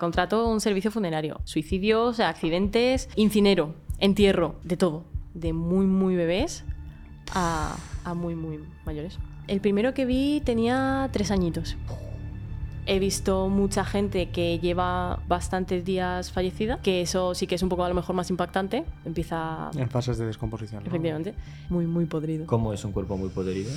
[0.00, 1.40] contrato un servicio funerario.
[1.44, 5.04] Suicidios, accidentes, incinero, entierro, de todo.
[5.34, 6.64] De muy, muy bebés
[7.32, 9.18] a, a muy, muy mayores.
[9.46, 11.76] El primero que vi tenía tres añitos.
[12.86, 17.68] He visto mucha gente que lleva bastantes días fallecida, que eso sí que es un
[17.68, 18.84] poco a lo mejor más impactante.
[19.04, 20.82] Empieza, En fases de descomposición.
[20.82, 20.88] ¿no?
[20.88, 21.34] efectivamente,
[21.68, 22.46] muy, muy podrido.
[22.46, 23.70] ¿Cómo es un cuerpo muy podrido?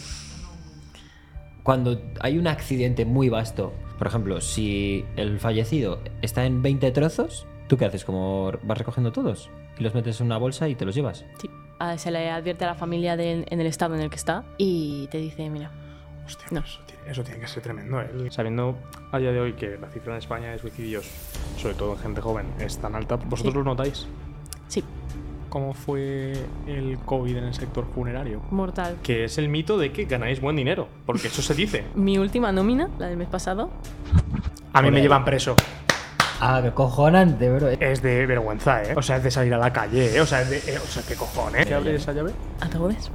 [1.63, 7.47] Cuando hay un accidente muy vasto, por ejemplo, si el fallecido está en 20 trozos,
[7.67, 8.03] ¿tú qué haces?
[8.03, 9.49] ¿Como vas recogiendo todos?
[9.79, 11.25] Y los metes en una bolsa y te los llevas.
[11.39, 11.49] Sí.
[11.79, 14.43] Ah, Se le advierte a la familia de- en el estado en el que está
[14.57, 15.71] y te dice, mira,
[16.25, 16.61] Hostia, No.
[16.61, 17.99] eso, tiene, eso tiene que ser tremendo.
[17.99, 18.09] ¿eh?
[18.31, 18.77] Sabiendo
[19.11, 21.05] a día de hoy que la cifra en España de suicidios,
[21.57, 23.57] sobre todo en gente joven, es tan alta, ¿vosotros Sí.
[23.57, 24.07] lo notáis?
[24.69, 24.81] sí,
[25.53, 26.33] ¿Cómo fue
[26.65, 28.41] el COVID en el sector funerario?
[28.49, 28.97] mortal.
[29.03, 31.83] Que es el mito de que ganáis buen dinero, porque eso se dice.
[31.93, 33.69] Mi última nómina, la del mes pasado,
[34.73, 35.55] A mí me llevan preso.
[36.41, 37.67] Ah, qué cojonante, bro.
[37.69, 38.95] Es de vergüenza, ¿eh?
[38.97, 40.21] O sea, es de salir a la calle, ¿eh?
[40.21, 41.67] O sea, es de, eh, o sea ¿qué cojones?
[41.67, 42.31] ¿Qué abre esa llave?
[42.59, 43.11] ataúdes.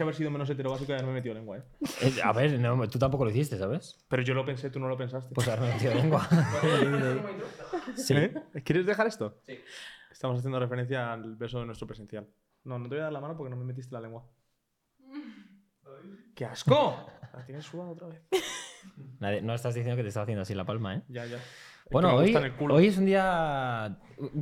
[0.00, 1.62] Que haber sido menos heterobásico y haberme metido lengua, ¿eh?
[2.00, 4.02] Eh, A ver, no, tú tampoco lo hiciste, ¿sabes?
[4.08, 5.34] Pero yo lo pensé, tú no lo pensaste.
[5.34, 6.26] Pues haberme metido lengua.
[7.96, 8.14] sí.
[8.14, 8.34] ¿Eh?
[8.64, 9.42] ¿Quieres dejar esto?
[9.46, 9.58] Sí.
[10.10, 12.26] Estamos haciendo referencia al beso de nuestro presencial.
[12.64, 14.24] No, no te voy a dar la mano porque no me metiste la lengua.
[16.34, 17.06] ¡Qué asco!
[17.34, 18.22] La tienes sudada otra vez.
[19.20, 21.02] Nadie- no estás diciendo que te estaba haciendo así la palma, ¿eh?
[21.08, 21.36] Ya, ya.
[21.36, 22.74] Es que Bueno, me hoy, gusta en el culo.
[22.74, 23.98] hoy es un día.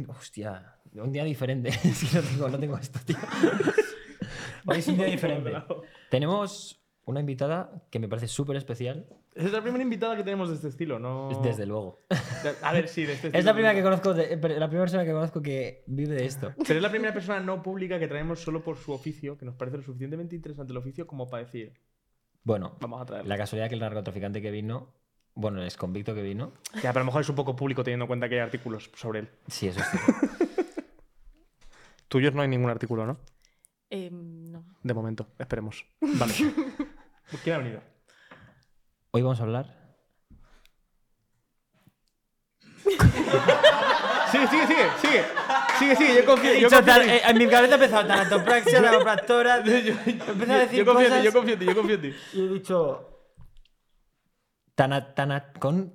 [0.09, 1.69] Hostia, un día diferente.
[1.84, 3.17] es que no tengo, no tengo esto, tío.
[4.67, 5.53] Hoy es un día diferente.
[6.11, 10.56] Tenemos una invitada que me parece súper especial, Es la primera invitada que tenemos de
[10.56, 11.31] este estilo, ¿no?
[11.42, 12.03] desde luego.
[12.62, 13.39] A ver, sí, de este estilo.
[13.39, 16.27] Es la primera que conozco, de- pero la primera persona que conozco que vive de
[16.27, 16.52] esto.
[16.67, 19.55] Pero es la primera persona no pública que traemos solo por su oficio, que nos
[19.55, 21.73] parece lo suficientemente interesante el oficio como para decir,
[22.45, 23.29] Bueno, vamos a traerla.
[23.29, 24.92] la casualidad que el narcotraficante que vino,
[25.35, 26.52] bueno, el ex convicto que vino,
[26.83, 28.91] Ya, pero a lo mejor es un poco público teniendo en cuenta que hay artículos
[28.95, 29.29] sobre él.
[29.47, 30.67] sí, eso es cierto.
[32.08, 33.18] Tuyos no hay ningún artículo, ¿no?
[33.91, 34.48] Eh, no.
[34.88, 35.84] De momento, esperemos.
[36.00, 36.32] Vale.
[37.44, 37.82] ¿Quién ha venido?
[39.10, 39.66] Hoy vamos a hablar.
[44.30, 45.24] Sigue, sigue, sigue, sigue.
[45.78, 46.54] Sigue, sigue, yo confío.
[46.54, 49.56] Yo Dicho confío tal- en- eh, en mi cabeza ha empezado tanatopraxia, nagopractora.
[49.58, 52.00] Empecé a decir yo confío en ti, cosas yo confío en ti, yo confío en
[52.02, 52.14] ti.
[52.32, 53.05] y he dicho.
[54.74, 55.92] Tana, tana, con.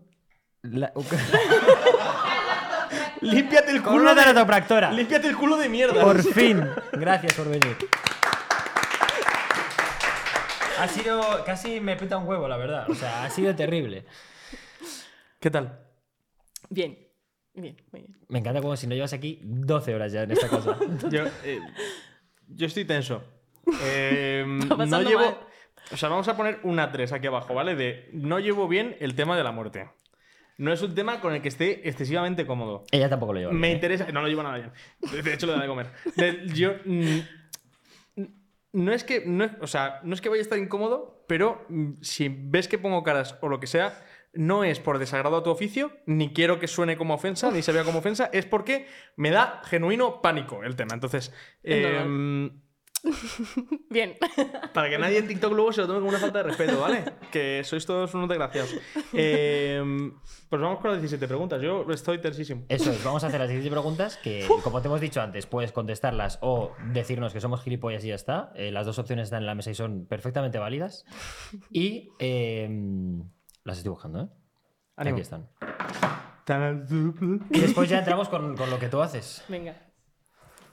[0.61, 0.93] la-
[3.21, 4.03] Límpiate el con culo.
[4.03, 4.91] una de- tanatopractora.
[4.91, 6.03] Límpiate el culo de mierda.
[6.03, 6.63] Por fin.
[6.91, 7.75] Gracias por venir.
[10.83, 11.21] Ha sido.
[11.45, 12.89] Casi me peta un huevo, la verdad.
[12.89, 14.05] O sea, ha sido terrible.
[15.39, 15.79] ¿Qué tal?
[16.69, 16.97] Bien,
[17.53, 18.17] bien, muy bien.
[18.27, 20.77] Me encanta como si no llevas aquí 12 horas ya en esta cosa.
[21.09, 21.59] Yo, eh,
[22.47, 23.23] yo estoy tenso.
[23.83, 25.21] Eh, Está no llevo.
[25.21, 25.37] mal.
[25.91, 27.75] O sea, vamos a poner una 3 aquí abajo, ¿vale?
[27.75, 29.89] De no llevo bien el tema de la muerte.
[30.57, 32.83] No es un tema con el que esté excesivamente cómodo.
[32.91, 33.51] Ella tampoco lo lleva.
[33.53, 33.75] Me bien, ¿eh?
[33.75, 34.07] interesa.
[34.11, 34.71] No lo llevo nada bien.
[35.23, 35.87] De- hecho, le da de comer.
[36.17, 36.73] De- yo.
[36.85, 37.19] mm,
[38.73, 39.23] No es que.
[39.25, 42.67] No es, o sea, no es que vaya a estar incómodo, pero mm, si ves
[42.67, 44.03] que pongo caras o lo que sea,
[44.33, 47.71] no es por desagrado a tu oficio, ni quiero que suene como ofensa, ni se
[47.71, 50.95] vea como ofensa, es porque me da genuino pánico el tema.
[50.95, 52.51] Entonces, Es eh,
[53.89, 54.15] Bien.
[54.73, 57.03] para que nadie en TikTok luego se lo tome como una falta de respeto, ¿vale?
[57.31, 58.73] Que sois todos unos desgraciados.
[59.13, 59.81] Eh,
[60.49, 61.61] pues vamos con las 17 preguntas.
[61.61, 62.63] Yo estoy tersísimo.
[62.69, 65.71] Eso es, vamos a hacer las 17 preguntas que, como te hemos dicho antes, puedes
[65.71, 68.51] contestarlas o decirnos que somos gilipollas y ya está.
[68.55, 71.05] Eh, las dos opciones están en la mesa y son perfectamente válidas.
[71.69, 72.69] Y eh,
[73.63, 74.27] las estoy buscando, ¿eh?
[74.95, 75.15] Ánimo.
[75.15, 75.49] Aquí están.
[77.49, 79.43] Y después ya entramos con, con lo que tú haces.
[79.47, 79.75] Venga.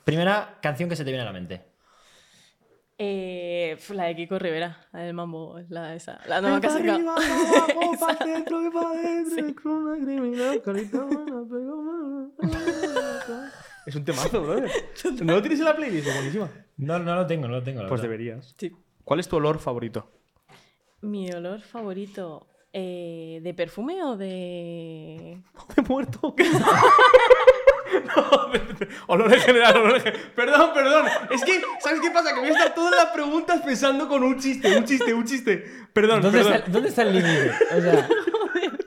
[0.05, 1.70] Primera canción que se te viene a la mente.
[3.03, 6.21] Eh, la de Kiko Rivera, la del mambo, la esa.
[6.29, 7.15] La nueva que ha sacado.
[13.87, 14.71] Es un temazo, brother.
[15.23, 16.07] ¿No lo tienes en la playlist?
[16.09, 16.51] Es buenísima.
[16.77, 17.83] No, no lo tengo, no lo tengo.
[17.83, 18.13] la Pues verdad.
[18.13, 18.55] deberías.
[18.59, 18.73] Sí.
[19.05, 20.11] ¿Cuál es tu olor favorito?
[21.01, 22.47] Mi olor favorito.
[22.73, 25.43] eh, ¿De perfume o de.?
[25.77, 26.35] De muerto.
[28.17, 28.51] No,
[29.07, 30.33] olor en general, olor en general.
[30.35, 31.07] Perdón, perdón.
[31.31, 32.35] Es que, ¿sabes qué pasa?
[32.35, 35.65] Que voy a estar todas las preguntas pensando con un chiste, un chiste, un chiste.
[35.93, 36.55] Perdón, ¿Dónde perdón.
[36.55, 37.51] está, ¿Dónde está el límite?
[37.77, 38.09] O sea,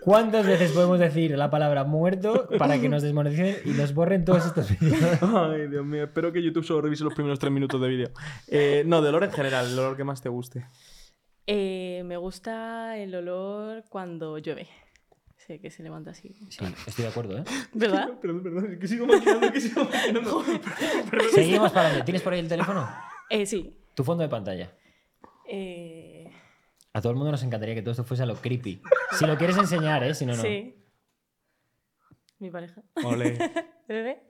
[0.04, 4.46] ¿Cuántas veces podemos decir la palabra muerto para que nos desmoneticen y nos borren todos
[4.46, 5.00] estos vídeos?
[5.22, 8.12] Ay, Dios mío, espero que YouTube solo revise los primeros tres minutos de vídeo.
[8.48, 10.66] Eh, no, de olor en general, el olor que más te guste.
[11.48, 14.68] Eh, me gusta el olor cuando llueve.
[15.46, 16.34] Sí, que se levanta así.
[16.50, 17.44] Sí, estoy de acuerdo, ¿eh?
[17.74, 18.18] ¿Verdad?
[18.22, 20.44] Perdón, perdón, es que sigo maquinando, que sigo maquinando.
[21.34, 22.04] Seguimos para dónde.
[22.06, 22.90] ¿Tienes por ahí el teléfono?
[23.30, 23.78] Eh, sí.
[23.94, 24.72] Tu fondo de pantalla.
[25.50, 26.32] Eh,
[26.94, 28.82] A todo el mundo nos encantaría que todo esto fuese a lo creepy.
[29.20, 30.14] Si lo quieres enseñar, ¿eh?
[30.16, 30.42] Si no, no.
[30.42, 30.76] Sí.
[32.40, 32.82] Mi pareja.
[33.04, 33.38] Ole.
[33.88, 34.24] ¿Bebé?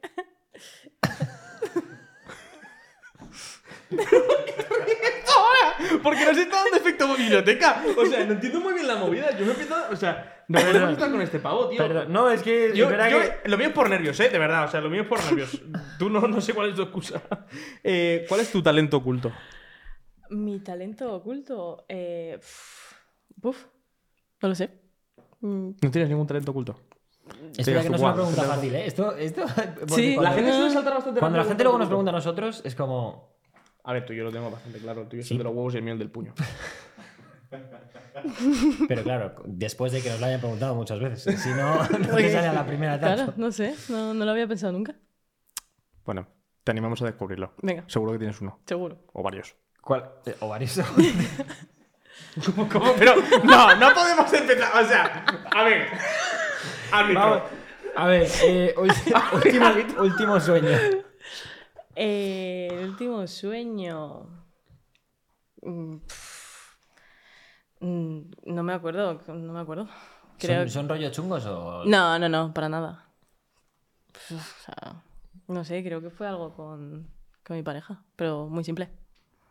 [6.02, 7.84] Porque nos está dando efecto biblioteca.
[7.98, 9.32] O sea, no entiendo muy bien la movida.
[9.38, 9.76] Yo me empiezo.
[9.92, 11.78] O sea, no podemos estar con este pavo, tío.
[11.78, 12.72] Perdón, no, es que.
[12.76, 14.30] Yo, es verdad yo- que- Lo mío es por nervios, ¿eh?
[14.30, 15.62] De verdad, o sea, lo mío es por nervios.
[16.00, 17.22] Tú no, no sé cuál es tu excusa.
[17.84, 19.32] Eh, ¿Cuál es tu talento oculto?
[20.30, 21.86] Mi talento oculto.
[21.90, 22.40] Eh,
[23.42, 23.66] uf,
[24.42, 24.70] no lo sé.
[25.42, 26.80] Mm, No tienes ningún talento oculto.
[27.58, 28.86] Es verdad que no es una pregunta fácil, ¿eh?
[28.86, 29.16] Esto.
[29.16, 29.46] esto
[29.88, 32.62] Sí, cuando, La gente suele saltar bastante cuando la gente luego nos pregunta a nosotros,
[32.66, 33.33] es como.
[33.84, 35.02] A ver, tú y yo lo tengo bastante claro.
[35.02, 35.34] El tuyo es Sí.
[35.34, 36.34] el de los huevos y el mío el del puño.
[38.88, 41.40] Pero claro, después de que nos lo hayan preguntado muchas veces.
[41.42, 43.34] Si no, no te sale a la primera Claro, tanto.
[43.38, 43.76] no sé.
[43.90, 44.96] No, no lo había pensado nunca.
[46.06, 46.28] Bueno,
[46.64, 47.54] te animamos a descubrirlo.
[47.62, 48.60] Venga, Seguro que tienes uno.
[48.66, 49.00] seguro.
[49.14, 49.56] O varios.
[49.82, 50.10] ¿Cuál?
[50.26, 50.80] Eh, O varios.
[52.56, 52.94] ¿Cómo, cómo?
[52.98, 54.84] Pero no, no podemos empezar.
[54.84, 55.88] O sea, a ver.
[56.92, 57.22] Árbitro.
[57.22, 57.42] Vamos.
[57.96, 59.68] A ver, eh, último,
[60.02, 60.70] último sueño.
[61.96, 64.28] Eh, el último sueño.
[65.62, 65.96] Mm,
[67.80, 69.22] mm, no me acuerdo.
[69.28, 69.88] No me acuerdo.
[70.40, 71.84] Creo ¿Son, son rollos chungos o.?
[71.86, 73.06] No, no, no, para nada.
[74.32, 75.04] O sea,
[75.48, 77.08] no sé, creo que fue algo con,
[77.46, 78.90] con mi pareja, pero muy simple.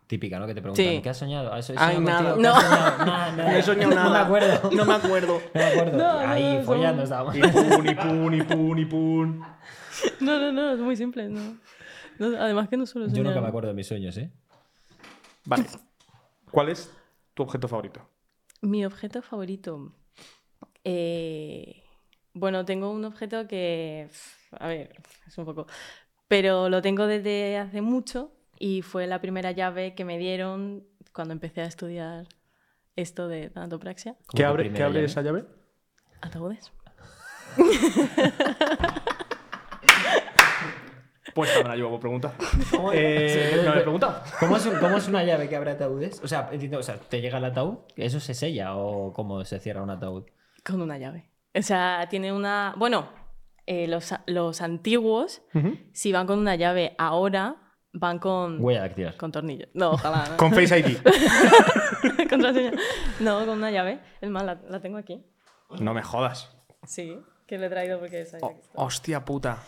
[0.06, 0.46] Típica, ¿no?
[0.46, 1.00] Que te preguntan, Sí.
[1.02, 1.52] ¿qué has soñado?
[1.54, 2.36] ¿Has Ay, soñado nada.
[2.36, 2.50] No.
[2.54, 2.98] has soñado?
[3.06, 3.50] Nada, nada.
[3.52, 4.04] No he soñado nada.
[4.04, 4.70] No me acuerdo.
[4.76, 5.40] No me acuerdo.
[5.54, 5.98] No me acuerdo.
[5.98, 7.36] No, no, Ahí, no, follando son- estábamos.
[7.36, 9.44] Y pun, y pun, y pun, y pun.
[10.20, 11.28] No, no, no, es muy simple.
[11.28, 11.56] No.
[12.18, 14.30] No, además que no suelo Yo nunca me acuerdo de mis sueños, ¿eh?
[15.44, 15.66] Vale.
[16.50, 16.90] ¿Cuál es
[17.34, 18.08] tu objeto favorito?
[18.60, 19.92] Mi objeto favorito.
[20.84, 21.82] Eh,
[22.34, 24.08] bueno, tengo un objeto que.
[24.58, 24.94] A ver,
[25.26, 25.66] es un poco.
[26.28, 31.32] Pero lo tengo desde hace mucho y fue la primera llave que me dieron cuando
[31.32, 32.26] empecé a estudiar
[32.96, 34.16] esto de tanatopraxia.
[34.34, 35.06] ¿Qué abre, ¿qué abre llave.
[35.06, 35.44] esa llave?
[36.20, 36.72] Ataúdes.
[41.34, 42.32] Pues ahora la llevo por preguntar.
[42.70, 44.22] ¿Cómo- Eh, Sí, no me he preguntado.
[44.40, 46.20] ¿Cómo es, un- cómo es una llave que abre ataúdes?
[46.22, 47.78] O sea, entiendo, o sea, ¿te llega el ataúd?
[47.96, 50.24] ¿Eso se sella o cómo se cierra un ataúd?
[50.64, 51.30] Con una llave.
[51.54, 52.74] O sea, tiene una.
[52.76, 53.08] Bueno,
[53.66, 55.42] eh, los, los antiguos,
[55.92, 57.56] si van con una llave, ahora
[57.92, 58.62] van con.
[58.62, 59.16] Huella dactilar.
[59.16, 59.68] Con tornillos.
[59.74, 60.26] No, ojalá.
[60.30, 60.36] ¿no?
[60.36, 60.98] Con Face ID.
[62.30, 62.72] Contraseña.
[63.20, 64.00] No, con una llave.
[64.20, 65.24] Es más, la, la tengo aquí.
[65.80, 66.50] No me jodas.
[66.84, 69.58] Sí, que le he traído porque sabía Oh, hostia puta.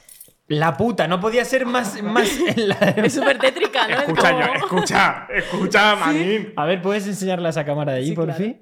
[0.46, 3.94] La puta, no podía ser más, más en la- Es súper tétrica, ¿no?
[3.94, 6.52] Es Escucha, como- yo, escucha, escucha, manín.
[6.56, 8.38] A ver, ¿puedes enseñarla a esa cámara de allí, Sí, por claro.
[8.44, 8.60] fin?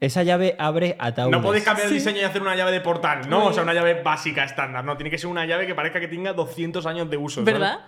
[0.00, 1.30] Esa llave abre ataúdes.
[1.32, 1.98] No podéis cambiar el Sí.
[1.98, 3.46] diseño y hacer una llave de portal, ¿no?
[3.46, 4.84] O sea, una llave básica estándar.
[4.84, 7.40] No, tiene que ser una llave que parezca que tenga 200 años de uso.
[7.40, 7.54] ¿sabes?
[7.54, 7.80] ¿Verdad?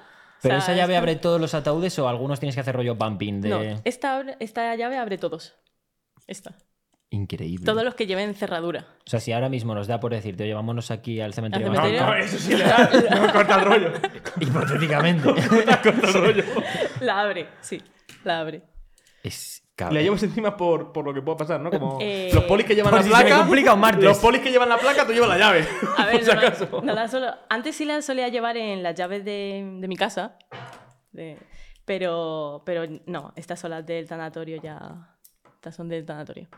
[0.42, 2.94] ¿Pero O sea, esa llave abre todos los ataúdes o algunos tienes que hacer rollo
[2.94, 3.48] bumping de...?
[3.50, 5.54] No, esta, esta llave abre todos.
[6.26, 6.54] Esta.
[7.10, 7.64] Increíble.
[7.64, 8.86] Todos los que lleven cerradura.
[9.06, 11.68] O sea, si ahora mismo nos da por decirte, oye, vámonos aquí al cementerio.
[11.68, 12.06] ¿Al No, cementerio?
[12.06, 12.90] no, eso sí le da.
[13.26, 13.92] No corta el rollo.
[14.40, 15.22] Hipotéticamente.
[15.32, 16.44] Corta el rollo.
[17.00, 17.80] La abre, sí,
[18.24, 18.62] la abre.
[19.22, 20.02] es Le cabrón.
[20.02, 21.70] llevas encima por, por lo que pueda pasar, ¿no?
[21.70, 23.38] Como Eh, los polis que llevan por la si se me placa.
[23.42, 24.04] complica un martes.
[24.04, 25.64] Los polis que llevan la placa, tú llevas la llave.
[25.96, 26.80] A ver, por si no, acaso.
[26.82, 30.36] no la solo- antes sí la solía llevar en las llaves de, de mi casa.
[31.12, 31.38] de-
[31.84, 35.14] pero, pero no, estas son las del tanatorio ya.
[35.54, 36.48] Estas son del tanatorio.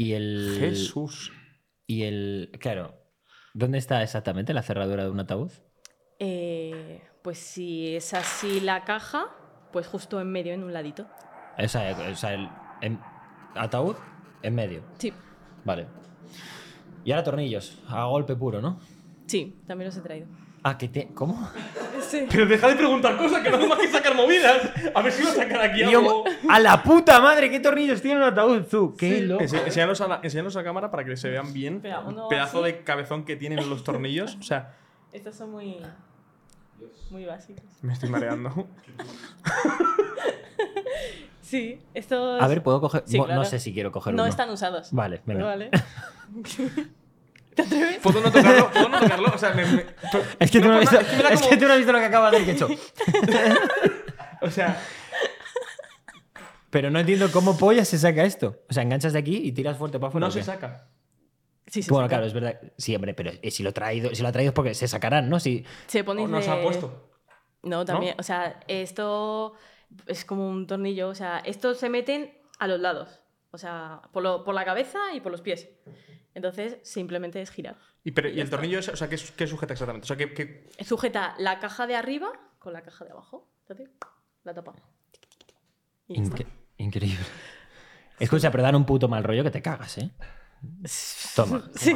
[0.00, 0.56] Y el...
[0.58, 1.30] Jesús.
[1.86, 2.52] Y el...
[2.58, 2.94] Claro.
[3.52, 5.50] ¿Dónde está exactamente la cerradura de un ataúd?
[6.18, 9.26] Eh, pues si es así la caja,
[9.72, 11.06] pues justo en medio, en un ladito.
[11.62, 12.48] O sea, o sea, el
[12.80, 12.98] en-
[13.54, 13.96] ataúd
[14.42, 14.84] en medio.
[14.98, 15.12] Sí,
[15.66, 15.86] Vale.
[17.04, 17.78] Y ahora tornillos.
[17.86, 18.80] A golpe puro, ¿no?
[19.26, 20.28] sí, también los he traído.
[20.62, 21.08] Ah, que te...
[21.08, 21.46] ¿Cómo?
[22.10, 22.26] Sí.
[22.30, 24.70] Pero deja de preguntar cosas que no más que sacar movidas.
[24.94, 26.24] A ver si va a sacar aquí algo.
[26.48, 27.50] ¡A la puta madre!
[27.50, 28.94] ¿Qué tornillos tiene un ataúd, tú?
[28.98, 29.44] ¡Qué loco!
[29.44, 31.80] Ense- Enséñalos a, la, enséñalos a cámara para que se vean bien.
[31.80, 32.72] Pedazo así.
[32.72, 34.36] de cabezón que tienen los tornillos.
[34.40, 34.74] O sea,
[35.12, 35.76] Estos son muy.
[37.10, 37.64] muy básicos.
[37.82, 38.66] me estoy mareando.
[41.42, 42.40] Sí, estos.
[42.40, 43.02] A ver, ¿puedo coger...?
[43.06, 43.34] Sí, claro.
[43.34, 44.30] No sé si quiero coger No uno.
[44.30, 44.92] están usados.
[44.92, 45.46] Vale, venga.
[45.46, 45.70] Vale.
[47.54, 47.98] ¿Te atreves?
[47.98, 48.70] ¿Puedo no tocarlo?
[48.70, 49.32] ¿Puedo no tocarlo?
[49.34, 49.86] O sea, me, me-
[50.38, 51.64] Es que, tú no has visto, nada, es que me da es como- que tú
[51.66, 52.68] no has visto lo que acaba de hacer Quecho.
[54.42, 54.80] O sea,
[56.70, 58.62] Pero no entiendo cómo polla se saca esto.
[58.68, 60.26] O sea, enganchas de aquí y tiras fuerte para afuera.
[60.26, 60.88] no ¿o se saca.
[61.66, 62.60] Sí, sí, bueno, sí, claro, es verdad.
[62.78, 65.28] Sí, hombre, pero eh, si lo, traído, si lo ha traído es porque se sacarán,
[65.28, 65.38] ¿no?
[65.40, 67.10] Si, Se pone ¿O nos ha puesto?
[67.62, 68.14] No, también.
[68.18, 69.54] O sea, esto
[70.06, 71.08] es como un tornillo.
[71.08, 73.20] O sea, estos se meten a los lados.
[73.50, 75.68] O sea, por, lo- por la cabeza y por los pies.
[76.40, 77.76] Entonces, simplemente es girar.
[78.02, 80.06] Y, pero, ¿y el tornillo, es- o sea, ¿qué, qué sujeta exactamente?
[80.06, 83.46] O sea, ¿qué, qué- Sujeta la caja de arriba con la caja de abajo.
[83.68, 83.90] Entonces,
[84.44, 84.72] la tapa.
[86.08, 86.36] Y ya está.
[86.78, 87.18] Increíble.
[88.18, 90.10] Escucha, pero dan un puto mal rollo que te cagas, ¿eh?
[91.36, 91.62] Toma.
[91.74, 91.94] Sí.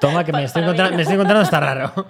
[0.00, 2.06] Toma, que me estoy, encontrando, me estoy encontrando hasta raro.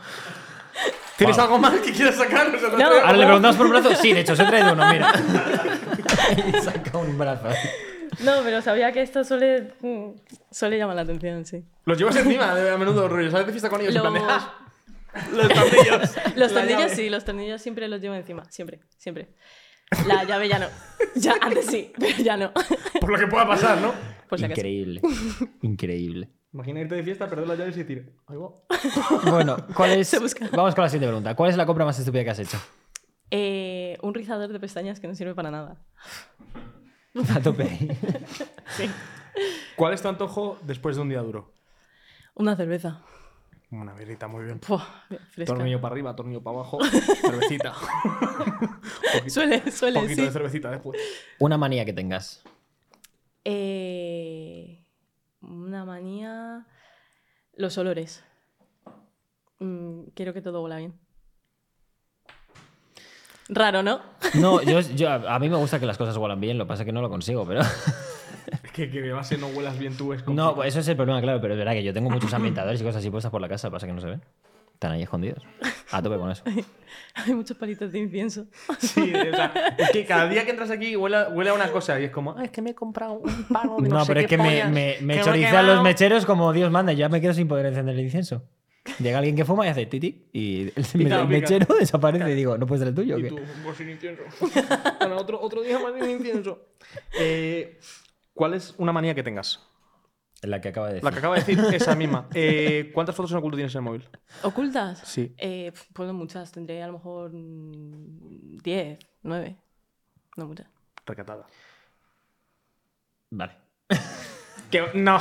[1.16, 1.44] ¿Tienes Wow.
[1.46, 2.46] algo más que quieras sacar?
[2.54, 2.90] O sea, te No.
[2.90, 3.94] traigo- Ahora le preguntamos por un brazo.
[3.96, 5.12] Sí, de hecho, os he traído uno, mira.
[6.46, 7.48] y saca un brazo.
[8.24, 10.10] No, pero sabía que esto suele, mm,
[10.50, 11.64] suele llamar la atención, sí.
[11.84, 13.30] Los llevas encima de a menudo, rollo.
[13.30, 13.94] ¿Sabes de fiesta con ellos?
[13.94, 14.54] En plan de, Los- "Ah,
[15.32, 16.10] Los tornillos.
[16.36, 18.44] Los tornillos sí, los tornillos siempre los llevo encima.
[18.50, 19.28] Siempre, siempre.
[20.06, 20.66] La llave ya no.
[21.16, 22.52] Ya, antes sí, pero ya no.
[23.00, 23.92] Por lo que pueda pasar, ¿no?
[24.36, 25.00] Increíble.
[25.62, 26.28] Increíble.
[26.52, 28.12] Imagina irte de fiesta, perder las llaves y decir.
[29.24, 30.12] Bueno, ¿cuál es?
[30.52, 31.34] Vamos con la siguiente pregunta.
[31.34, 32.58] ¿Cuál es la compra más estúpida que has hecho?
[33.32, 35.82] Eh, un rizador de pestañas que no sirve para nada.
[37.34, 37.66] A tope.
[38.76, 38.88] Sí.
[39.76, 41.52] ¿Cuál es tu antojo después de un día duro?
[42.34, 43.02] Una cerveza.
[43.70, 44.60] Una birrita, muy bien.
[44.60, 45.54] Fresca.
[45.54, 46.78] Tornillo para arriba, tornillo para abajo,
[47.20, 47.72] cervecita.
[49.24, 50.26] Un Suele, suele, poquito sí.
[50.26, 51.00] de cervecita después.
[51.38, 52.42] Una manía que tengas.
[53.44, 54.84] Eh,
[55.40, 56.66] una manía.
[57.54, 58.24] Los olores.
[59.60, 60.98] Mm, quiero que todo huela bien.
[63.52, 64.00] Raro, ¿no?
[64.34, 66.82] No, yo, yo- a mí me gusta que las cosas huelan bien, lo que pasa
[66.82, 67.60] es que no lo consigo, pero...
[68.64, 70.54] Es que que de base no huelas bien tú es No, complicado.
[70.56, 72.84] pues eso es el problema, claro, pero es verdad que yo tengo muchos ambientadores y
[72.84, 74.22] cosas así puestas por la casa, pasa que no se ven.
[74.74, 75.42] Están ahí escondidos.
[75.92, 76.42] A tope con eso.
[77.14, 78.46] Hay muchos palitos de incienso.
[78.78, 82.00] Sí, o sea, es que cada día que entras aquí huele, huele a una cosa
[82.00, 84.08] y es como, ah, es que me he comprado un palo de no, No, sé
[84.14, 85.62] pero es que me, pollas, me, me quemado".
[85.74, 88.42] los mecheros como Dios manda, ya me quedo sin poder encender el incienso.
[88.98, 91.24] Llega alguien que fuma y hace titi y el, Pica, el pica.
[91.24, 93.28] mechero desaparece y digo, ¿no puede ser el tuyo o Y qué?
[93.28, 94.22] tú, pues sin incienso.
[95.00, 96.66] Bueno, otro, otro día más sin incienso.
[97.18, 97.78] Eh,
[98.34, 99.66] ¿Cuál es una manía que tengas?
[100.42, 101.04] La que acaba de decir.
[101.04, 102.28] La que acaba de decir, esa misma.
[102.34, 104.08] Eh, ¿Cuántas fotos en oculto tienes en el móvil?
[104.42, 105.00] ¿Ocultas?
[105.04, 105.34] Sí.
[105.38, 106.50] Eh, pues no muchas.
[106.50, 109.56] Tendré a lo mejor mm, 10, 9.
[110.36, 110.66] No muchas.
[111.04, 111.46] Recatada.
[113.30, 113.52] Vale.
[114.70, 115.18] Que, no.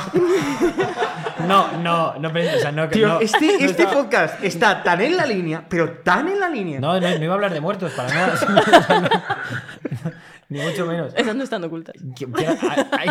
[1.48, 5.00] No, no, no, o sea, no, Tío, no- este, no este estaba- podcast está tan
[5.00, 6.78] en la línea, pero tan en la línea.
[6.80, 8.34] No, no, no iba a hablar de muertos para nada.
[8.34, 9.08] O sea, no-
[10.48, 11.12] ni mucho menos.
[11.16, 11.94] Esas no están ocultas.
[11.98, 13.08] Ay, ay,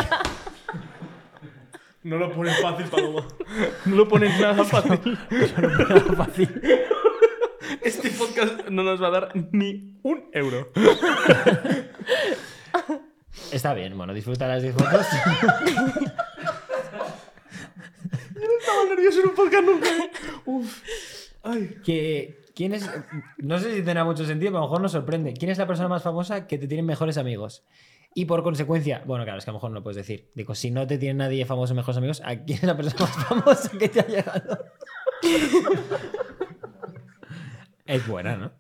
[2.04, 3.26] No lo pones fácil, Paloma.
[3.86, 5.18] No lo pones nada fácil.
[5.30, 6.62] no, fácil.
[7.82, 10.70] Este podcast no nos va a dar ni un euro.
[13.52, 15.06] Está bien, bueno, disfruta las 10 fotos.
[18.70, 19.88] Estaba nervioso en un podcast nunca.
[20.46, 20.84] Uf.
[21.44, 21.78] Ay.
[21.84, 22.90] que, ¿Quién es?
[23.38, 25.34] No sé si tendrá mucho sentido, pero a lo mejor nos sorprende.
[25.34, 27.64] ¿Quién es la persona más famosa que te tienen mejores amigos?
[28.14, 30.32] Y por consecuencia, bueno, claro, es que a lo mejor no lo puedes decir.
[30.36, 33.26] Digo, si no te tiene nadie famoso mejores amigos, ¿a quién es la persona más
[33.28, 34.66] famosa que te ha llegado?
[37.86, 38.52] es buena, ¿no?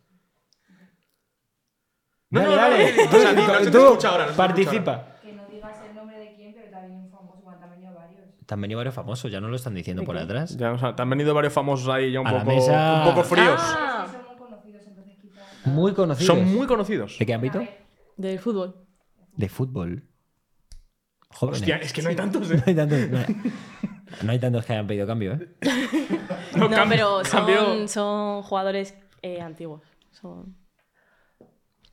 [2.31, 3.35] No, Dale, no, no, dale.
[3.35, 5.15] no, no, Tú participa.
[5.23, 8.29] Que no digas el nombre de quién, pero también un famoso, bueno, también hay varios.
[8.49, 10.57] Te han venido varios famosos, ya no lo están diciendo por atrás.
[10.57, 13.03] Ya, o sea, te han venido varios famosos ahí ya un, poco, mesa.
[13.05, 13.61] un poco fríos.
[13.63, 14.07] Ah,
[14.65, 16.25] Sí, son muy conocidos.
[16.25, 17.19] Son muy conocidos.
[17.19, 17.63] ¿De qué ámbito?
[18.17, 18.75] del fútbol.
[19.33, 20.03] De fútbol.
[21.29, 21.59] Jóvenes.
[21.61, 22.63] Hostia, es que no hay tantos, No ¿eh?
[22.65, 23.35] hay tantos, no hay-
[24.23, 25.55] no hay tantos que hayan pedido cambio, ¿eh?
[26.57, 29.83] No, cambio- pero son, son jugadores eh, antiguos.
[30.09, 30.55] Son...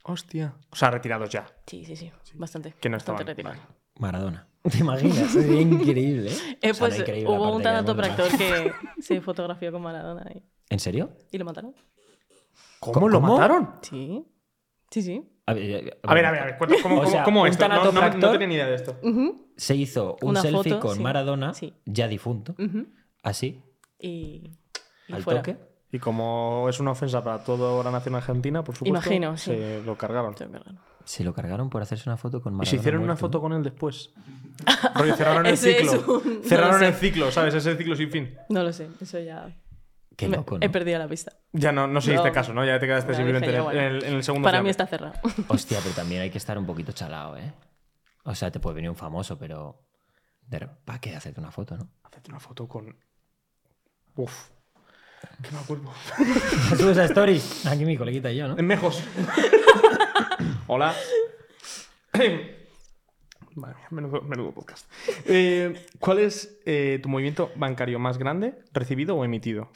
[0.05, 0.55] Hostia.
[0.71, 1.47] O sea, retirados ya.
[1.67, 2.11] Sí, sí, sí.
[2.33, 2.75] Bastante.
[2.81, 3.27] Que no bastante estaban.
[3.27, 3.59] retirados.
[3.99, 4.46] Maradona.
[4.73, 5.31] ¿Te imaginas?
[5.31, 6.59] Sería increíble, ¿eh?
[6.63, 7.77] Eh, O sea, pues no increíble, hubo un aparte
[8.37, 11.11] que que se fotografió con Maradona y, ¿En serio?
[11.31, 11.75] y lo mataron.
[12.81, 13.35] ¿Cómo, lo ¿Cómo?
[13.35, 13.71] mataron?
[13.83, 14.25] Sí.
[14.91, 15.23] Sí, sí.
[15.47, 17.69] A ver, eh, A ver, a ver, ¿Cómo, O cómo- sea, cómo un esto?
[17.69, 18.99] No, no, no, tenía ni idea de esto.
[19.57, 21.03] Se hizo un Una selfie foto, con sí.
[21.03, 21.75] Maradona, Sí.
[21.85, 22.55] ya difunto,
[23.23, 23.63] así,
[23.99, 24.51] Y,
[25.09, 25.41] y al fuera.
[25.43, 25.57] toque.
[25.93, 29.53] Y como es una ofensa para toda la nación argentina, por supuesto, Imagino, sí.
[29.53, 30.37] se lo cargaron.
[30.37, 30.79] Se lo cargaron.
[31.07, 32.71] Se lo cargaron por hacerse una foto con Y Maradona.
[32.71, 33.27] se hicieron una muerto.
[33.27, 34.11] foto con él después.
[34.95, 35.93] Rollo, cerraron el ciclo.
[35.93, 37.55] un- no cerraron lo el ciclo, ¿sabes?
[37.55, 38.37] Ese ciclo sin fin.
[38.51, 38.89] No lo sé.
[39.01, 39.57] Eso ya.
[40.17, 40.73] Qué me- loco, He ¿no?
[40.73, 41.33] perdido la pista.
[41.53, 42.35] Ya no, no seguiste No.
[42.35, 42.65] caso, ¿no?
[42.65, 44.87] Ya te quedaste Ya simplemente yo, bueno, en el- en el segundo Para mí está
[44.87, 45.15] cerrado.
[45.49, 47.53] Hostia, pero también hay que estar un poquito chalado, ¿eh?
[48.25, 49.83] O sea, te puede venir un famoso, pero...
[50.85, 51.89] ¿Para qué hacerte una foto, no?
[52.05, 52.97] Hacete una foto con.
[54.17, 54.49] Uf.
[55.43, 55.91] Que me acuerdo.
[56.79, 57.67] Subes a Stories.
[57.67, 58.57] Aquí mi coleguita y yo, ¿no?
[58.59, 59.03] En Mejos.
[60.67, 60.95] Hola.
[62.15, 64.91] Mía, menudo, menudo podcast.
[65.27, 69.71] Eh, ¿Cuál es eh, tu movimiento bancario más grande, recibido o emitido?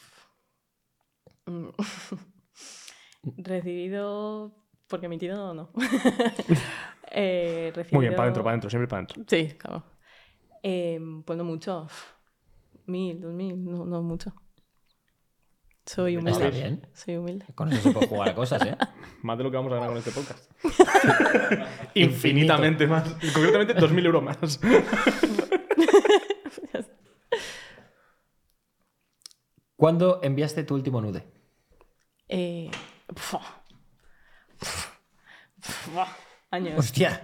[3.36, 4.54] Recibido.
[4.86, 5.70] Porque emitido no.
[7.10, 7.98] eh, recibido...
[7.98, 9.24] Muy bien, para adentro, para adentro, siempre para adentro.
[9.26, 9.84] Sí, claro.
[10.62, 11.86] Eh, pues no mucho.
[12.86, 14.34] Mil, dos mil, no, no mucho.
[15.90, 16.46] Soy humilde.
[16.46, 16.86] Está bien.
[16.92, 17.46] Soy humilde.
[17.52, 18.76] Con eso se puede jugar a cosas, ¿eh?
[19.22, 20.48] Más de lo que vamos a ganar con este podcast.
[21.94, 23.08] Infinitamente más.
[23.34, 24.38] Concretamente, 2.000 euros más.
[29.74, 31.24] ¿Cuándo enviaste tu último nude?
[32.28, 32.70] Eh,
[36.52, 36.78] Años.
[36.78, 37.20] Hostia.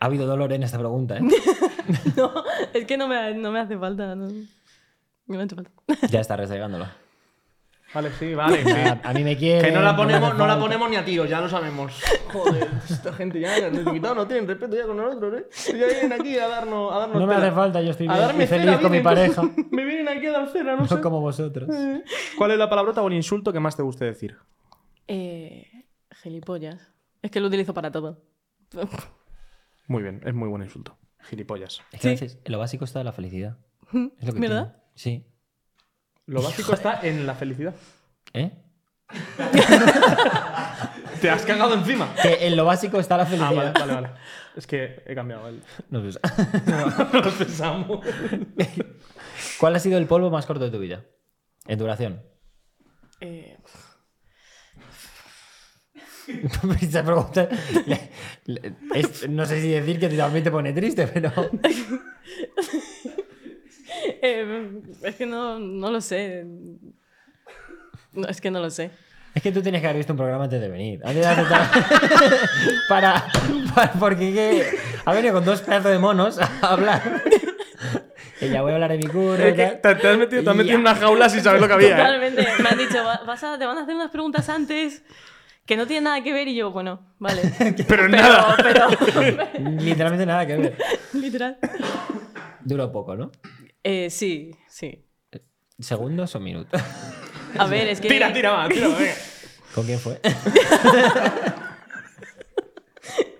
[0.00, 1.22] Ha habido dolor en esta pregunta, ¿eh?
[2.16, 2.32] No,
[2.74, 4.16] es que no me, no me hace falta.
[4.16, 5.70] No, no me hace falta.
[6.10, 7.05] Ya está restregándolo.
[7.94, 8.62] Vale, sí, vale.
[8.64, 8.70] sí.
[9.02, 9.68] A, mí me quiere.
[9.68, 11.98] Que no la ponemos, no la ponemos ni a tiros, ya lo sabemos.
[12.32, 15.46] Joder, esta gente ya, invitados no tienen respeto ya con nosotros, ¿eh?
[15.78, 17.46] Ya vienen aquí a darnos, a darnos No me cera.
[17.46, 19.42] hace falta, yo estoy A darme feliz cera con mi pareja.
[19.70, 20.94] Me vienen aquí a dar cera, no sé.
[20.96, 21.70] No como vosotros.
[22.36, 24.36] ¿Cuál es la palabrota o el insulto que más te guste decir?
[25.08, 25.66] Eh,
[26.22, 26.92] gilipollas.
[27.22, 28.20] Es que lo utilizo para todo.
[29.86, 30.96] Muy bien, es muy buen insulto.
[31.22, 31.82] Gilipollas.
[31.92, 32.24] Es que a Sí.
[32.24, 33.56] veces lo básico está la felicidad.
[34.18, 34.74] Es lo que ¿Verdad?
[34.74, 34.82] tiene.
[34.94, 35.26] Sí.
[36.26, 37.74] Lo básico está en la felicidad.
[38.32, 38.50] ¿Eh?
[41.20, 42.12] Te has cagado encima.
[42.20, 43.54] Que en lo básico está la Ah, felicidad.
[43.54, 44.10] vale, vale, vale.
[44.56, 45.62] Es que he cambiado el...
[45.90, 46.18] No sé.
[47.12, 48.00] No lo pensamos.
[49.58, 51.04] ¿Cuál ha sido el polvo más corto de tu vida?
[51.66, 52.22] En duración.
[53.20, 53.56] Eh,
[56.82, 57.48] Esa pregunta.
[57.86, 58.10] le-
[58.46, 61.32] le- es- no sé si decir que también te pone triste, pero.
[64.22, 64.70] eh,
[65.02, 66.44] es que no, no lo sé.
[68.12, 68.90] No, es que no lo sé.
[69.34, 71.00] Es que tú tienes que haber visto un programa antes de venir.
[71.04, 71.68] Antes de aceptar-
[72.88, 73.26] para,
[73.74, 74.66] para- Porque que-
[75.04, 77.22] ha venido con dos pedazos de monos a hablar.
[78.38, 79.42] Y ya voy a hablar de mi curro.
[79.42, 81.66] Es que te, te has metido, te has metido en una jaula sin saber lo
[81.68, 81.88] que había.
[81.94, 81.96] ¿eh?
[81.96, 82.46] Totalmente.
[82.62, 85.02] Me han dicho, "Va- vas a- te van a hacer unas preguntas antes
[85.64, 87.40] que no tienen nada que ver y yo, bueno, vale.
[87.88, 88.54] Pero nada.
[88.62, 88.88] Pero,
[89.80, 90.76] Literalmente nada que ver.
[91.14, 91.56] literal.
[92.62, 93.32] Duró poco, ¿no?
[93.88, 95.06] Eh, sí, sí.
[95.78, 96.82] ¿Segundos o minutos?
[97.56, 98.08] A ver, es que...
[98.08, 99.14] Tira, tira más, tira más, venga.
[99.74, 100.20] ¿Con quién fue?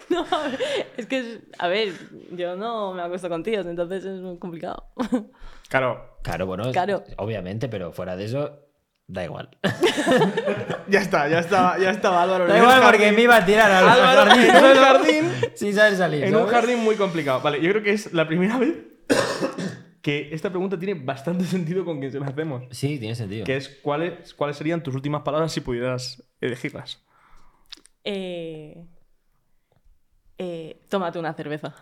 [0.09, 1.93] No, a ver, es que, a ver,
[2.31, 4.85] yo no me acuesto con tíos, entonces es muy complicado.
[5.69, 7.03] Claro, Claro, bueno, Claro.
[7.17, 8.57] obviamente, pero fuera de eso,
[9.09, 9.51] da igual.
[10.87, 12.47] ya está, ya está, ya estaba Álvaro.
[12.47, 15.33] Da igual porque me iba a tirar al Álvaro jardín en un jardín.
[15.57, 16.23] sin saber salir.
[16.25, 17.41] En un jardín muy complicado.
[17.41, 18.75] Vale, yo creo que es la primera vez
[20.07, 22.63] que esta pregunta tiene bastante sentido con quien se la hacemos.
[22.71, 23.45] Sí, tiene sentido.
[23.45, 27.05] Que es cuáles, cuáles serían tus últimas palabras si pudieras elegirlas.
[28.05, 28.87] Eh,
[30.39, 31.75] eh, tómate una cerveza.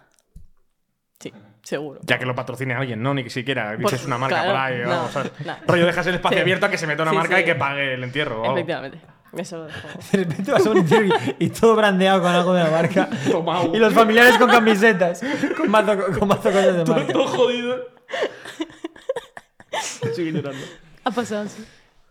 [1.20, 1.32] Sí,
[1.62, 2.00] seguro.
[2.04, 3.12] Ya que lo patrocine alguien, ¿no?
[3.12, 4.78] Ni siquiera dices Por- una marca claro, por ahí.
[4.82, 5.32] no, vamos, ¿sabes?
[5.44, 5.56] no.
[5.66, 6.42] Rollo, dejas el espacio Sí.
[6.42, 7.42] abierto a que se meta una Sí, marca sí.
[7.42, 8.36] y que pague el entierro.
[8.40, 8.56] o algo.
[8.56, 9.00] Efectivamente.
[9.36, 9.88] Eso lo dejo.
[10.12, 13.10] De repente vas a un sitio y, y todo brandeado con algo de la marca.
[13.30, 13.74] Tomao.
[13.74, 15.22] Y los familiares con camisetas.
[15.56, 17.12] Con mazo, con mazo cosas de marca.
[17.12, 17.93] Todo jodido.
[20.14, 20.64] Sigue llorando.
[21.04, 21.64] Ha pasado, sí.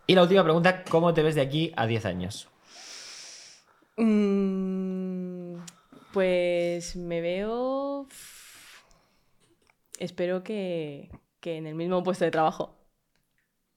[0.06, 2.48] Y la última pregunta, ¿cómo te ves de aquí a 10 años?
[3.96, 5.56] Mm,
[6.12, 8.06] pues me veo.
[9.98, 12.76] Espero que, que en el mismo puesto de trabajo.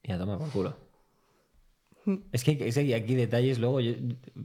[0.02, 0.76] Y a tomar por culo.
[2.32, 3.80] Es que, es que aquí detalles luego.
[3.80, 3.92] yo-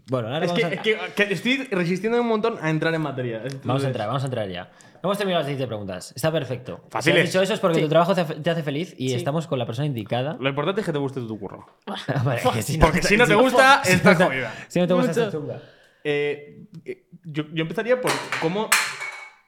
[0.09, 2.93] Bueno, ahora Es vamos, que, a, es que- que estoy resistiendo un montón a entrar
[2.93, 3.41] en materia.
[3.63, 4.69] vamos a entrar, vamos a entrar ya.
[5.03, 6.13] Hemos terminado las siguiente preguntas.
[6.15, 6.79] Está perfecto.
[6.85, 7.19] Si Fáciles.
[7.19, 7.81] has dicho eso es porque Sí.
[7.83, 9.15] tu trabajo te hace- feliz y Sí.
[9.15, 10.37] estamos con la persona indicada.
[10.39, 11.65] Lo importante es que te guste tu curro.
[12.23, 14.53] Vale, que si Porque si no te gusta, si no estás jodida.
[14.69, 15.61] Si no te gusta, estás chunga.
[16.05, 18.11] Eh, eh, yo, yo empezaría por
[18.41, 18.69] cómo.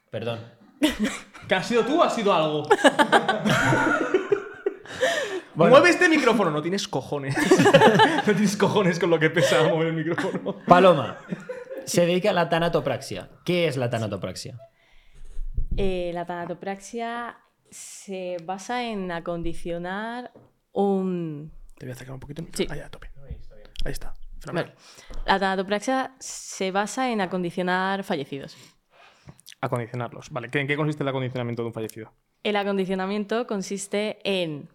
[0.09, 0.39] Perdón.
[1.47, 2.67] ¿Que has sido tú o has sido algo?
[5.53, 5.71] Bueno.
[5.71, 6.51] Mueve este micrófono.
[6.51, 7.33] No tienes cojones.
[8.27, 10.57] no tienes cojones con lo que pesa mover el micrófono.
[10.67, 11.17] Paloma.
[11.85, 13.29] Se dedica a la tanatopraxia.
[13.45, 14.57] ¿Qué es la tanatopraxia?
[15.77, 17.37] Eh, la tanatopraxia
[17.69, 20.31] se basa en acondicionar
[20.71, 21.51] un.
[21.77, 22.63] Te voy a acercar un poquito Sí.
[22.63, 22.73] micrófono.
[22.73, 23.11] Ahí, a tope.
[23.85, 24.13] Ahí está.
[24.53, 24.73] Vale.
[25.25, 28.55] La tanatopraxia se basa en acondicionar fallecidos.
[29.61, 30.29] Acondicionarlos.
[30.29, 32.11] Vale, ¿qué- ¿en qué consiste el acondicionamiento de un fallecido?
[32.43, 34.69] El acondicionamiento consiste en.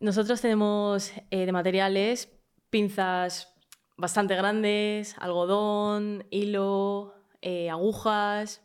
[0.00, 2.32] Nosotros tenemos eh, de materiales
[2.70, 3.52] pinzas
[3.96, 8.62] bastante grandes, algodón, hilo, eh, agujas,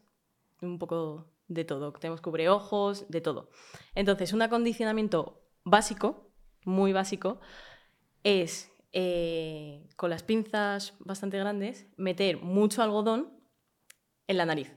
[0.62, 1.94] un poco de todo.
[1.94, 3.50] Tenemos cubreojos, de todo.
[3.96, 6.32] Entonces, un acondicionamiento básico,
[6.66, 7.40] muy básico,
[8.24, 13.34] es eh, con las pinzas bastante grandes meter mucho algodón
[14.28, 14.76] en la nariz.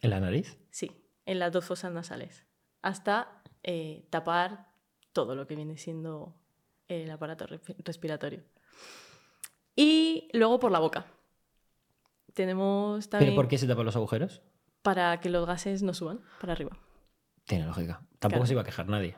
[0.00, 0.58] ¿En la nariz?
[0.70, 0.90] Sí,
[1.26, 2.46] en las dos fosas nasales.
[2.82, 4.68] Hasta eh, tapar
[5.12, 6.36] todo lo que viene siendo
[6.86, 8.44] el aparato respi- respiratorio.
[9.74, 11.06] Y luego por la boca.
[12.34, 14.42] Tenemos también ¿Pero por qué se tapan los agujeros?
[14.82, 16.76] Para que los gases no suban para arriba.
[17.44, 18.00] Tiene lógica.
[18.18, 18.46] Tampoco Claro.
[18.46, 19.16] se iba a quejar nadie.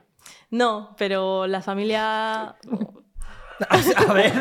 [0.50, 2.56] No, pero la familia...
[4.08, 4.32] A ver.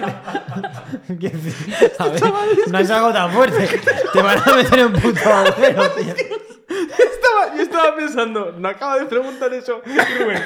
[1.19, 1.75] ¿Qué decir?
[1.99, 2.21] A ver,
[2.69, 3.67] no es algo tan fuerte.
[4.13, 6.13] Te van a meter en un puto agujero, tío.
[6.13, 9.81] Estaba- yo estaba pensando, no acaba de preguntar eso.
[10.19, 10.41] Rubén.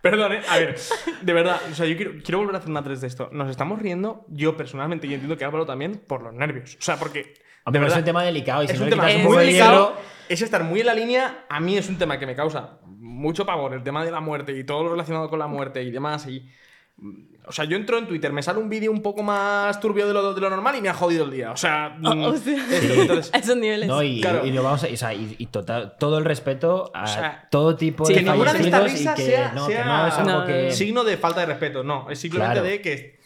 [0.00, 0.42] Perdón, ¿eh?
[0.48, 0.76] A ver,
[1.20, 3.28] de verdad, o sea, yo quiero, quiero volver a hacer una 3 de esto.
[3.32, 6.76] Nos estamos riendo, yo personalmente, y entiendo que Álvaro también, por los nervios.
[6.78, 7.34] O sea, porque.
[7.64, 9.88] Hombre, de pero es un tema delicado y si es no un tema muy delicado.
[9.90, 10.10] hierro.
[10.28, 11.44] Es estar muy en la línea.
[11.48, 14.56] A mí es un tema que me causa mucho pavor, el tema de la muerte
[14.56, 16.26] y todo lo relacionado con la muerte y demás.
[16.28, 16.48] Y,
[16.96, 17.12] mm,
[17.46, 20.12] o sea, yo entro en Twitter, me sale un vídeo un poco más turbio de
[20.14, 21.50] lo, de lo normal y me ha jodido el día.
[21.50, 22.64] O sea, Oh, hostia.
[22.70, 23.88] esto, entonces, A esos niveles.
[23.88, 24.46] No, y, Claro.
[24.46, 27.48] y lo vamos a, o sea, y, y total, todo el respeto a O sea,
[27.50, 30.06] todo tipo sí, de que ninguna de estas y risas sea- no, que sea no
[30.06, 32.08] es algo No, que signo de falta de respeto, no.
[32.08, 32.68] Es simplemente Claro.
[32.68, 33.19] de que,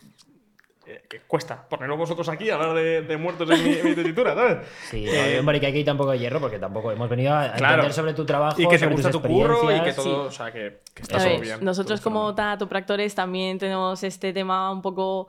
[1.09, 4.35] que cuesta poneros vosotros aquí a hablar de, de muertos en mi, en mi tesitura,
[4.35, 4.66] ¿sabes?
[4.90, 7.74] Sí, Eh, hombre, que aquí hay tampoco de hierro porque tampoco hemos venido a Claro.
[7.74, 10.52] entender sobre tu trabajo, y que te gusta tu curro y que todo, o sea,
[10.52, 11.64] que, que está todo bien.
[11.64, 12.37] nosotros todo como fenomenal.
[12.37, 15.28] tanatopractores también tenemos este tema un poco...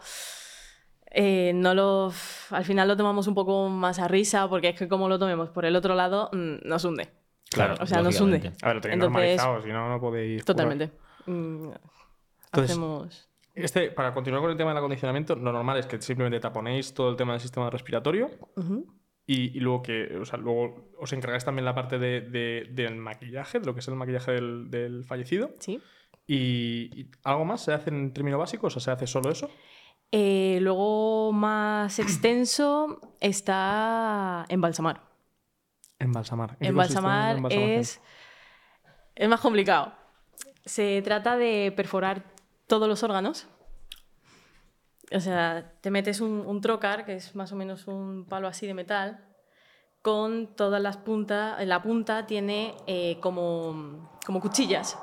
[1.12, 2.12] eh, no lo,
[2.52, 5.50] al final lo tomamos un poco más a risa porque es que como lo tomemos
[5.50, 7.10] por el otro lado mm, nos hunde.
[7.50, 8.52] Claro, O sea, nos hunde.
[8.62, 10.44] A ver, lo tenéis Entonces- normalizado, si no, no podéis.
[10.44, 10.92] Totalmente.
[11.26, 11.70] Mm,
[12.48, 13.30] Entonces- hacemos...
[13.56, 17.10] Este, para continuar con el tema del acondicionamiento, lo normal es que simplemente taponéis todo
[17.10, 18.30] el tema del sistema respiratorio
[19.26, 22.98] y, y luego que o sea, luego os encargáis también la parte de, de- del
[22.98, 25.52] maquillaje, de lo que es el maquillaje del, del fallecido.
[25.60, 25.82] Sí.
[26.28, 29.50] Y, y algo más se hace en términos básicos o se hace solo eso?
[30.12, 35.02] Eh, luego más extenso está embalsamar.
[35.98, 36.58] Embalsamar.
[36.60, 37.80] ¿En Embalsamar embalsamación?
[37.80, 38.02] es,
[39.16, 39.94] es más complicado.
[40.66, 42.35] Se trata de perforar
[42.68, 43.48] todos los órganos.
[45.12, 48.66] O sea, te metes un, un trocar, que es más o menos un palo así
[48.66, 49.24] de metal,
[50.02, 51.64] con todas las puntas.
[51.66, 54.98] La punta tiene eh, como, como cuchillas,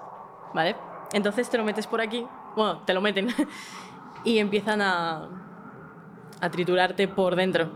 [0.54, 0.76] ¿vale?
[1.12, 2.24] Entonces te lo metes por aquí,
[2.56, 3.28] bueno, te lo meten,
[4.24, 5.28] y empiezan a,
[6.40, 7.70] a triturarte por dentro.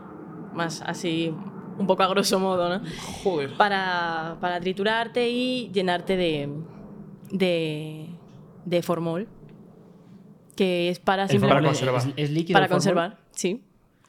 [0.53, 1.35] Más así,
[1.79, 2.85] un poco a grosso modo, ¿no?
[3.23, 3.57] Joder.
[3.57, 6.49] para, para triturarte y llenarte de,
[7.31, 8.09] de,
[8.65, 9.29] de formol,
[10.57, 12.01] que es para simplemente es, conservar.
[12.09, 12.57] es- es líquido.
[12.57, 13.63] para conservar, sí,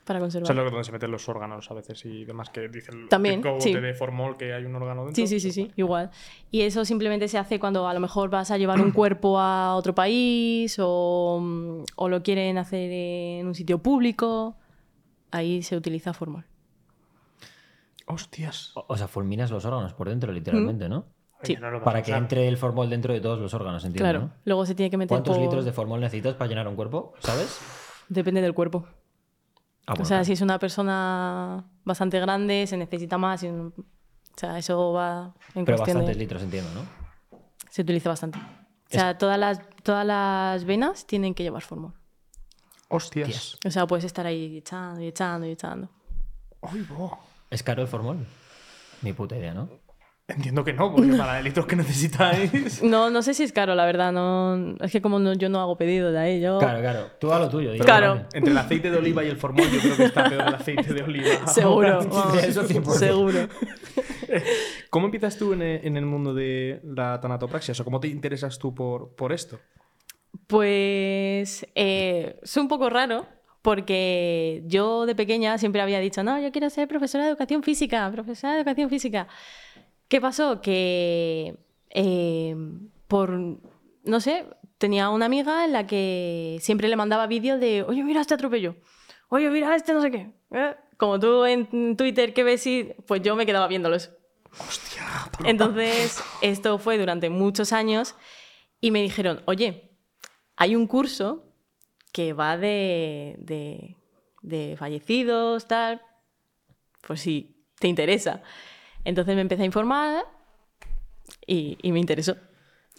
[0.06, 0.48] para O conservar.
[0.48, 2.92] sea, es lo que donde se meten los órganos a veces y demás que dice
[2.92, 3.74] el También, sí.
[3.74, 5.16] de formol que hay un órgano dentro.
[5.16, 6.10] Sí, sí, sí, sí, igual.
[6.50, 9.76] Y eso simplemente se hace cuando a lo mejor vas a llevar un cuerpo a
[9.76, 14.56] otro país o, o lo quieren hacer en un sitio público.
[15.32, 16.46] Ahí se utiliza formol.
[18.06, 18.72] Hostias.
[18.76, 21.06] O, o sea, fulminas los órganos por dentro, literalmente, ¿no?
[21.44, 21.56] Sí.
[21.56, 24.20] No Para que entre el formol dentro de todos los órganos, entiendo, Claro.
[24.28, 24.34] ¿no?
[24.46, 27.14] Luego se tiene que meter ¿Cuántos por- litros de formol necesitas para llenar un cuerpo?
[27.20, 27.60] ¿Sabes?
[28.10, 28.86] Depende del cuerpo.
[29.86, 30.26] Ah, bueno, o sea, claro.
[30.26, 33.44] si es una persona bastante grande, se necesita más.
[33.44, 36.24] y un- O sea, eso va en Pero cuestión bastantes de...
[36.24, 36.82] litros, entiendo, ¿no?
[37.70, 38.40] Se utiliza bastante.
[38.40, 41.94] O sea, todas las, todas las venas tienen que llevar formol.
[42.90, 43.58] Hostias.
[43.66, 45.90] O sea, puedes estar ahí echando y echando y echando.
[46.62, 47.18] Ay, bo.
[47.50, 48.26] ¿Es caro el formol?
[49.02, 49.70] Ni puta idea, ¿no?
[50.30, 52.84] Entiendo que no, porque para litros que necesitáis.
[52.84, 54.12] No, no sé si es caro, la verdad.
[54.12, 56.60] No, es que como no- yo no hago pedido de ahí, yo...
[56.60, 57.08] Claro, claro.
[57.18, 57.72] Tú a lo tuyo.
[57.72, 58.10] digo, Claro.
[58.16, 58.26] vale.
[58.34, 60.94] Entre el aceite de oliva y el formol, yo creo que está peor el aceite
[60.94, 61.48] de oliva.
[61.48, 62.08] Seguro, Ahora.
[62.12, 62.92] vamos, Eso 100%.
[62.98, 63.48] seguro.
[64.90, 67.74] ¿Cómo empiezas tú en el, en el mundo de la tanatopraxia?
[67.80, 69.60] O ¿cómo te interesas tú por, por esto?
[70.48, 73.26] Pues eh, es un poco raro
[73.62, 78.10] porque yo de pequeña siempre había dicho, no, yo quiero ser profesora de educación física,
[78.12, 79.28] profesora de educación física.
[80.08, 80.62] ¿Qué pasó?
[80.62, 81.58] Que
[81.90, 82.56] eh,
[83.08, 83.32] por,
[84.04, 84.46] no sé,
[84.78, 88.76] tenía una amiga en la que siempre le mandaba vídeos de, oye, mira este atropello,
[89.30, 90.32] oye, mira este no sé qué.
[90.52, 90.76] ¿eh?
[90.98, 94.12] Como tú en Twitter que ves y pues yo me quedaba viéndolos.
[94.68, 95.04] Hostia.
[95.46, 98.16] Entonces, esto fue durante muchos años
[98.82, 99.92] y me dijeron, oye,
[100.56, 101.44] hay un curso
[102.12, 103.96] que va de, de,
[104.42, 106.02] de fallecidos, tal,
[107.02, 108.42] pues si te interesa.
[109.08, 110.26] Entonces me empecé a informar
[111.46, 112.36] y, y me interesó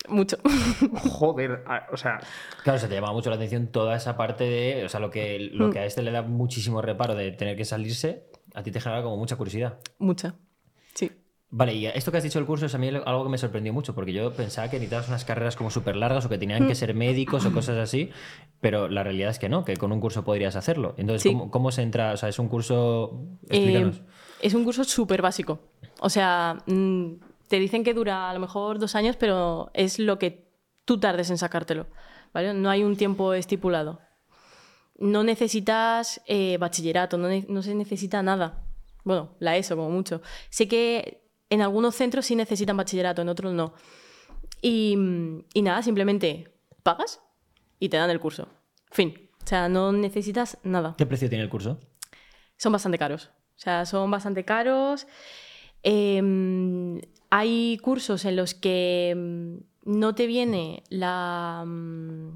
[0.09, 0.39] mucho.
[1.11, 2.21] Joder, a- o sea,
[2.65, 4.85] Claro, se te llama mucho la atención toda esa parte de.
[4.85, 5.57] O sea, lo que, Mm.
[5.59, 8.81] lo que a este le da muchísimo reparo de tener que salirse, a ti te
[8.81, 9.79] genera como mucha curiosidad.
[9.99, 10.35] Mucha.
[10.95, 11.13] Sí.
[11.51, 13.73] Vale, y esto que has dicho del curso es a mí algo que me sorprendió
[13.73, 16.75] mucho, porque yo pensaba que necesitabas unas carreras como súper largas o que tenían que
[16.75, 18.11] ser médicos o cosas así,
[18.61, 20.95] pero la realidad es que no, que con un curso podrías hacerlo.
[20.99, 21.31] Entonces, Sí.
[21.33, 22.13] ¿cómo, cómo se entra?
[22.13, 23.23] O sea, es un curso...
[23.49, 24.03] Eh, Explícanos.
[24.43, 25.59] es un curso súper básico.
[26.01, 27.13] O sea, mm,
[27.49, 30.49] te dicen que dura a lo mejor dos años, pero es lo que
[30.85, 31.87] tú tardes en sacártelo.
[32.33, 32.55] ¿vale?
[32.55, 34.01] No hay un tiempo estipulado.
[34.99, 38.65] No necesitas eh, bachillerato, no, ne- no se necesita nada.
[39.05, 40.21] Bueno, la ESO como mucho.
[40.51, 43.73] Sé que en algunos centros sí necesitan bachillerato, en otros no.
[44.61, 44.97] Y,
[45.55, 47.21] y nada, simplemente pagas
[47.79, 48.49] y te dan el curso.
[48.91, 49.31] Fin.
[49.45, 51.79] O sea, no necesitas nada ¿Qué precio tiene el curso?
[52.59, 53.31] son bastante caros.
[53.57, 55.07] O sea, son bastante caros.
[55.83, 62.33] Eh, hay cursos en los que mm, no te viene la, mm,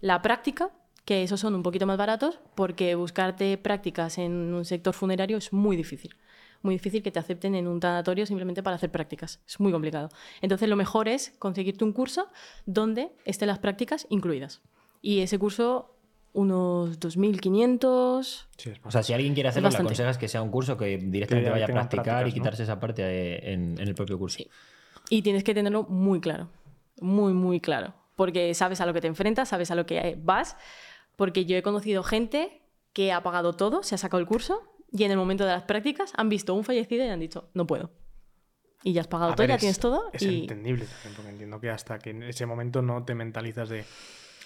[0.00, 0.70] la práctica,
[1.04, 5.52] que esos son un poquito más baratos, porque buscarte prácticas en un sector funerario es
[5.52, 6.14] muy difícil.
[6.60, 9.40] Muy difícil que te acepten en un tanatorio simplemente para hacer prácticas.
[9.46, 10.08] Es muy complicado.
[10.42, 12.28] Entonces, lo mejor es conseguirte un curso
[12.66, 14.60] donde estén las prácticas incluidas.
[15.00, 15.94] Y ese curso,
[16.32, 20.76] unos 2.500, Sí, O sea, si alguien quiere hacerlo, le aconsejas que sea un curso
[20.76, 22.34] que directamente Que vaya a practicar prácticas, y ¿no?
[22.44, 24.38] quitarse esa parte en, en el propio curso.
[24.38, 24.48] Sí.
[25.10, 26.50] Y tienes que tenerlo muy claro,
[27.00, 30.56] muy, muy claro, porque sabes a lo que te enfrentas, sabes a lo que vas,
[31.16, 32.62] porque yo he conocido gente
[32.92, 34.62] que ha pagado todo, se ha sacado el curso
[34.92, 37.66] y en el momento de las prácticas han visto un fallecido y han dicho, no
[37.66, 37.90] puedo.
[38.84, 40.40] Y ya has pagado A todo, ver, ya es- tienes todo Es y...
[40.42, 43.84] entendible también, porque entiendo que hasta que en ese momento no te mentalizas de.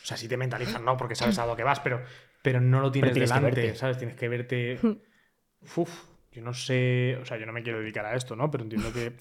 [0.02, 2.02] O sea, sí te mentalizas, no, porque sabes a lo que vas, pero,
[2.42, 3.74] pero no lo tienes, delante.
[3.76, 3.98] ¿sabes?
[3.98, 4.80] Tienes que verte.
[5.76, 7.16] Uf, yo no sé.
[7.20, 8.50] O sea, yo no me quiero dedicar a esto, ¿no?
[8.50, 9.20] Pero entiendo que,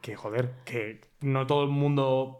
[0.00, 2.38] que joder, que no todo el mundo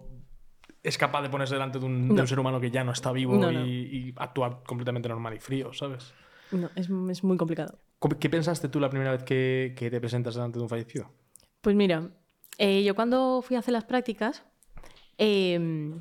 [0.83, 2.21] es capaz de ponerse delante de un, de No.
[2.23, 3.67] un ser humano que ya no está vivo No, y, no.
[3.67, 6.13] y actuar completamente normal y frío, ¿sabes?
[6.51, 7.79] No, es, es muy complicado.
[7.99, 11.11] ¿Cómo- ¿Qué pensaste tú la primera vez que, que te presentas delante de un fallecido?
[11.61, 12.09] Pues mira,
[12.59, 14.43] eh, yo cuando fui a hacer las prácticas,
[15.19, 15.93] eh,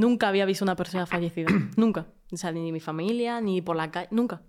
[0.00, 1.48] nunca había visto una persona fallecida.
[1.76, 2.06] nunca.
[2.32, 4.42] O sea, ni mi familia, ni por la calle, nunca.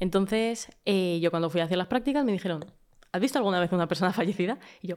[0.00, 2.64] Entonces, eh, yo cuando fui a hacer las prácticas me dijeron,
[3.12, 4.58] ¿has visto alguna vez una persona fallecida?
[4.82, 4.96] Y yo,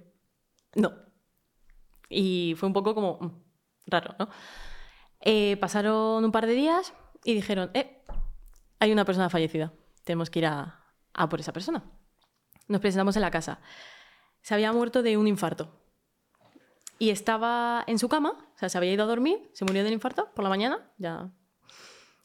[0.76, 0.94] no.
[2.10, 3.32] Y fue un poco como mm,
[3.88, 4.30] raro, ¿no?
[5.22, 8.04] Eh, pasaron un par de días y dijeron, eh,
[8.80, 11.84] hay una persona fallecida, tenemos que ir a, a por esa persona.
[12.68, 13.60] Nos presentamos en la casa
[14.48, 15.78] se había muerto de un infarto.
[17.00, 19.94] Y estaba en su cama, o sea, se había ido a dormir, se murió del
[19.94, 21.32] infarto por la mañana, ya.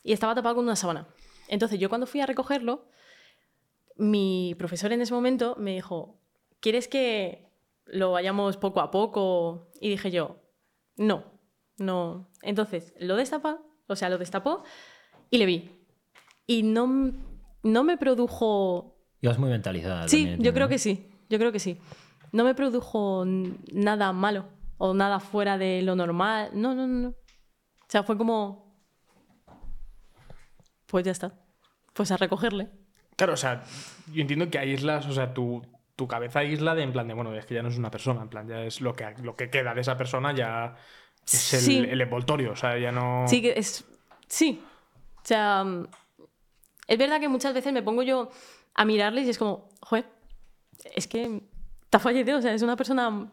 [0.02, 1.08] Y estaba tapado con una sábana.
[1.48, 2.86] Entonces, yo cuando fui a recogerlo,
[3.96, 6.18] mi profesor en ese momento me dijo,
[6.60, 7.50] ¿quieres que
[7.84, 9.70] lo vayamos poco a poco?
[9.80, 10.42] Y dije yo,
[10.96, 11.24] no,
[11.76, 12.30] no.
[12.40, 14.64] Entonces, lo destapa, o sea, lo destapó
[15.28, 15.84] y le vi.
[16.46, 17.12] Y no,
[17.62, 20.08] no me produjo Ibas muy mentalizada.
[20.08, 21.78] Sí, también, yo creo que sí, yo creo que sí.
[22.32, 24.46] No me produjo nada malo
[24.84, 26.50] o nada fuera de lo normal.
[26.54, 27.10] No, no, no.
[27.10, 27.14] O
[27.86, 28.74] sea, fue como...
[30.86, 31.32] Pues ya está.
[31.92, 32.68] Pues a recogerle.
[33.14, 33.62] Claro, o sea,
[34.12, 35.62] yo entiendo que aíslas, o sea, tu,
[35.94, 38.22] tu cabeza aísla de en plan de, bueno, es que ya no es una persona,
[38.22, 40.74] en plan, ya es lo que, lo que queda de esa persona, ya
[41.24, 41.78] es el, Sí.
[41.78, 43.24] el envoltorio, o sea, ya no...
[43.28, 43.84] Sí, que es...
[44.26, 44.64] Sí.
[45.18, 45.64] O sea,
[46.88, 48.30] es verdad que muchas veces me pongo yo
[48.74, 50.06] a mirarles y es como, joder,
[50.96, 51.40] es que
[51.84, 53.30] está fallecido, o sea, es una persona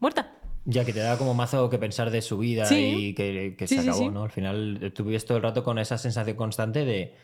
[0.00, 0.37] muerta.
[0.70, 2.74] Ya que te da como mazo que pensar de su vida Sí.
[3.08, 4.10] y que, que Sí, se sí, acabó, sí.
[4.10, 4.24] ¿no?
[4.24, 7.14] Al final eh, tú vives todo el rato con esa sensación constante de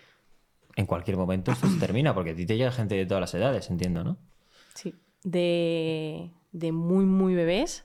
[0.76, 3.34] en cualquier momento esto se termina, porque a ti te llega gente de todas las
[3.34, 4.16] edades, entiendo, ¿no?
[4.74, 4.94] Sí.
[5.24, 7.84] De, de muy, muy bebés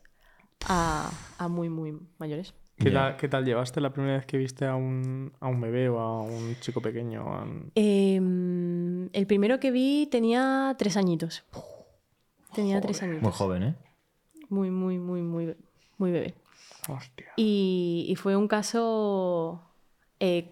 [0.67, 2.54] a, a muy, muy mayores.
[2.78, 5.89] ¿Qué, tal, ¿Qué tal llevaste la primera vez que viste a un, a un bebé
[5.89, 7.22] o a un chico pequeño?
[7.24, 11.43] a un- Em, el primero que vi tenía tres añitos.
[12.54, 13.22] Tenía tres añitos.
[13.24, 13.76] Muy joven, ¿eh?
[14.50, 15.56] Muy, muy, muy, muy,
[15.98, 16.36] muy bebé.
[16.88, 17.34] Hostia.
[17.36, 19.62] Y, y fue un caso
[20.20, 20.52] eh,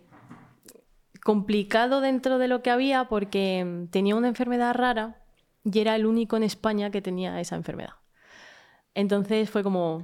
[1.24, 5.22] complicado dentro de lo que había porque mm, tenía una enfermedad rara
[5.64, 7.96] y era el único en España que tenía esa enfermedad.
[8.94, 10.04] Entonces fue como,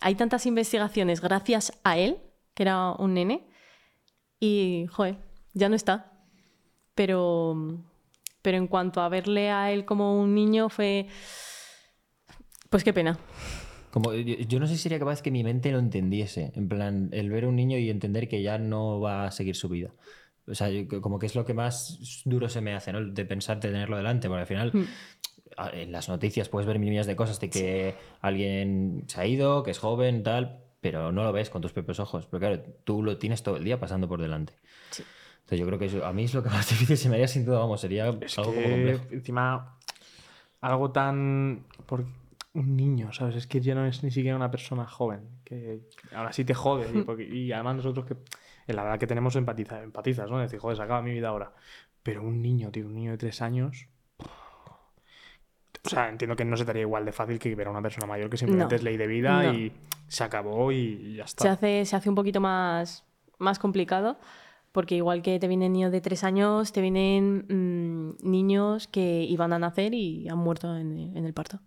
[0.00, 2.18] hay tantas investigaciones gracias a él,
[2.54, 3.48] que era un nene,
[4.38, 5.16] y, joder,
[5.54, 6.12] ya no está.
[6.94, 7.56] Pero,
[8.42, 11.08] pero en cuanto a verle a él como un niño fue,
[12.74, 13.16] pues qué pena.
[13.92, 16.50] Como, yo, yo no sé si sería capaz que mi mente lo entendiese.
[16.56, 19.54] En plan, el ver a un niño y entender que ya no va a seguir
[19.54, 19.90] su vida.
[20.48, 23.04] O sea, yo- como que es lo que más duro se me hace, ¿no?
[23.04, 24.84] De pensar de tenerlo delante, porque al final Mm.
[25.72, 29.70] en las noticias puedes ver millones de cosas de que alguien se ha ido, que
[29.70, 32.26] es joven, tal, pero no lo ves con tus propios ojos.
[32.26, 34.54] Pero claro, tú lo tienes todo el día pasando por delante.
[34.90, 35.04] Sí.
[35.42, 37.28] Entonces yo creo que eso, a mí es lo que más difícil se me haría
[37.28, 39.04] sin duda, vamos, sería Es algo como que complejo.
[39.12, 39.78] encima
[40.60, 41.62] algo tan...
[42.54, 43.36] un niño, ¿sabes?
[43.36, 45.80] Es que ya no es ni siquiera una persona joven, que
[46.14, 46.86] ahora sí te jode.
[46.98, 48.16] Y, porque- y además nosotros que
[48.66, 50.38] en la edad que tenemos empatiza, empatizas, ¿no?
[50.38, 51.52] Decir, joder, se acaba mi vida ahora.
[52.02, 53.88] Pero un niño, tío, un niño de tres años...
[55.86, 57.82] O sea, entiendo que no se te haría igual de fácil que ver a una
[57.82, 58.76] persona mayor que simplemente No.
[58.76, 59.52] es ley de vida No.
[59.54, 59.70] y
[60.08, 61.52] se acabó y ya Se está.
[61.52, 63.04] hace, se hace un poquito más,
[63.38, 64.18] más complicado
[64.72, 69.52] porque igual que te vienen niños de tres años, te vienen mm, niños que iban
[69.52, 71.60] a nacer y han muerto en, en el parto.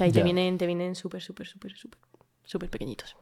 [0.00, 0.24] Sea, y te Ya.
[0.24, 1.98] vienen, te vienen súper, súper, súper, súper,
[2.42, 3.16] súper pequeñitos.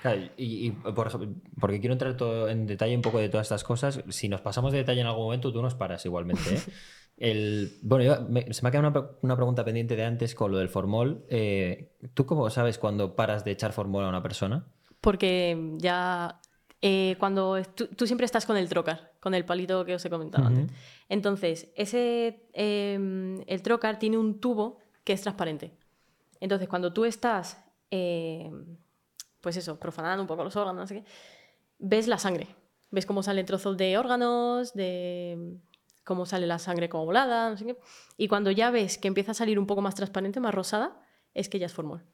[0.00, 1.10] Claro, y, y, por
[1.58, 4.00] porque quiero entrar todo en detalle un poco de todas estas cosas.
[4.10, 6.54] Si nos pasamos de detalle en algún momento, tú nos paras igualmente.
[6.54, 6.60] ¿eh?
[7.16, 10.36] El, bueno, yo- me- se me ha quedado una, pre- una pregunta pendiente de antes
[10.36, 11.24] con lo del formol.
[11.30, 14.66] Eh, ¿Tú cómo sabes cuando paras de echar formol a una persona?
[15.00, 16.40] Porque ya
[16.80, 20.10] eh, cuando tú, tú siempre estás con el trocar, con el palito que os he
[20.10, 20.72] comentado antes.
[21.08, 25.72] Entonces, ese, eh, el trocar tiene un tubo que es transparente.
[26.44, 27.58] Entonces, cuando tú estás,
[27.90, 28.50] eh,
[29.40, 31.04] pues eso, profanando un poco los órganos, no sé qué,
[31.78, 32.48] ves la sangre.
[32.90, 35.56] Ves cómo salen trozos de órganos, de
[36.04, 37.78] cómo sale la sangre como volada, no sé qué.
[38.18, 41.00] Y cuando ya ves que empieza a salir un poco más transparente, más rosada,
[41.32, 42.04] es que ya es formol.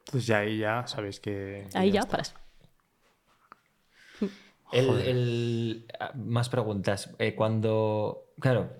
[0.00, 1.66] Entonces ya ahí ya sabéis que...
[1.72, 2.34] que Ahí ya paras.
[4.70, 7.14] El, el- más preguntas.
[7.18, 8.26] Eh, cuando.
[8.38, 8.70] Claro.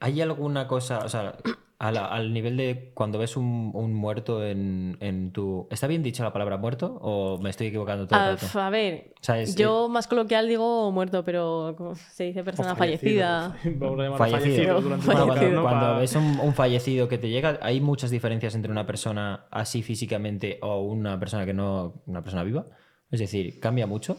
[0.00, 0.98] ¿Hay alguna cosa.
[1.06, 1.38] O sea,
[1.78, 5.66] al nivel de cuando ves un, un muerto en, en tu.
[5.70, 6.98] ¿Está bien dicho la palabra muerto?
[7.02, 8.60] ¿O me estoy equivocando todo el Ah, rato?
[8.60, 12.74] a ver, O sea, es- yo más coloquial digo muerto, pero como se dice persona
[12.74, 13.56] fallecida.
[13.64, 14.80] Vamos a llamarlo Fallecido.
[14.80, 19.46] durante cuando, ves un, un fallecido que te llega, ¿hay muchas diferencias entre una persona
[19.50, 22.02] así físicamente o una persona que no.
[22.06, 22.66] una persona viva?
[23.10, 24.16] Es decir, ¿cambia mucho?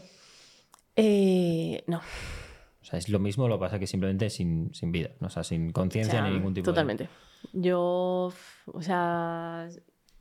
[0.95, 1.99] Eh, no,
[2.95, 5.27] sea, es lo mismo, lo que pasa que simplemente sin, sin vida, ¿no?
[5.27, 6.73] o sea, sin o conciencia sea, ni ningún tipo de.
[6.73, 7.09] totalmente.
[7.53, 8.31] Yo,
[8.65, 9.67] o sea,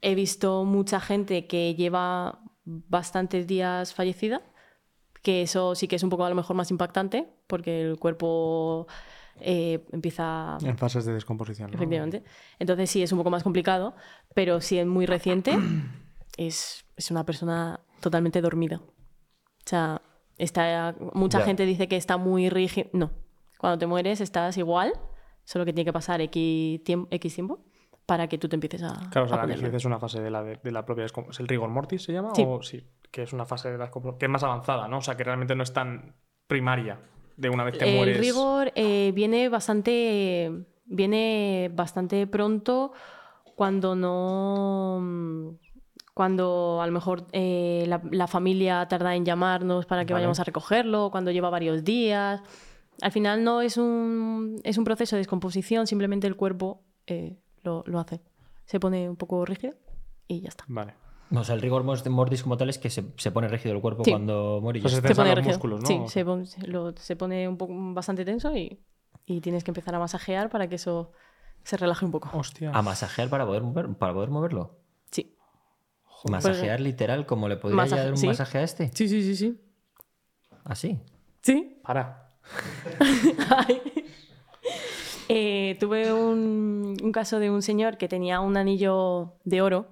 [0.02, 4.42] he visto mucha gente que lleva bastantes días fallecida,
[5.22, 8.86] que eso sí que es un poco a lo mejor más impactante, porque el cuerpo
[9.40, 11.70] eh, empieza En fases de descomposición.
[11.70, 11.76] ¿no?
[11.76, 12.22] Efectivamente.
[12.58, 13.94] Entonces sí, es un poco más complicado,
[14.34, 15.56] pero si es muy reciente,
[16.36, 18.80] es, es una persona totalmente dormida.
[18.84, 20.02] O sea,
[20.38, 21.44] está, mucha Ya.
[21.44, 22.88] gente dice que está muy rígido.
[22.92, 23.10] No,
[23.58, 24.92] cuando te mueres estás igual,
[25.44, 27.64] solo que tiene que pasar X tiempo, X tiempo
[28.06, 29.08] para que tú te empieces a...
[29.10, 31.04] Claro, o sea, a la rigidez es una fase de la, de, de la propia
[31.06, 32.34] ¿Es el rigor mortis se llama?
[32.34, 32.44] Sí.
[32.46, 34.98] O sí, que es una fase de la descompo- que es más avanzada, ¿no?
[34.98, 36.14] O sea, que realmente no es tan
[36.46, 37.00] primaria
[37.36, 38.18] de una vez que El mueres.
[38.20, 40.52] rigor eh, viene bastante
[40.84, 42.92] viene bastante pronto
[43.56, 45.58] cuando no
[46.14, 50.22] cuando a lo mejor eh, la, la familia tarda en llamarnos para que Vale.
[50.22, 52.40] vayamos a recogerlo, cuando lleva varios días.
[53.02, 57.82] Al final no es un, es un proceso de descomposición, simplemente el cuerpo eh, lo,
[57.86, 58.20] lo hace.
[58.66, 59.74] Se pone un poco rígido
[60.28, 60.64] y ya está.
[60.68, 60.94] Vale.
[61.34, 64.04] O sea, el rigor mortis como tal es que se, se pone rígido el cuerpo
[64.04, 64.12] Sí.
[64.12, 64.78] cuando muere.
[64.78, 64.88] está.
[64.90, 65.54] se Se pone los rígido.
[65.54, 65.86] músculos, ¿no?
[65.86, 68.78] Sí, O se se lo- se pone un poco bastante tenso y,
[69.26, 71.10] y tienes que empezar a masajear para que eso
[71.64, 72.30] se relaje un poco.
[72.38, 72.70] Hostia.
[72.72, 74.78] A masajear para poder, mover- para poder moverlo.
[76.30, 78.26] Masajear literal, como le podría Masaje- dar un sí.
[78.26, 78.90] masaje a este.
[78.94, 79.60] Sí, sí, sí, sí.
[80.64, 80.98] Así.
[81.42, 81.80] Sí.
[81.82, 82.28] Para.
[85.28, 89.86] Eh, tuve un, un caso de un señor que tenía un anillo de oro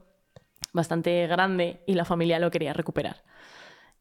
[0.75, 3.23] bastante grande y la familia lo quería recuperar.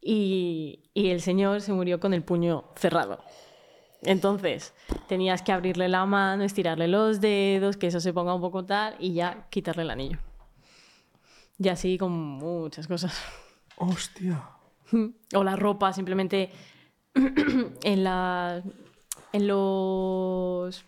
[0.01, 3.23] Y, y el señor se murió con el puño cerrado.
[4.03, 4.73] Entonces,
[5.07, 8.95] tenías que abrirle la mano, estirarle los dedos, que eso se ponga un poco tal
[8.99, 10.17] y ya quitarle el anillo.
[11.57, 13.19] Y así con muchas cosas.
[13.77, 14.49] Hostia.
[15.35, 16.51] O la ropa, simplemente
[17.13, 18.63] en, la,
[19.31, 20.85] en los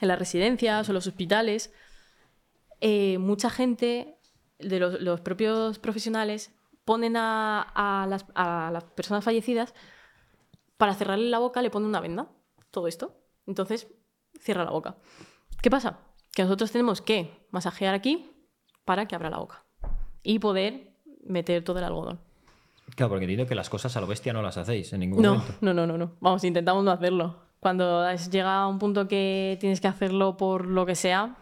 [0.00, 1.72] en las residencias o los hospitales,
[2.80, 4.18] eh, mucha gente
[4.58, 6.52] de los, los propios profesionales
[6.84, 9.74] ponen a, a las, a las personas fallecidas
[10.76, 12.28] para cerrarle la boca, le ponen una venda,
[12.70, 13.16] todo esto.
[13.46, 13.88] Entonces,
[14.38, 14.96] cierra la boca.
[15.62, 16.00] ¿Qué pasa?
[16.34, 18.30] Que nosotros tenemos que masajear aquí
[18.84, 19.64] para que abra la boca
[20.24, 20.88] y poder
[21.24, 22.18] meter todo el algodón.
[22.96, 25.34] Claro, porque entiendo que las cosas a lo bestia no las hacéis en ningún No,
[25.36, 25.54] momento.
[25.60, 26.10] no, no, no, no.
[26.20, 27.36] Vamos, intentamos no hacerlo.
[27.60, 31.36] Cuando llega a un punto que tienes que hacerlo por lo que sea,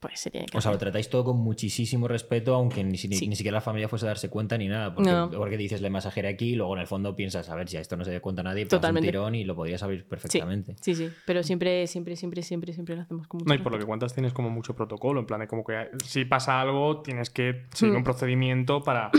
[0.00, 3.06] pues se tiene que O sea, lo tratáis todo con muchísimo respeto, aunque ni, si-
[3.06, 3.28] ni- Sí.
[3.28, 4.94] ni siquiera la familia fuese a darse cuenta ni nada.
[4.94, 5.30] Porque, No.
[5.30, 7.80] porque dices, le masajearé aquí y luego en el fondo piensas, a ver, si a
[7.82, 9.08] esto no se da cuenta nadie, pegas un Totalmente.
[9.08, 10.74] tirón y lo podrías abrir perfectamente.
[10.80, 11.10] sí, sí.
[11.26, 13.84] Pero siempre, siempre, siempre, siempre, siempre lo hacemos con mucho No, y por lo que
[13.84, 17.66] cuentas tienes como mucho protocolo, en plan de como que si pasa algo tienes que
[17.74, 17.98] seguir Mm.
[17.98, 19.10] un procedimiento para,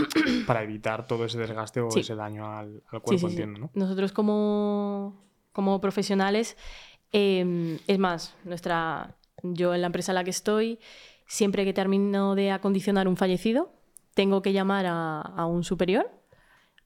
[0.48, 2.00] para evitar todo ese desgaste o Sí.
[2.00, 3.26] ese daño al, cuerpo, sí, sí.
[3.28, 3.70] entiendo, ¿no?
[3.76, 5.22] Nosotros como,
[5.54, 6.58] como profesionales,
[7.14, 10.80] eh, es más, nuestra, yo en la empresa en la que estoy,
[11.26, 13.72] siempre que termino de acondicionar un fallecido,
[14.14, 16.10] tengo que llamar a, a un superior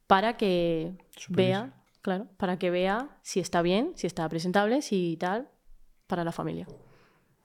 [0.08, 0.98] para que
[1.30, 5.50] vea, claro, para que vea si está bien, si está presentable, si tal,
[6.08, 6.68] para la familia.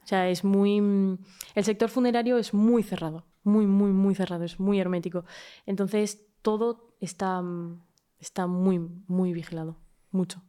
[0.03, 0.81] O sea, es muy.
[0.81, 1.19] mm,
[1.55, 3.27] El sector funerario es muy cerrado.
[3.43, 4.45] Muy, muy, muy cerrado.
[4.45, 5.25] Es muy hermético.
[5.67, 7.83] Entonces, todo está, mm,
[8.19, 9.77] está muy, muy vigilado.
[10.11, 10.43] Mucho.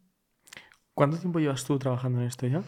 [0.93, 2.63] ¿Cuánto tiempo llevas tú trabajando en esto ya?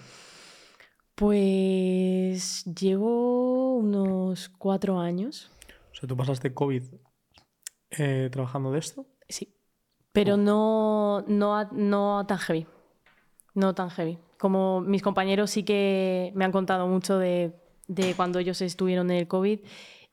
[1.15, 5.51] Pues llevo unos cuatro años.
[5.91, 6.83] O sea, tú pasaste COVID
[7.91, 9.05] eh, trabajando de esto.
[9.29, 9.55] Sí.
[10.11, 12.67] Pero no, no, a- no tan heavy.
[13.53, 14.17] No tan heavy.
[14.39, 17.53] Como mis compañeros sí que me han contado mucho de,
[17.87, 19.59] de cuando ellos estuvieron en el COVID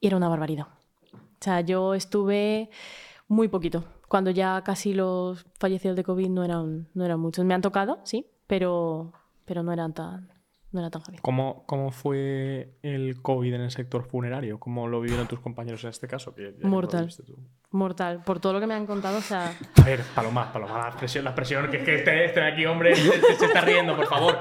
[0.01, 0.66] y era una barbaridad.
[1.12, 2.70] O sea, yo estuve
[3.28, 3.84] muy poquito.
[4.09, 7.44] Cuando ya casi los fallecidos de COVID no eran, no eran muchos.
[7.44, 9.12] Me han tocado, sí, pero,
[9.44, 10.30] pero no eran tan,
[10.73, 11.18] no era tan heavy.
[11.23, 14.61] ¿Cómo, ¿Cómo fue el COVID en el sector funerario?
[14.61, 16.35] ¿Cómo lo vivieron tus compañeros en este caso?
[16.35, 17.12] Que Mortal.
[17.27, 17.37] tú.
[17.71, 18.23] Mortal.
[18.25, 21.25] Por todo lo que me han contado, o sea, A ver, Paloma, Paloma, la presión,
[21.25, 24.07] la presión, que es que este, este de aquí, hombre, se, se está riendo, por
[24.07, 24.39] favor.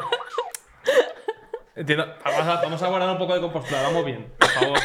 [1.75, 2.05] Entiendo.
[2.25, 4.79] Vamos a, vamos a guardar un poco de compostura, vamos bien, por favor.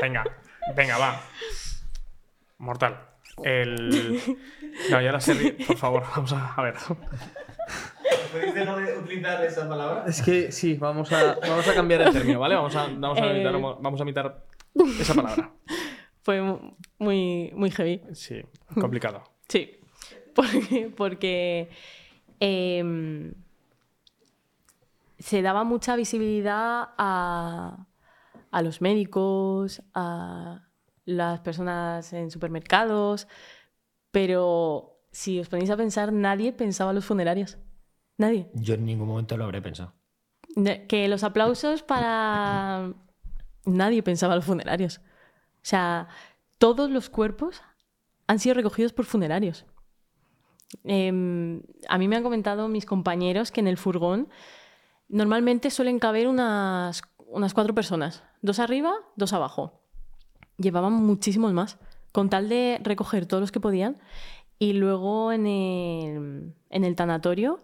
[0.00, 0.24] Venga,
[0.76, 1.20] venga, va.
[2.58, 2.96] Mortal.
[3.42, 4.20] El.
[4.90, 5.18] No, ya la.
[5.66, 6.74] Por favor, vamos a, a ver.
[8.32, 10.04] ¿Pudiste no utilizar esa palabra?
[10.06, 12.54] Es que sí, vamos a, vamos a cambiar el término, ¿vale?
[12.54, 13.32] Vamos a, vamos a, Eh.
[13.42, 14.44] imitar, vamos a imitar
[15.00, 15.52] esa palabra.
[16.22, 18.02] fue mu- muy, muy heavy.
[18.12, 18.40] Sí,
[18.80, 19.22] complicado.
[19.48, 19.78] Sí,
[20.34, 21.70] porque, porque
[22.40, 23.32] em,
[25.18, 27.86] se daba mucha visibilidad a,
[28.50, 30.62] a los médicos, a
[31.04, 33.28] las personas en supermercados,
[34.10, 37.58] pero si os ponéis a pensar, nadie pensaba en los funerarios.
[38.18, 38.48] Nadie.
[38.54, 39.92] Yo en ningún momento lo habré pensado.
[40.88, 42.92] Que los aplausos para...
[43.66, 44.98] Nadie pensaba en los funerarios.
[44.98, 46.08] O sea,
[46.58, 47.60] todos los cuerpos
[48.26, 49.66] han sido recogidos por funerarios.
[50.84, 54.28] Em, a mí me han comentado mis compañeros que en el furgón
[55.08, 58.22] normalmente suelen caber unas, unas cuatro personas.
[58.42, 59.80] Dos arriba, dos abajo.
[60.58, 61.78] Llevaban muchísimos más,
[62.12, 63.98] con tal de recoger todos los que podían.
[64.58, 67.60] Y luego en el, en el tanatorio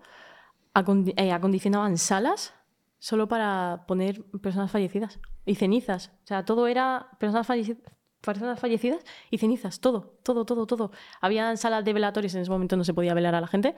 [1.16, 2.54] eh, acondicionaban salas
[2.98, 6.12] solo para poner personas fallecidas y cenizas.
[6.24, 7.78] O sea, todo era personas, falleci-
[8.20, 10.92] personas fallecidas y cenizas, todo, todo, todo, todo.
[11.20, 13.74] Habían salas de velatorios, en ese momento no se podía velar a la gente,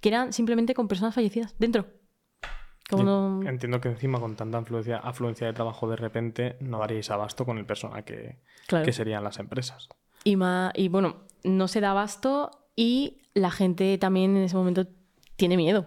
[0.00, 1.86] que eran simplemente con personas fallecidas dentro.
[2.90, 3.42] Como no...
[3.48, 7.56] Entiendo que encima con tanta afluencia, afluencia de trabajo de repente no daríais abasto con
[7.58, 8.84] el personal que, Claro.
[8.84, 9.88] que serían las empresas.
[10.24, 14.86] Y, ma- y bueno, no se da abasto y la gente también en ese momento
[15.36, 15.86] tiene miedo.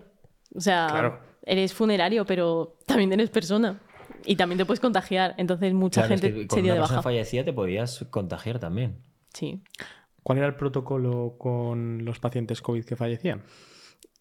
[0.55, 1.19] O sea, Claro.
[1.43, 3.79] eres funerario, pero también eres persona.
[4.25, 5.35] Y también te puedes contagiar.
[5.37, 7.03] Entonces mucha Claro, es gente que con se dio una de persona baja.
[7.03, 9.01] fallecida te podías contagiar también.
[9.33, 9.61] Sí.
[10.23, 13.43] ¿Cuál era el protocolo con los pacientes COVID que fallecían?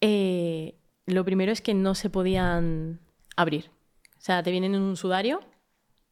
[0.01, 0.75] Eh,
[1.05, 2.99] lo primero es que no se podían
[3.35, 3.69] abrir.
[4.17, 5.39] O sea, te vienen en un sudario,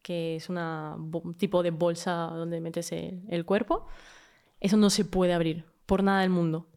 [0.01, 3.87] que es una un tipo de bolsa donde metes el, el cuerpo.
[4.59, 6.67] Eso no se puede abrir por nada del mundo.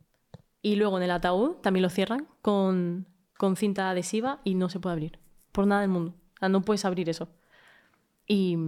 [0.62, 3.06] Y luego en el ataúd también lo cierran con,
[3.38, 5.18] con cinta adhesiva y no se puede abrir
[5.52, 6.14] por nada del mundo.
[6.34, 7.30] O sea, no puedes abrir eso.
[8.26, 8.58] Y,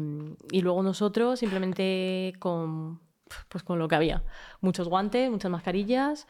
[0.51, 3.01] y luego nosotros simplemente con,
[3.49, 4.25] pues con lo que había.
[4.63, 6.27] Muchos guantes, muchas mascarillas,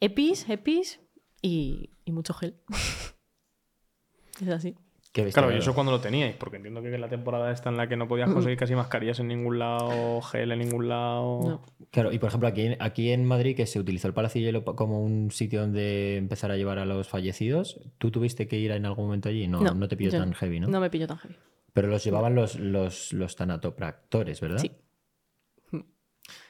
[0.00, 1.00] EPIs, EPIs
[1.42, 2.56] y, y mucho gel.
[4.40, 4.76] es así.
[5.14, 7.70] Qué bestia, Claro, y eso cuando lo teníais, porque entiendo que en la temporada esta
[7.70, 11.38] en la que no podías conseguir casi mascarillas en ningún lado, gel en ningún lado.
[11.40, 11.62] No.
[11.92, 14.46] Claro, y por ejemplo, aquí, en- aquí en Madrid, que se utilizó el Palacio de
[14.46, 18.72] Hielo como un sitio donde empezar a llevar a los fallecidos, ¿tú tuviste que ir
[18.72, 19.46] en algún momento allí?
[19.46, 20.66] No, no, te pilló tan heavy, ¿no?
[20.66, 21.36] No me pilló tan heavy.
[21.72, 24.58] Pero los llevaban los, los, los tanatopractores, ¿verdad?
[24.58, 24.72] Sí.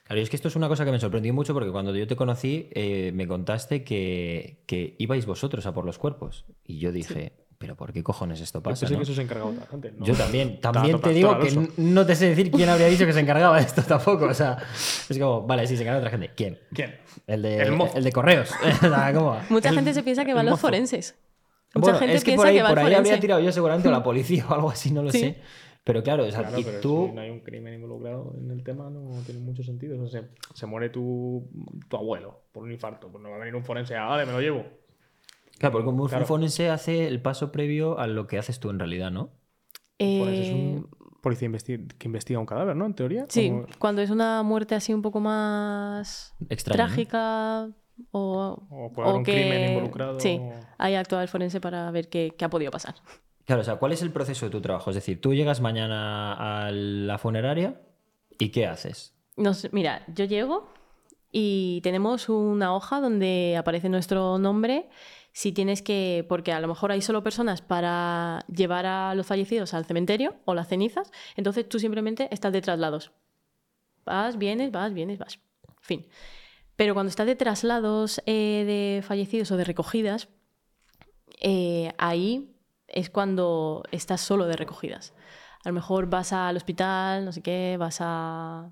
[0.05, 2.07] Claro, y es que esto es una cosa que me sorprendió mucho porque cuando yo
[2.07, 6.45] te conocí eh, me contaste que, que ibais vosotros a por los cuerpos.
[6.63, 7.33] Y yo dije,
[7.65, 8.81] ¿pero por qué cojones esto Yo pasa?
[8.81, 8.99] pensé no?".
[8.99, 9.91] que eso se encargaba otra gente.
[9.97, 10.05] ¿no?
[10.05, 13.21] Yo también, también te digo que no te sé decir quién habría dicho que se
[13.21, 14.27] encargaba de esto tampoco.
[14.27, 14.59] O sea,
[15.09, 16.31] es como, vale, sí, se encarga otra gente.
[16.37, 16.59] ¿Quién?
[16.75, 16.95] ¿Quién?
[17.27, 17.97] El de, El mozo.
[17.97, 18.51] el de correos.
[19.15, 19.47] ¿cómo va?
[19.49, 21.17] Mucha El- gente se piensa que van los forenses.
[21.75, 23.51] Mucha Bueno, gente es que piensa por ahí, que va por ahí habría tirado yo
[23.51, 25.21] seguramente o la policía o algo así, no lo Sí.
[25.21, 25.39] sé.
[25.83, 27.07] Pero claro, o sea, Claro, pero tú...
[27.11, 30.01] si no hay un crimen involucrado en el tema, no tiene mucho sentido.
[30.03, 31.47] O sea, se, se muere tu,
[31.89, 33.09] tu abuelo por un infarto.
[33.11, 33.95] Pues no va a venir un forense.
[33.97, 34.65] Ah, vale, me lo llevo.
[35.59, 36.27] Claro, porque como un Claro.
[36.27, 39.31] forense hace el paso previo a lo que haces tú en realidad, ¿no?
[40.01, 40.89] Un forense es Eh, un
[41.23, 42.87] policía investi- que investiga un cadáver, ¿no?
[42.87, 43.27] En teoría.
[43.29, 46.87] Sí, Como- cuando es una muerte así un poco más Extraño, ¿no?
[46.89, 47.69] trágica
[48.11, 50.19] o, O puede haber un crimen involucrado.
[50.21, 50.41] Sí,
[50.79, 52.97] ahí actúa el forense para ver qué, qué ha podido pasar.
[53.45, 54.91] Claro, o sea, ¿cuál es el proceso de tu trabajo?
[54.91, 57.81] Es decir, tú llegas mañana a la funeraria
[58.39, 59.15] y ¿qué haces?
[59.37, 60.69] Nos- mira, yo llego
[61.31, 64.89] y tenemos una hoja donde aparece nuestro nombre.
[65.37, 69.75] Si tienes que, porque a lo mejor hay solo personas para llevar a los fallecidos
[69.75, 73.11] al cementerio o las cenizas, entonces tú simplemente estás de traslados.
[74.05, 75.41] Vas, vienes, vas, vienes, vas.
[75.81, 76.07] Fin.
[76.77, 80.29] Pero cuando estás de traslados eh, de fallecidos o de recogidas,
[81.41, 82.55] eh, ahí
[82.87, 85.15] es cuando estás solo de recogidas.
[85.65, 88.71] A lo mejor vas al hospital, no sé qué, vas a...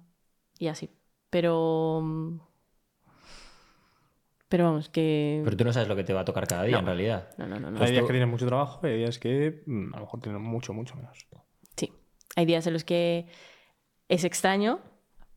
[0.61, 0.91] y así.
[1.29, 2.52] Pero...
[4.53, 5.41] Pero vamos, que...
[5.47, 7.31] Pero tú no sabes lo que te va a tocar cada día, en realidad.
[7.39, 7.83] No, no, no, no.
[7.83, 10.43] Hay días que tienen mucho trabajo y hay días que mm, a lo mejor tienen
[10.43, 11.27] mucho, mucho menos.
[11.75, 11.91] Sí.
[12.37, 13.29] Hay días en los que
[14.11, 14.81] es extraño,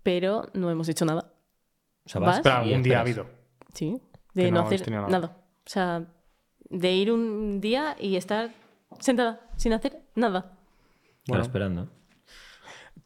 [0.03, 1.31] pero no hemos hecho nada.
[2.05, 2.41] O sea, ¿Vas?
[2.41, 3.25] Pero y algún día ha habido.
[3.73, 4.01] Sí.
[4.33, 5.07] De no, no hacer nada.
[5.07, 5.37] nada.
[5.65, 6.05] O sea,
[6.69, 8.51] de ir un día y estar
[8.99, 10.41] sentada sin hacer nada.
[10.41, 10.57] Claro,
[11.29, 11.43] Bueno.
[11.43, 11.89] esperando.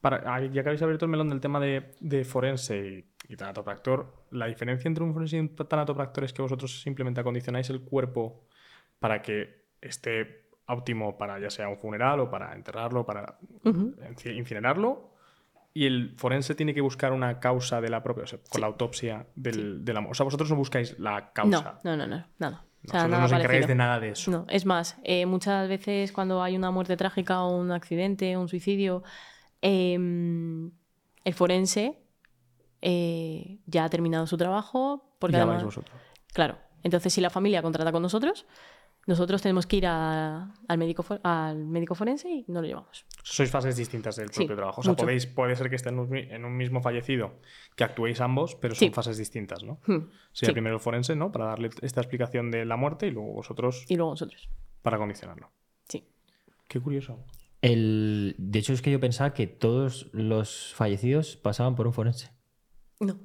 [0.01, 3.35] Para, ah, ya que habéis abierto el melón del tema de, de forense y, y
[3.35, 7.81] tanatopractor, la diferencia entre un forense y un tanatopractor es que vosotros simplemente acondicionáis el
[7.81, 8.45] cuerpo
[8.99, 13.37] para que esté óptimo para ya sea un funeral o para enterrarlo, para
[14.25, 15.09] incinerarlo.
[15.73, 18.61] Y el forense tiene que buscar una causa de la propia, o sea, con Sí.
[18.61, 21.79] la autopsia del, de la O sea, vosotros no buscáis la causa.
[21.83, 22.65] no, no, no, nada.
[22.85, 24.31] O sea, nada no os encargáis de nada de eso.
[24.31, 28.47] No, es más, eh, muchas veces cuando hay una muerte trágica o un accidente, un
[28.47, 29.03] suicidio,
[29.61, 30.71] em,
[31.25, 31.99] el forense
[32.81, 35.15] eh, ya ha terminado su trabajo.
[35.19, 35.99] Porque ya además, vais vosotros.
[36.33, 36.57] Claro.
[36.83, 38.45] Entonces, si la familia contrata con nosotros,
[39.05, 43.05] nosotros tenemos que ir a- al, médico, al médico forense y no lo llevamos.
[43.23, 44.81] Sois fases distintas del Sí, propio trabajo.
[44.81, 45.03] O sea, mucho.
[45.03, 47.33] podéis, puede ser que estén en un mi- en un mismo fallecido,
[47.75, 48.93] que actuéis ambos, pero son Sí.
[48.93, 49.79] fases distintas, ¿no?
[49.87, 50.53] Hmm, Sería sí.
[50.53, 51.31] primero el forense, ¿no?
[51.31, 54.47] Para darle esta explicación de la muerte y luego vosotros Y luego nosotros.
[54.83, 55.49] para condicionarlo.
[55.89, 56.07] Sí.
[56.67, 57.19] Qué curioso.
[57.61, 58.35] El...
[58.37, 62.31] De hecho, es que yo pensaba que todos los fallecidos pasaban por un forense.
[62.99, 63.17] No.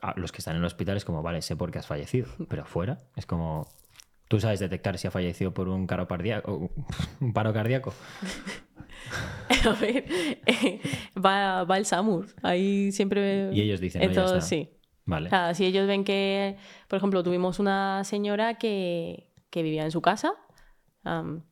[0.00, 2.28] Ah, los que están en el hospital es como, vale, sé por qué has fallecido.
[2.48, 3.68] Pero afuera es como.
[4.28, 6.70] Tú sabes detectar si ha fallecido por un, caro cardíaco,
[7.20, 7.92] un paro cardíaco.
[9.66, 10.04] A ver,
[10.46, 10.80] eh,
[11.14, 12.26] va, va el SAMUR.
[12.42, 13.50] Ahí siempre.
[13.52, 14.48] Y ellos dicen, "No, ya Entonces, está".
[14.48, 14.70] sí.
[15.04, 15.26] Vale.
[15.26, 16.56] O sea, si ellos ven que,
[16.88, 20.34] por ejemplo, tuvimos una señora que, que vivía en su casa,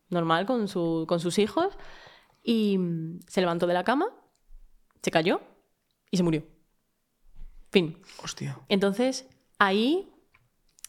[0.09, 1.77] normal, con, su, con sus hijos,
[2.43, 4.07] y mm, se levantó de la cama,
[5.03, 5.41] se cayó
[6.11, 6.45] y se murió.
[7.71, 7.99] Fin.
[8.23, 8.59] Hostia.
[8.69, 10.09] Entonces, ahí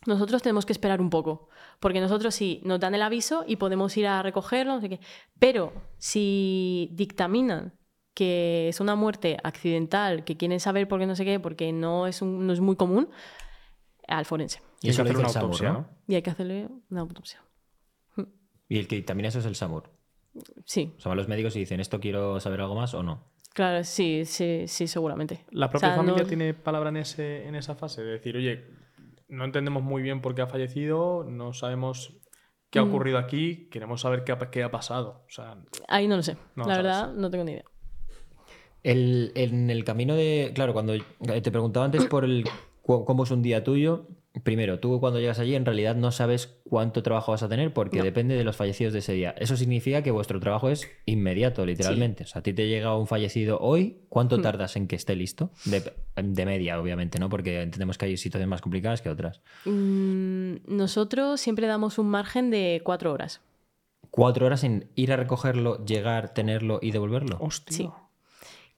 [0.05, 1.47] nosotros tenemos que esperar un poco.
[1.79, 4.99] Porque nosotros sí nos dan el aviso y podemos ir a recogerlo, no sé qué.
[5.39, 7.73] Pero si dictaminan
[8.13, 12.07] que es una muerte accidental, que quieren saber por qué no sé qué, porque no
[12.07, 13.09] es, un- no es muy común,
[14.07, 14.61] al forense.
[14.81, 15.79] Y Hay eso que lo hacer dice una autopsia, ¿no?
[15.79, 15.87] ¿no?
[16.07, 17.41] Y hay que hacerle una autopsia.
[18.67, 19.89] Y el que dictamina eso es el SAMUR.
[20.65, 23.30] Sí, O sea, van los médicos y dicen, ¿esto quiero saber algo más o no?
[23.53, 25.45] Claro, sí, sí, sí, seguramente.
[25.51, 28.03] ¿La O propia sea, familia no- tiene palabra en, ese, en esa fase?
[28.03, 28.63] De decir, oye,
[29.27, 32.17] no entendemos muy bien por qué ha fallecido, no sabemos
[32.69, 32.87] qué ha Mm.
[32.89, 35.23] ocurrido aquí, queremos saber qué ha, qué ha pasado.
[35.27, 36.37] O sea, Ahí no lo sé.
[36.55, 37.65] No La verdad, no tengo ni idea.
[38.83, 40.51] El- en el camino de.
[40.55, 42.45] Claro, cuando te preguntaba antes por el
[42.81, 44.07] cómo es un día tuyo.
[44.43, 47.97] Primero, tú cuando llegas allí en realidad no sabes cuánto trabajo vas a tener porque
[47.97, 48.05] No.
[48.05, 49.35] depende de los fallecidos de ese día.
[49.37, 52.23] Eso significa que vuestro trabajo es inmediato, literalmente.
[52.23, 54.41] O sea, a ti te llega un fallecido hoy, ¿cuánto Hmm.
[54.41, 55.51] tardas en que esté listo?
[55.65, 55.83] De,
[56.15, 57.27] de media, obviamente, ¿no?
[57.27, 59.41] Porque entendemos que hay situaciones más complicadas que otras.
[59.65, 63.41] Mm, nosotros siempre damos un margen de cuatro horas.
[64.11, 67.37] Cuatro horas en ir a recogerlo, llegar, tenerlo y devolverlo.
[67.41, 67.75] hostia.
[67.77, 67.89] Sí.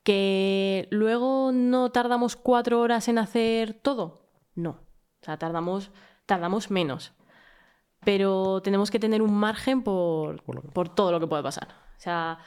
[0.04, 4.26] ¿Que luego no tardamos cuatro horas en hacer todo?
[4.56, 4.80] No.
[5.24, 5.90] O sea, tardamos,
[6.26, 7.14] tardamos menos.
[8.04, 11.70] Pero tenemos que tener un margen por, Por por todo lo que puede pasar.
[11.98, 12.40] O sea,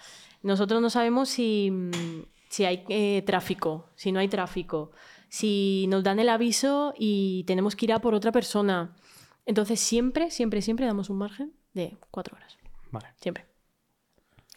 [0.42, 1.72] nosotros no sabemos si,
[2.50, 4.90] si hay eh, tráfico, si no hay tráfico,
[5.30, 8.94] si nos dan el aviso y tenemos que ir a por otra persona.
[9.46, 12.58] Entonces siempre, siempre, siempre damos un margen de cuatro horas.
[12.90, 13.06] Vale.
[13.16, 13.46] Siempre.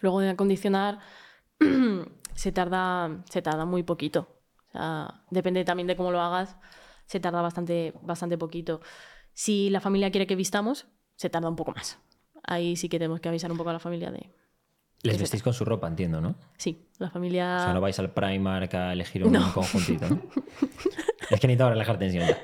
[0.01, 0.99] Luego de acondicionar
[2.36, 4.28] se tarda, se tarda muy poquito.
[4.67, 6.57] O sea, depende también de cómo lo hagas,
[7.10, 8.82] se tarda bastante, bastante poquito.
[9.34, 10.86] Si la familia quiere que vistamos,
[11.16, 11.97] se tarda un poco más.
[12.43, 14.30] Ahí sí que tenemos que avisar un poco a la familia de...
[15.01, 16.36] Les vestís con su ropa, entiendo, ¿no?
[16.57, 17.57] Sí, la familia...
[17.57, 19.51] O sea, no vais al Primark a elegir un No.
[19.53, 20.22] conjuntito, ¿no?
[21.32, 22.38] es que necesitaba relajar tensión ya.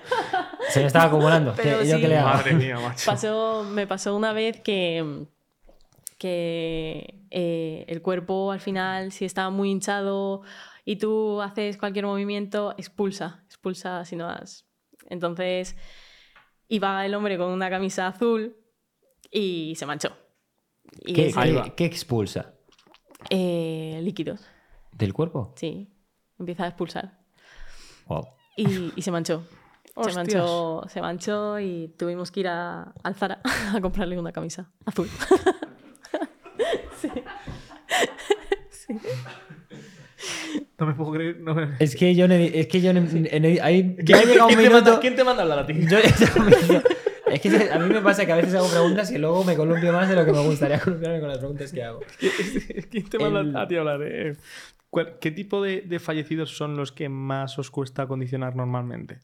[0.69, 1.53] Se me estaba acumulando.
[1.55, 2.01] Pero ¿Qué- ¿Yo sí.
[2.01, 2.29] qué le hago?
[2.29, 3.05] Madre mía, macho.
[3.05, 5.25] Pasó, me pasó una vez que,
[6.17, 10.41] que eh, el cuerpo al final, si está muy hinchado
[10.85, 14.65] y tú haces cualquier movimiento, expulsa, expulsa si no has...
[15.09, 15.75] Entonces
[16.67, 18.55] iba el hombre con una camisa azul
[19.29, 20.15] y se manchó.
[21.05, 22.53] Y ¿Qué, expulsa?
[23.29, 24.47] eh, líquidos,
[24.93, 25.53] ¿Del cuerpo?
[25.57, 25.91] sí.
[26.37, 27.17] Empieza a expulsar.
[28.07, 28.27] Wow.
[28.57, 29.47] Y, y se manchó.
[30.03, 33.39] Se manchó, se manchó y tuvimos que ir a, al Zara
[33.73, 35.07] a comprarle una camisa azul.
[40.77, 41.39] No me puedo creer.
[41.39, 44.47] no me- Es que yo no he- es que yo hay- ¿Quién, ya ha llegado
[44.49, 44.99] un quién te manda, minuto.
[45.01, 45.73] quién te manda a hablar a ti?
[45.89, 49.55] Yo- es que a mí me pasa que a veces hago preguntas y luego me
[49.55, 51.99] columpio más de lo que me gustaría columpiarme con las preguntas que hago.
[52.91, 54.01] ¿Quién te manda El- a ti a hablar?
[54.03, 54.35] eh?
[54.89, 59.19] ¿Cuál- ¿Qué tipo de, de fallecidos son los que más os cuesta acondicionar normalmente?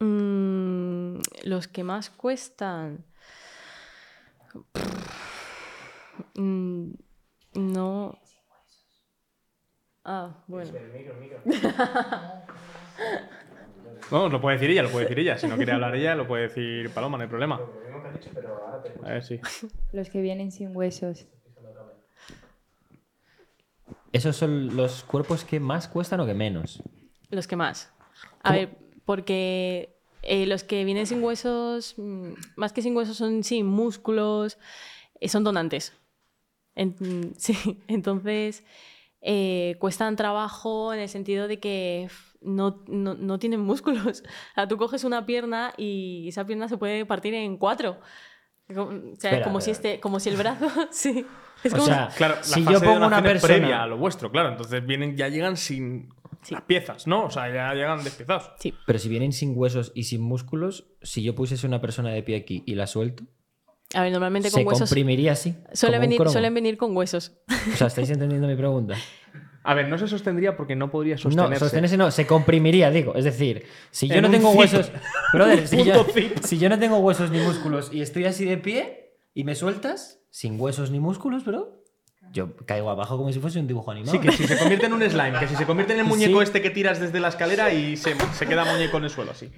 [0.00, 3.04] Mm, los que más cuestan.
[6.34, 6.92] Mm,
[7.54, 8.18] no.
[10.04, 10.72] Ah, bueno.
[14.10, 15.38] No, lo puede decir ella, lo puede decir ella.
[15.38, 17.62] Si no quiere hablar ella, lo puede decir Paloma, no hay problema.
[19.02, 19.40] A ver, sí.
[19.92, 21.26] Los que vienen sin huesos.
[24.12, 26.82] ¿Esos son los cuerpos que más cuestan o que menos?
[27.30, 27.90] Los que más.
[28.42, 28.58] A ¿Cómo?
[28.60, 28.68] ver,
[29.04, 34.58] porque eh, los que vienen sin huesos, mm, más que sin huesos, son sin músculos,
[35.20, 35.94] eh, son donantes.
[36.76, 38.64] En- sí, entonces
[39.26, 42.08] eh, cuestan trabajo en el sentido de que
[42.42, 44.22] no, no, no tienen músculos.
[44.52, 47.98] O sea, tú coges una pierna y esa pierna se puede partir en cuatro.
[48.70, 48.74] O
[49.18, 50.68] sea, Espera, como, si este, como si el brazo.
[50.90, 51.24] sí.
[51.62, 53.58] Es O como- sea, Claro, la si fase yo de pongo una donación es persona.
[53.58, 54.50] previa a lo vuestro, claro.
[54.50, 56.08] Entonces vienen, ya llegan sin
[56.42, 56.52] Sí.
[56.52, 57.24] las piezas, ¿no?
[57.24, 58.50] O sea, ya llegan despiezados.
[58.58, 58.74] sí.
[58.86, 62.36] Pero si vienen sin huesos y sin músculos, si yo pusiese una persona de pie
[62.36, 63.24] aquí y la suelto,
[63.94, 64.88] A ver, normalmente con se huesos.
[64.88, 65.54] comprimiría así.
[65.72, 67.32] Suele como un venir, suelen venir con huesos.
[67.72, 68.94] O sea, ¿estáis entendiendo mi pregunta?
[69.66, 71.52] A ver, no se sostendría porque no podría sostenerse.
[71.54, 73.14] No, sostenerse no, se comprimiría, digo.
[73.14, 74.60] Es decir, si yo En no tengo zip.
[74.60, 74.92] huesos.
[75.32, 76.06] Brother, si yo,
[76.42, 80.20] si yo no tengo huesos ni músculos y estoy así de pie y me sueltas,
[80.30, 81.82] sin huesos ni músculos, bro,
[82.32, 84.12] yo caigo abajo como si fuese un dibujo animado.
[84.12, 86.38] Sí, que si se convierte en un slime, que si se convierte en el muñeco
[86.40, 86.44] Sí.
[86.44, 89.50] este que tiras desde la escalera y se, se queda muñeco en el suelo, así.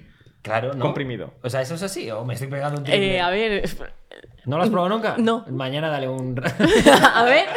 [0.47, 0.85] Claro, ¿no?
[0.85, 1.33] Comprimido.
[1.43, 2.09] O sea, ¿eso es así?
[2.09, 2.87] ¿O me estoy pegando un?
[2.87, 3.69] Eh, a ver,
[4.45, 5.15] ¿No lo has probado nunca?
[5.17, 5.45] No.
[5.49, 6.41] Mañana dale un...
[7.13, 7.47] a ver.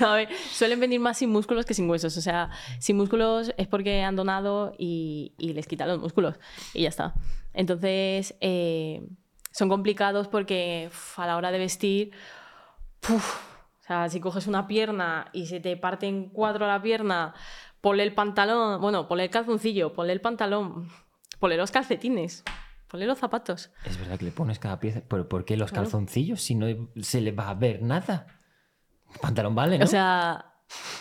[0.00, 2.16] No, a ver, suelen venir más sin músculos que sin huesos.
[2.16, 6.38] O sea, sin músculos es porque han donado y, y les quitan los músculos.
[6.74, 7.14] Y ya está.
[7.54, 9.02] Entonces, eh,
[9.50, 12.12] son complicados porque uf, a la hora de vestir.
[13.08, 13.36] uf,
[13.80, 17.34] o sea, si coges una pierna y se te parte en cuatro la pierna,
[17.80, 20.88] ponle el pantalón, bueno, ponle el calzoncillo, ponle el pantalón,
[21.42, 22.44] ponle los calcetines,
[22.86, 23.72] ponle los zapatos.
[23.84, 25.02] Es verdad que le pones cada pieza.
[25.08, 25.84] ¿Pero por qué los Claro.
[25.86, 26.66] calzoncillos si no
[27.00, 28.28] se le va a ver nada?
[29.20, 29.84] Pantalón vale, ¿no?
[29.84, 30.46] O sea.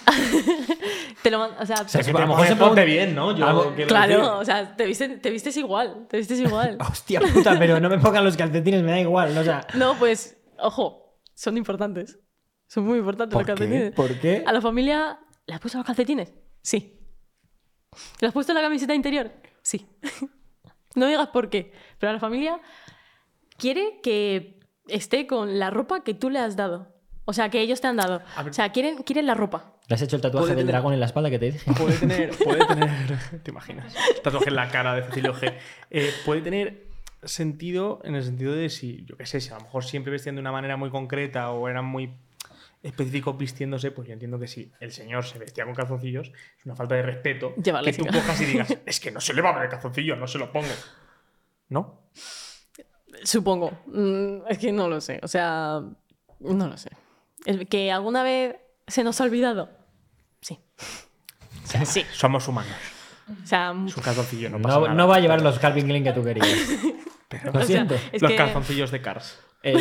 [1.23, 3.31] te lo o sea, O sea, que a lo mejor se ponte bien, ¿no?
[3.37, 3.45] Yo
[3.87, 4.19] claro, decir.
[4.23, 6.77] o sea, te, viste- te vistes igual, te vistes igual.
[6.89, 9.35] Hostia puta, pero no me pongan los calcetines, me da igual.
[9.35, 9.41] ¿no?
[9.41, 12.19] O sea, No, pues, ojo, son importantes.
[12.67, 13.53] Son muy importantes ¿por los qué?
[13.53, 13.91] calcetines.
[13.93, 14.43] ¿Por qué?
[14.45, 16.33] ¿A la familia le has puesto los calcetines?
[16.63, 16.99] Sí.
[18.19, 19.31] ¿Le has puesto la camiseta interior?
[19.61, 19.87] Sí.
[20.95, 22.59] no digas por qué, pero a la familia
[23.57, 26.87] quiere que esté con la ropa que tú le has dado.
[27.25, 28.21] O sea, que ellos te han dado.
[28.49, 29.75] O sea, quieren, quieren la ropa.
[29.87, 31.71] ¿Le has hecho el tatuaje del tener- dragón en la espalda que te dije?
[31.73, 32.89] Puede tener, puede tener,
[33.43, 33.93] te imaginas,
[34.23, 35.53] tatuaje en la cara de Cecilio G.
[35.91, 36.87] Eh, puede tener
[37.23, 40.35] sentido en el sentido de si, yo qué sé, si a lo mejor siempre vestían
[40.35, 42.15] de una manera muy concreta o eran muy
[42.83, 46.75] específicos vistiéndose, pues yo entiendo que si el señor se vestía con calzoncillos, es una
[46.75, 47.53] falta de respeto
[47.83, 50.15] que tú cojas y digas, es que no se le va a ver el calzoncillo,
[50.15, 50.67] no se lo pongo.
[51.69, 52.01] ¿No?
[53.23, 53.71] Supongo.
[53.87, 55.19] Mm, Es que no lo sé.
[55.23, 55.81] O sea,
[56.39, 56.89] no lo sé.
[57.45, 58.55] El que alguna vez
[58.87, 59.69] se nos ha olvidado.
[60.41, 60.59] Sí.
[61.63, 62.03] O sea, sí.
[62.13, 62.73] Somos humanos.
[63.43, 64.93] O sea, Es un calzoncillo, no pasa No, nada.
[64.95, 66.47] no va a llevar los Calvin Klein que tú querías.
[67.45, 67.95] Lo o sea, siento.
[68.11, 69.39] es Los que- calzoncillos de Cars.
[69.63, 69.77] El-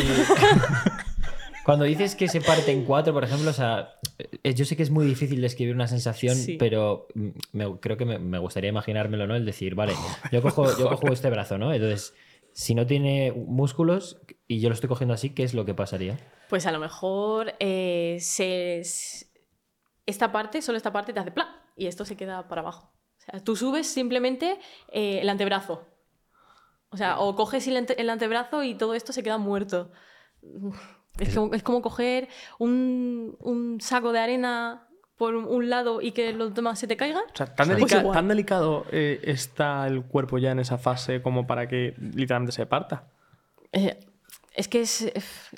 [1.65, 3.95] Cuando dices que se parte en cuatro, por ejemplo, o sea,
[4.43, 6.57] eh, yo sé que es muy difícil describir una sensación, Sí.
[6.59, 9.37] pero mm, me- creo que me, me gustaría imaginármelo, ¿no?
[9.37, 9.93] El decir, vale,
[10.33, 11.73] yo cojo, yo cojo este brazo, ¿no?
[11.73, 12.15] Entonces,
[12.53, 16.19] si no tiene músculos y yo lo estoy cogiendo así, ¿qué es lo que pasaría?
[16.49, 18.83] Pues a lo mejor eh, se,
[20.07, 21.63] esta parte, solo esta parte te hace ¡plá!
[21.77, 22.93] y esto se queda para abajo.
[23.19, 24.59] O sea, tú subes simplemente
[24.93, 25.87] eh, el antebrazo.
[26.89, 29.93] O sea, o coges el, ante- el antebrazo y todo esto se queda muerto.
[31.19, 34.87] Es como, es como coger un, un saco de arena
[35.17, 37.23] por un lado y que los demás se te caigan.
[37.33, 41.21] O sea, tan, Pues delica- tan delicado eh, está el cuerpo ya en esa fase
[41.21, 43.11] como para que literalmente se parta.
[43.73, 43.99] Eh,
[44.55, 45.13] es que es, eh,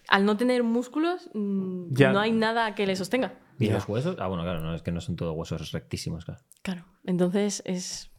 [0.09, 2.13] al no tener músculos mm, Ya.
[2.13, 3.35] no hay nada que le sostenga.
[3.59, 3.75] ¿Y Ya.
[3.75, 4.17] los huesos?
[4.19, 6.41] Ah, bueno, claro, no, es que no son todos huesos rectísimos, claro.
[6.63, 6.85] Claro.
[7.05, 8.11] Entonces es.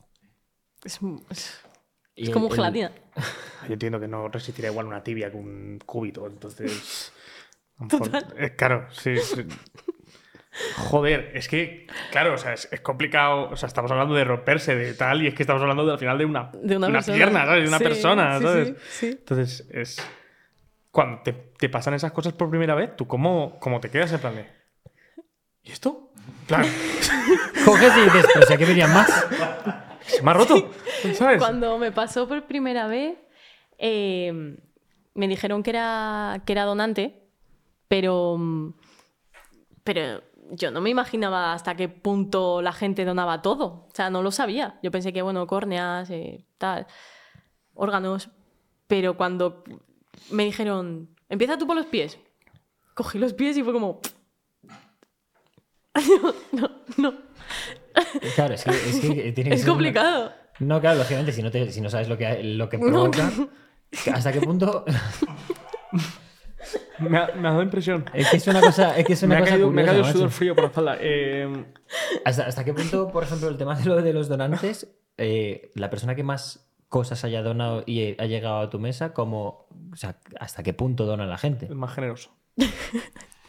[0.86, 2.92] Es, como el- gelatina.
[3.68, 7.12] Yo entiendo que no resistirá igual una tibia que un cúbito, entonces.
[8.38, 9.46] Eh, claro, sí, sí.
[10.78, 13.50] Joder, es que, claro, o sea, es, es complicado.
[13.50, 15.98] O sea, estamos hablando de romperse, de tal, y es que estamos hablando de, al
[16.00, 17.64] final de una, De una pierna, ¿sabes?
[17.64, 18.74] De una Sí, persona, ¿sabes?
[18.90, 19.08] sí.
[19.08, 19.98] Entonces, es.
[20.92, 24.20] Cuando te, te pasan esas cosas por primera vez, ¿tú cómo, cómo te quedas en
[24.20, 24.46] plan de.
[25.64, 26.12] ¿Y esto?
[26.48, 26.64] Plan,
[27.66, 29.10] Coges y dices, pero si aquí venían más.
[30.06, 30.70] se me ha roto,
[31.16, 31.40] ¿sabes?
[31.40, 33.18] Cuando me pasó por primera vez,
[33.80, 34.56] eh,
[35.16, 37.23] me dijeron que era, que era donante,
[37.94, 38.40] pero,
[39.84, 43.66] pero yo no me imaginaba hasta qué punto la gente donaba todo.
[43.88, 44.80] O sea, no lo sabía.
[44.82, 46.88] Yo pensé que, bueno, córneas, eh, tal,
[47.76, 48.30] órganos.
[48.88, 49.64] Pero cuando
[50.32, 52.18] me dijeron, empieza tú por los pies,
[52.96, 54.02] cogí los pies y fue como...
[56.52, 57.14] no, no,
[58.36, 60.34] Claro, es que, es que tiene que es ser una- complicado.
[60.58, 62.88] No, claro, lógicamente, si no, te- si no sabes lo que, lo que No.
[63.12, 63.32] provoca,
[64.12, 64.84] ¿hasta qué punto?
[67.00, 68.06] Me ha, me ha dado impresión.
[68.14, 69.86] Es que es una cosa, es que es una Me ha, cosa caído, me ha
[69.86, 70.98] caído sudor frío por la espalda.
[71.00, 71.66] Eh,
[72.26, 75.90] ¿Hasta, hasta qué punto, por ejemplo, el tema de lo de los donantes, eh, la
[75.90, 79.96] persona que más cosas haya donado y eh, ha llegado a tu mesa, como, o
[79.96, 81.66] sea, ¿hasta qué punto dona la gente?
[81.66, 82.32] es más generoso.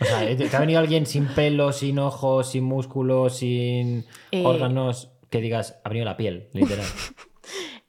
[0.01, 4.42] O sea, ¿te te ha venido alguien sin pelo, sin ojos, sin músculos, sin Eh.
[4.45, 6.86] órganos, que digas, ha venido la piel, literal?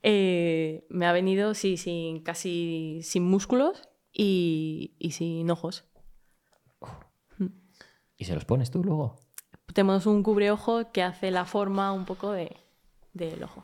[0.08, 5.84] Eh, me ha venido, sí, sin, casi sin músculos y, y sin ojos.
[8.18, 9.20] ¿Y se los pones tú luego?
[9.74, 12.56] Tenemos un cubreojo que hace la forma un poco de,
[13.14, 13.64] del ojo.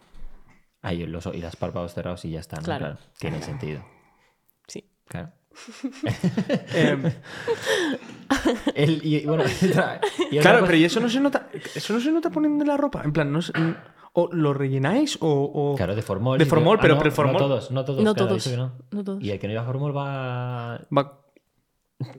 [0.82, 2.64] Ahí los, y las párpados cerrados y ya está, ¿no?
[2.64, 2.98] Claro.
[3.18, 3.86] Tiene sentido.
[4.68, 4.90] Sí.
[5.06, 5.32] Claro.
[6.74, 7.14] Eh,
[8.76, 10.00] El- y, bueno, y otra
[10.42, 11.50] claro, cosa- pero ¿y eso no se nota?
[11.76, 13.02] ¿Eso no se nota poniendo la ropa?
[13.06, 13.54] En plan, no se-
[14.14, 15.28] ¿o lo rellenáis o...?
[15.54, 16.38] o- Claro, de formol.
[16.38, 18.04] De formol, pero- no, pero formol- No todos, no todos.
[18.04, 18.48] No claro, todos.
[18.58, 18.74] no.
[18.92, 19.24] No todos.
[19.24, 20.82] Y el que no lleva formol va...
[20.96, 21.18] Va-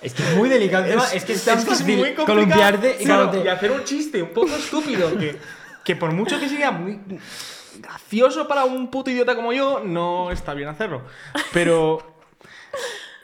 [0.00, 0.84] Es que es muy delicado.
[0.84, 2.26] el tema, Es, que es tan es que es fácil muy complicado.
[2.26, 5.36] columpiarte Sí, te- y hacer un chiste un poco estúpido que,
[5.84, 7.00] que por mucho que sea muy
[7.80, 11.02] gracioso para un puto idiota como yo, no está bien hacerlo.
[11.52, 12.17] Pero...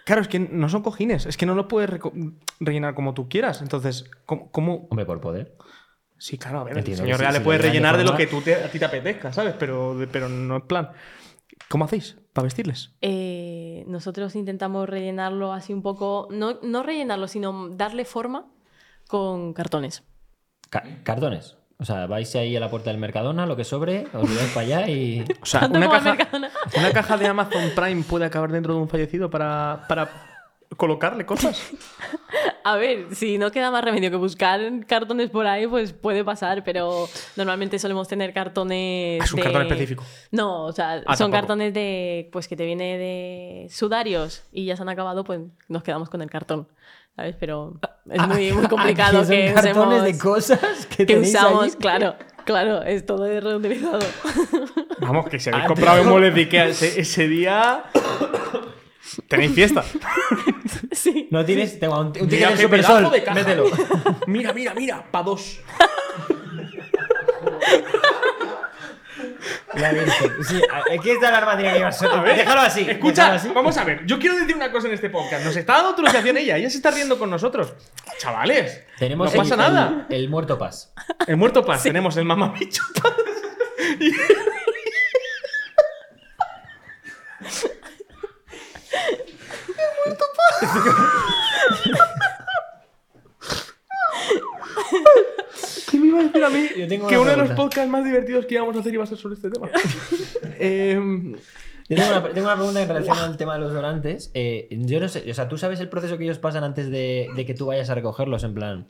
[0.04, 2.12] Claro, es que no son cojines, es que no lo puedes reco-
[2.60, 3.62] rellenar como tú quieras.
[3.62, 4.50] Entonces, ¿cómo...?
[4.50, 5.56] cómo- Hombre, por poder.
[6.18, 7.72] Sí, claro, a ver, el Entiendo señor que real sí, le si puede lo llenan
[7.74, 9.54] de rellenar de lo que tú te- a ti te apetezca, ¿sabes?
[9.58, 10.90] Pero, pero no en plan...
[11.68, 12.94] ¿Cómo hacéis para vestirles?
[13.00, 18.52] Eh, nosotros intentamos rellenarlo así un poco, no, no rellenarlo, sino darle forma
[19.08, 20.02] con cartones.
[20.70, 21.56] Ca- cartones.
[21.78, 24.66] O sea, vais ahí a la puerta del Mercadona, lo que sobre, os lleváis para
[24.66, 25.24] allá y...
[25.42, 26.16] O sea, una caja,
[26.78, 30.08] una caja de Amazon Prime puede acabar dentro de un fallecido para, para
[30.76, 31.60] colocarle cosas.
[32.64, 36.64] A ver, si no queda más remedio que buscar cartones por ahí, pues puede pasar,
[36.64, 39.20] pero normalmente solemos tener cartones.
[39.20, 40.04] Ah, es un de- cartón específico.
[40.30, 41.32] No, o sea, Ah, son tampoco.
[41.32, 42.28] cartones de.
[42.32, 46.22] Pues que te viene de sudarios y ya se han acabado, pues nos quedamos con
[46.22, 46.66] el cartón.
[47.16, 47.36] ¿Sabes?
[47.38, 47.74] Pero
[48.10, 50.02] es muy, muy complicado Aquí son que cartones usemos.
[50.04, 51.72] de cosas que, que usamos, allí.
[51.78, 54.00] claro, claro, es todo de reutilizado.
[55.00, 57.84] Vamos, que si habéis Ah, comprado en muebles de Ikea ese, ese día...
[59.28, 59.84] Tenéis fiesta.
[60.92, 61.28] sí.
[61.30, 61.78] No tienes...
[61.78, 63.64] Tengo un, un ticket Mira Supersol, pedazo de mételo.
[64.26, 65.60] Mira, mira, mira, pa' dos.
[69.74, 70.44] La Virgen.
[70.44, 70.60] Sí,
[70.92, 72.02] aquí está la armadillo que llevas.
[72.02, 72.86] A ver, Déjalo así.
[72.88, 73.48] Escucha, déjalo así.
[73.54, 74.04] vamos a ver.
[74.06, 75.44] Yo quiero decir una cosa en este podcast.
[75.44, 76.56] Nos está dando autorización ella.
[76.56, 77.74] Ella se está riendo con nosotros.
[78.18, 80.06] Chavales, Tenemos no pasa el, nada.
[80.08, 80.92] El, el muerto paz.
[81.26, 81.82] El muerto paz.
[81.82, 83.12] Tenemos el mamabicho paz.
[95.90, 96.66] ¿Qué me iba a decir a mí?
[96.78, 99.06] Yo tengo que uno de los podcasts más divertidos que íbamos a hacer iba a
[99.06, 99.68] ser sobre este tema.
[100.58, 101.34] Em,
[101.88, 104.30] Yo tengo una, tengo una pregunta en relación al tema de los donantes.
[104.34, 107.28] Eh, yo no sé, o sea, ¿tú sabes el proceso que ellos pasan antes de,
[107.34, 108.44] de que tú vayas a recogerlos?
[108.44, 108.86] En plan,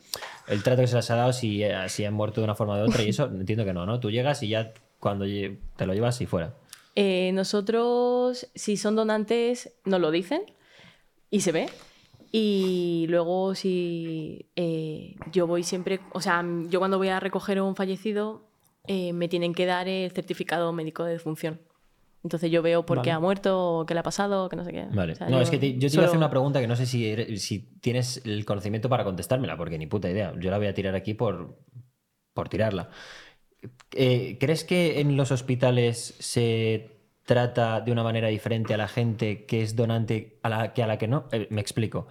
[0.47, 2.74] el trato que se les ha dado, si, eh, si han muerto de una forma
[2.74, 3.99] o de otra, y eso entiendo que no, ¿no?
[4.01, 6.55] Tú llegas y ya cuando te lo llevas y fuera.
[6.95, 10.42] Eh, nosotros, si son donantes, nos lo dicen
[11.30, 11.66] y se ve.
[12.37, 17.62] Y luego, si eh, yo voy siempre, o sea, yo cuando voy a recoger a
[17.62, 18.43] un fallecido,
[18.89, 21.61] eh, me tienen que dar el certificado médico de defunción.
[22.24, 24.72] Entonces yo veo por qué ha muerto, o qué le ha pasado, que no sé
[24.72, 24.85] qué.
[24.93, 25.12] Vale.
[25.12, 26.74] O sea, no, es que te- yo te iba a hacer una pregunta que no
[26.74, 30.35] sé si, eres- si tienes el conocimiento para contestármela, porque ni puta idea.
[30.41, 31.57] Yo la voy a tirar aquí por,
[32.32, 32.89] por tirarla.
[33.93, 36.93] Eh, ¿Crees que en los hospitales se
[37.25, 40.87] trata de una manera diferente a la gente que es donante a la que a
[40.87, 41.25] la que no?
[41.33, 42.07] Eh, me explico.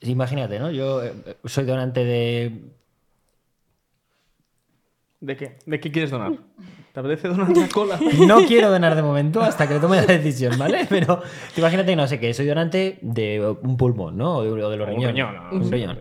[0.00, 0.70] Imagínate, ¿no?
[0.70, 1.12] Yo eh,
[1.44, 2.52] soy donante de
[5.20, 5.58] ¿De qué?
[5.66, 6.32] ¿De qué quieres donar?
[6.92, 7.98] ¿Te apetece donar una cola?
[8.26, 10.84] No quiero donar de momento hasta que tome la decisión, ¿vale?
[10.88, 11.22] Pero
[11.56, 14.38] imagínate, no sé qué, soy donante de un pulmón, ¿no?
[14.38, 15.14] O de, o de los Un riñones.
[15.14, 15.56] riñón, ¿no?
[15.64, 16.00] Un riñón.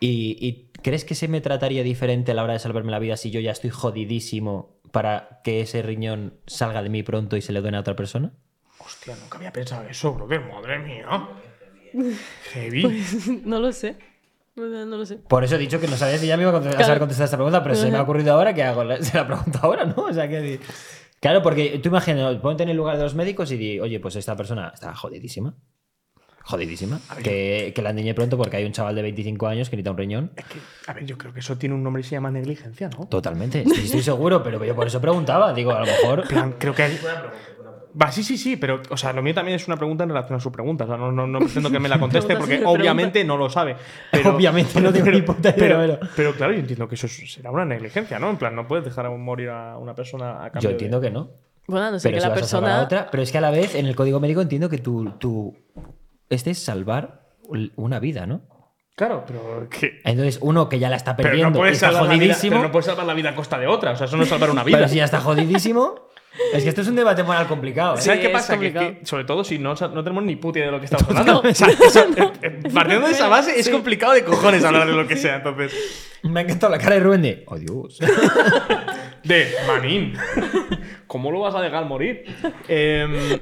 [0.00, 3.16] ¿Y, y crees que se me trataría diferente a la hora de salvarme la vida
[3.16, 7.52] si yo ya estoy jodidísimo para que ese riñón salga de mí pronto y se
[7.52, 8.32] le done a otra persona?
[8.78, 10.40] Hostia, nunca había pensado eso, brother.
[10.40, 11.06] Madre mía.
[12.52, 12.82] Heavy.
[12.82, 13.96] Pues, no lo sé.
[14.54, 15.16] No, no lo sé.
[15.16, 16.86] Por eso he dicho que no sabía si ya me iba a contestar- a Claro.
[16.86, 18.84] saber contestar esta pregunta, pero se me ha ocurrido ahora que hago.
[18.84, 20.04] la- Se la pregunto ahora, ¿no?
[20.04, 20.60] O sea, que.
[21.20, 24.16] Claro, porque tú imaginas, ponte en el lugar de los médicos y di, oye, pues
[24.16, 25.54] esta persona está jodidísima.
[26.44, 26.98] Jodidísima.
[27.22, 29.98] Que, que la endiñe pronto porque hay un chaval de 25 años que necesita un
[29.98, 30.30] riñón.
[30.36, 32.88] Es que, a ver, yo creo que eso tiene un nombre y se llama negligencia,
[32.88, 33.06] ¿no?
[33.06, 35.52] Totalmente, estoy, estoy seguro, pero yo por eso preguntaba.
[35.54, 36.26] Digo, a lo mejor.
[36.28, 36.98] plan, creo que hay...
[38.00, 40.38] Va, sí, sí, sí, pero, o sea, lo mío también es una pregunta en relación
[40.38, 40.84] a su pregunta.
[40.84, 43.76] O sea, no, no, no pretendo que me la conteste porque obviamente no lo sabe.
[44.10, 47.04] Pero, Obviamente no tengo ni puta idea, Pero, pero- pero claro, yo entiendo que eso
[47.06, 48.30] es- será una negligencia, ¿no?
[48.30, 51.00] En plan, no puedes dejar a morir a una persona a cambio Yo de- entiendo
[51.02, 51.30] que no.
[51.66, 52.82] Bueno, no sé, Pero que si la a persona.
[52.82, 53.08] otra.
[53.10, 55.12] Pero es que a la vez, en el código médico entiendo que tú.
[55.18, 55.54] tú
[56.34, 57.22] este es salvar
[57.76, 58.42] una vida, ¿no?
[58.94, 60.00] Claro, pero que...
[60.04, 62.20] Entonces, uno que ya la está Pero perdiendo no, y puedes está salvar la vida,
[62.24, 62.50] jodidísimo.
[62.52, 63.92] pero no puedes salvar la vida a costa de otra.
[63.92, 64.76] O sea, eso no es salvar una vida.
[64.78, 66.08] Pero si ya está jodidísimo.
[66.54, 67.96] Es que esto es un debate moral complicado.
[67.96, 68.00] ¿eh?
[68.00, 68.54] ¿Sabes Sí, qué pasa?
[68.58, 68.98] Que, complicado.
[69.00, 71.42] que, sobre todo si no, no tenemos ni puta idea de lo que estamos hablando.
[71.46, 74.94] O sea, eso, eh, eh, partiendo de esa base, es complicado de cojones hablar de
[74.94, 75.36] lo que sea.
[75.36, 75.74] Entonces,
[76.22, 77.44] Me ha encantado la cara de Rubén de.
[77.48, 77.98] ¡Oh, Dios!
[79.24, 80.14] de manín.
[81.06, 82.24] ¿Cómo lo vas a dejar morir?
[82.66, 83.38] Em,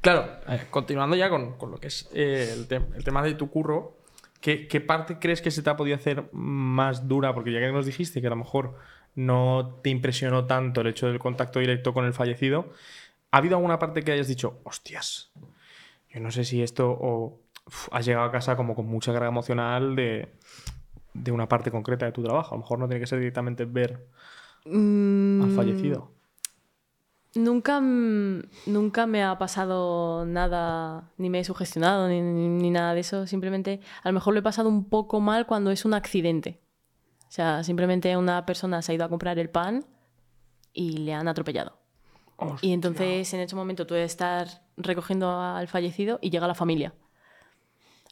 [0.00, 3.34] claro, eh, continuando ya con, con lo que es eh, el, tem- el tema de
[3.34, 3.96] tu curro,
[4.40, 7.34] ¿qué, qué parte crees que se te ha podido hacer más dura?
[7.34, 8.76] Porque ya que nos dijiste que a lo mejor
[9.14, 12.72] no te impresionó tanto el hecho del contacto directo con el fallecido,
[13.30, 15.30] ¿ha habido alguna parte que hayas dicho, hostias,
[16.12, 19.28] yo no sé si esto o uf, has llegado a casa como con mucha carga
[19.28, 20.28] emocional de,
[21.14, 22.54] de una parte concreta de tu trabajo?
[22.54, 24.06] A lo mejor no tiene que ser directamente ver
[24.66, 26.12] Mm, al fallecido.
[27.36, 33.00] Nunca, nunca me ha pasado nada, ni me he sugestionado, ni, ni- ni nada de
[33.00, 33.26] eso.
[33.26, 36.60] Simplemente, a lo mejor lo he pasado un poco mal cuando es un accidente.
[37.28, 39.84] O sea, simplemente una persona se ha ido a comprar el pan
[40.72, 41.78] y le han atropellado.
[42.62, 46.94] Y entonces, en ese momento, tú estás recogiendo al fallecido y llega la familia.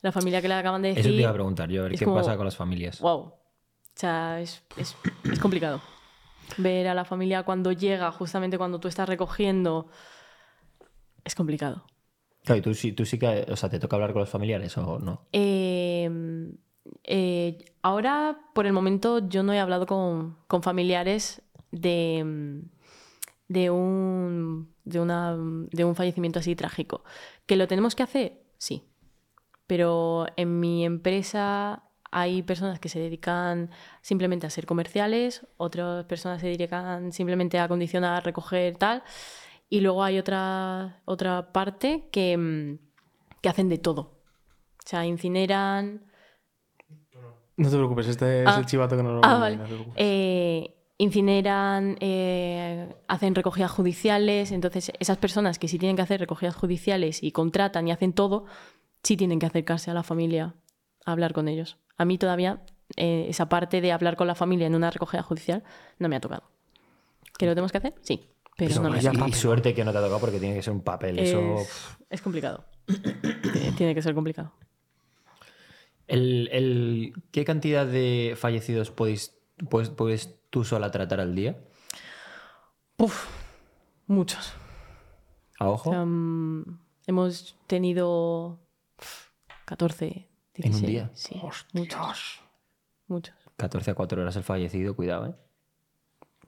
[0.03, 1.01] La familia que le acaban de decir.
[1.01, 3.01] Eso te iba a preguntar yo, a ver qué como, pasa con las familias.
[3.01, 3.19] Wow.
[3.21, 3.35] O
[3.97, 4.95] sea, es, es-
[5.25, 5.81] es complicado.
[6.57, 9.89] Ver a la familia cuando llega, justamente cuando tú estás recogiendo,
[11.25, 11.85] es complicado.
[12.45, 13.47] Claro, y tú, sí- tú sí que.
[13.51, 15.27] O sea, ¿te toca hablar con los familiares o no?
[15.33, 16.11] Eh,
[17.05, 22.63] eh, ahora, por el momento, yo no he hablado con, con familiares de,
[23.49, 27.05] de, un, de, una, de un fallecimiento así trágico.
[27.47, 28.43] ¿Que lo tenemos que hacer?
[28.57, 28.85] Sí.
[29.67, 33.71] Pero en mi empresa hay personas que se dedican
[34.03, 39.03] simplemente a ser comerciales, otras personas se dedican simplemente a condicionar, recoger tal,
[39.69, 42.79] y luego hay otra, otra parte que, mm,
[43.43, 44.01] que hacen de todo.
[44.01, 46.05] O sea, incineran,
[47.61, 48.59] No te preocupes, este es Ah.
[48.61, 49.57] el chivato que no lo Ah, vale.
[49.57, 49.67] no.
[49.97, 54.53] Eh, incineran, eh, hacen recogidas judiciales.
[54.53, 58.47] Entonces, esas personas que sí tienen que hacer recogidas judiciales y contratan y hacen todo,
[59.03, 60.55] sí tienen que acercarse a la familia
[61.05, 61.79] a hablar con ellos.
[61.99, 62.63] A mí todavía
[62.97, 65.63] eh, esa parte de hablar con la familia en una recogida judicial
[65.99, 66.45] no me ha tocado.
[67.37, 67.95] ¿Que lo tenemos que hacer?
[68.01, 68.31] Sí.
[68.57, 70.73] Pero no y, lo y suerte que no te ha tocado porque tiene que ser
[70.73, 71.19] un papel.
[71.19, 71.59] Es, eso...
[72.11, 72.65] es complicado.
[73.77, 74.53] tiene que ser complicado.
[76.09, 79.37] ¿Qué cantidad de fallecidos podéis,
[79.69, 81.59] puedes, puedes tú sola tratar al día?
[82.97, 83.27] Uf,
[84.07, 84.55] muchos.
[85.61, 85.93] ¿A ojo?
[85.93, 86.65] Em,
[87.07, 88.59] hemos tenido
[89.67, 90.28] 14,
[90.59, 91.11] en un día.
[91.15, 91.41] Sí,
[91.73, 92.41] muchos.
[93.07, 93.35] Muchos.
[93.57, 95.35] 14 a 4 horas el fallecido, cuidado, ¿eh?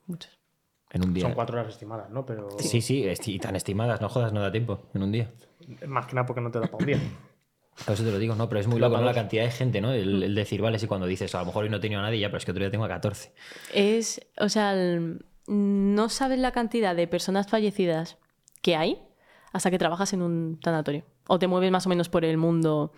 [0.07, 0.41] Muchos.
[0.91, 1.23] En un día.
[1.23, 2.27] Son cuatro horas estimadas, ¿no?
[2.27, 2.49] Pero...
[2.59, 5.31] Sí, sí, y tan estimadas, no jodas, no da tiempo, en un día.
[5.87, 6.99] Más que nada porque no te da para un día.
[7.85, 9.05] Por eso te lo digo, no, pero es muy loco ¿no?
[9.05, 9.93] la cantidad de gente, ¿no?
[9.93, 12.29] El, decir, vale, sí, cuando dices, a lo mejor hoy no tenía a nadie ya,
[12.29, 13.33] pero es que otro día tengo a 14.
[13.73, 14.75] Es, o sea,
[15.47, 18.19] no sabes la cantidad de personas fallecidas
[18.61, 19.03] que hay
[19.53, 21.05] hasta que trabajas en un tanatorio.
[21.27, 22.93] O te mueves más o menos por el mundo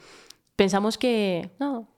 [0.57, 1.89] Pensamos que, no,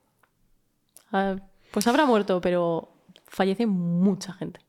[1.11, 1.35] ah,
[1.71, 2.89] pues habrá muerto, pero
[3.27, 4.61] fallece mucha gente.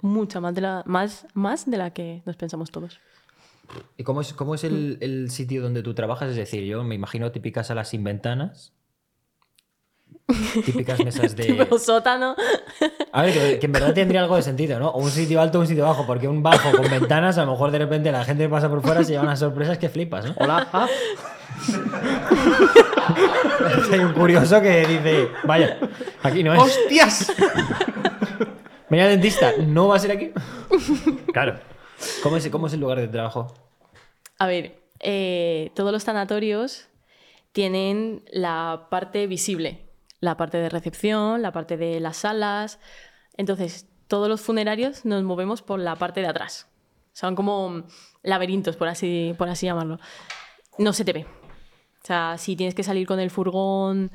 [0.00, 3.00] Mucha, más de la, más, más de la que nos pensamos todos.
[3.96, 6.30] ¿Y cómo es, cómo es el, el sitio donde tú trabajas?
[6.30, 8.72] Es decir, yo me imagino típicas salas sin ventanas.
[10.64, 11.44] Típicas mesas de.
[11.44, 12.34] Tipo sótano.
[13.12, 14.90] A ver, que, que en verdad tendría algo de sentido, ¿no?
[14.90, 17.52] O un sitio alto o un sitio bajo, porque un bajo con ventanas, a lo
[17.52, 20.26] mejor de repente la gente que pasa por fuera se lleva unas sorpresas que flipas,
[20.26, 20.34] ¿no?
[20.38, 20.68] Hola.
[20.72, 20.88] ah,
[23.92, 25.78] Hay un curioso que dice, vaya,
[26.22, 26.60] aquí no es.
[26.60, 27.32] ¡Hostias!
[28.88, 30.30] Venía al dentista, ¿no va a ser aquí?
[31.32, 31.58] claro.
[32.22, 33.52] ¿Cómo es, cómo es el lugar de trabajo?
[34.38, 36.88] A ver, eh, todos los tanatorios
[37.52, 39.88] tienen la parte visible,
[40.20, 42.78] la parte de recepción, la parte de las salas.
[43.36, 46.68] Entonces, todos los funerarios nos movemos por la parte de atrás.
[47.12, 47.84] Son como
[48.22, 49.98] laberintos, por así, por así llamarlo.
[50.78, 51.26] No se te ve.
[52.06, 54.12] O sea, si tienes que salir con el furgón,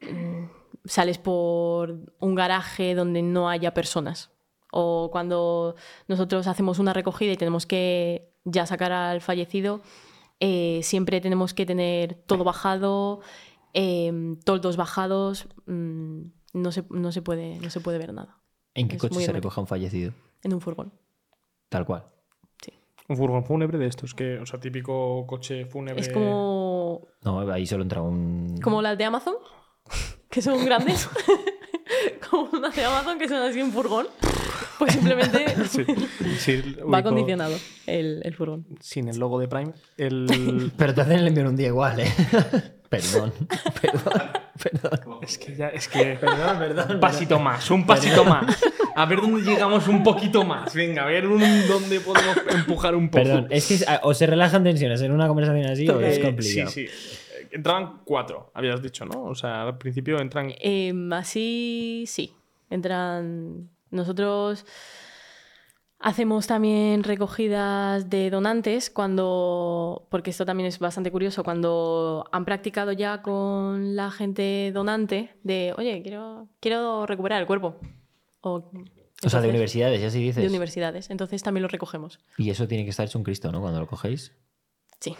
[0.00, 0.46] mm,
[0.84, 4.32] sales por un garaje donde no haya personas.
[4.72, 5.76] O cuando
[6.08, 9.82] nosotros hacemos una recogida y tenemos que ya sacar al fallecido,
[10.40, 13.20] eh, siempre tenemos que tener todo bajado,
[13.72, 16.22] eh, toldos bajados, mm,
[16.54, 18.42] no, se, no, se puede, no se puede ver nada.
[18.74, 20.12] ¿En qué Es coche se recoge un fallecido?
[20.42, 20.92] En un furgón.
[21.68, 22.04] Tal cual.
[23.12, 26.00] Un furgón fúnebre de estos, que, o sea, típico coche fúnebre.
[26.00, 28.58] Es como, No, ahí solo entra un.
[28.62, 29.34] como las de Amazon,
[30.30, 31.10] que son grandes.
[32.30, 34.06] como unas de Amazon que son así un furgón.
[34.82, 35.84] Pues simplemente Sí,
[36.38, 37.54] sí, va ubico- acondicionado
[37.86, 38.66] el, el furgón.
[38.80, 39.72] Sin el logo de Prime.
[39.96, 40.72] El...
[40.76, 42.06] Pero te hacen el envío en un día igual, ¿eh?
[42.88, 43.32] perdón,
[43.80, 44.12] perdón,
[44.62, 45.18] perdón.
[45.22, 46.16] es que ya, es que.
[46.20, 46.92] Perdón, perdón.
[46.96, 48.60] Un pasito más, un pasito más.
[48.94, 50.74] A ver dónde llegamos un poquito más.
[50.74, 53.22] Venga, a ver un- dónde podemos empujar un poco.
[53.24, 56.70] Perdón, es que ah, o se relajan tensiones en una conversación así o es complicado.
[56.70, 57.48] Sí, sí.
[57.52, 59.24] Entraban cuatro, habías dicho, ¿no?
[59.24, 60.52] O sea, al principio entran.
[60.60, 62.34] Eh, así sí.
[62.68, 63.68] Entran.
[63.92, 64.64] Nosotros
[66.00, 70.06] hacemos también recogidas de donantes cuando.
[70.10, 71.44] Porque esto también es bastante curioso.
[71.44, 77.76] Cuando han practicado ya con la gente donante de oye, quiero, quiero recuperar el cuerpo.
[78.40, 78.70] O,
[79.24, 80.42] O sea, de universidades, ya así dices.
[80.42, 81.10] De universidades.
[81.10, 82.18] Entonces también lo recogemos.
[82.36, 83.60] Y eso tiene que estar hecho un Cristo, ¿no?
[83.60, 84.32] Cuando lo cogéis.
[84.98, 85.14] Sí.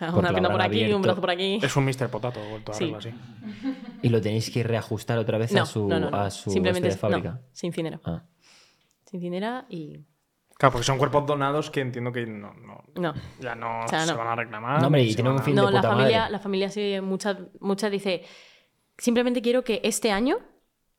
[0.00, 1.02] Sea, una pierna por aquí, un abierto.
[1.02, 1.58] brazo por aquí.
[1.62, 2.08] Es un Mr.
[2.10, 2.92] Potato, vuelto a Sí.
[2.96, 3.10] así.
[4.02, 6.08] Y lo tenéis que reajustar otra vez No, a su, no.
[6.08, 7.30] A su Simplemente de es- fábrica.
[7.32, 8.00] no, se incinera.
[8.04, 8.22] Ah.
[9.04, 10.04] Se incinera y.
[10.56, 13.14] Claro, porque son cuerpos donados que entiendo que no, no- No.
[13.40, 14.80] ya no, O sea, se van a reclamar.
[14.80, 16.32] No, hombre, y van un fin No, de la puta familia, madre.
[16.32, 18.22] la familia sí, muchas muchas dice,
[18.98, 20.36] simplemente quiero que este año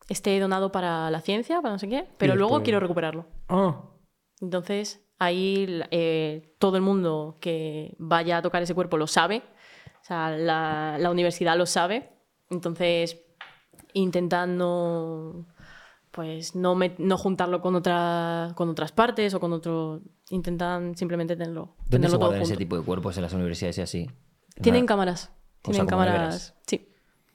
[0.10, 3.28] esté donado para la ciencia, para no sé qué, pero luego quiero recuperarlo.
[3.50, 3.82] Ah,
[4.42, 9.44] Entonces, ahí eh, todo el mundo que vaya a tocar ese cuerpo lo sabe,
[10.02, 12.10] o sea, la, la universidad lo sabe,
[12.50, 13.22] entonces
[13.94, 15.46] intentan no,
[16.10, 20.02] pues, no, no juntarlo con, otra, con otras partes o con otro...
[20.32, 22.60] Intentan simplemente tenerlo, ¿Dónde se todo guardan ese junto.
[22.60, 24.10] tipo de cuerpos en las universidades y así?
[24.62, 25.32] Tienen cámaras.
[25.62, 26.56] Tienen cámaras.
[26.66, 26.91] Sí.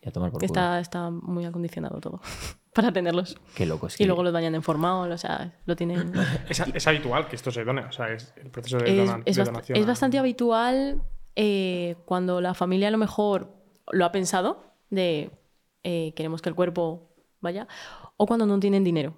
[0.07, 0.47] Y a tomar por culo.
[0.47, 2.21] Está, está muy acondicionado todo
[2.75, 3.37] para tenerlos.
[3.55, 3.89] Qué loco.
[3.89, 6.13] Es Y que- luego los bañan en formol, o sea, lo tienen.
[6.49, 7.83] es, es habitual que esto se done.
[7.85, 9.79] O sea, es el proceso de, es, dona- es de bast- donación.
[9.79, 11.03] es bastante habitual
[11.35, 13.53] eh, cuando la familia a lo mejor
[13.93, 15.31] lo ha pensado, de
[15.85, 17.69] eh, queremos que el cuerpo vaya,
[18.17, 19.15] o cuando no tienen dinero.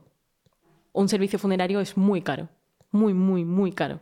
[0.93, 2.49] Un servicio funerario es muy caro.
[2.91, 4.01] Muy, muy, muy caro.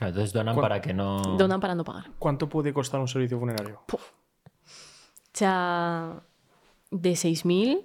[0.00, 1.22] Entonces donan ¿Cu- para que no.
[1.38, 2.10] Donan para no pagar.
[2.18, 3.80] ¿Cuánto puede costar un servicio funerario?
[3.92, 3.98] O
[5.38, 6.22] sea,
[6.90, 7.84] de 6.000,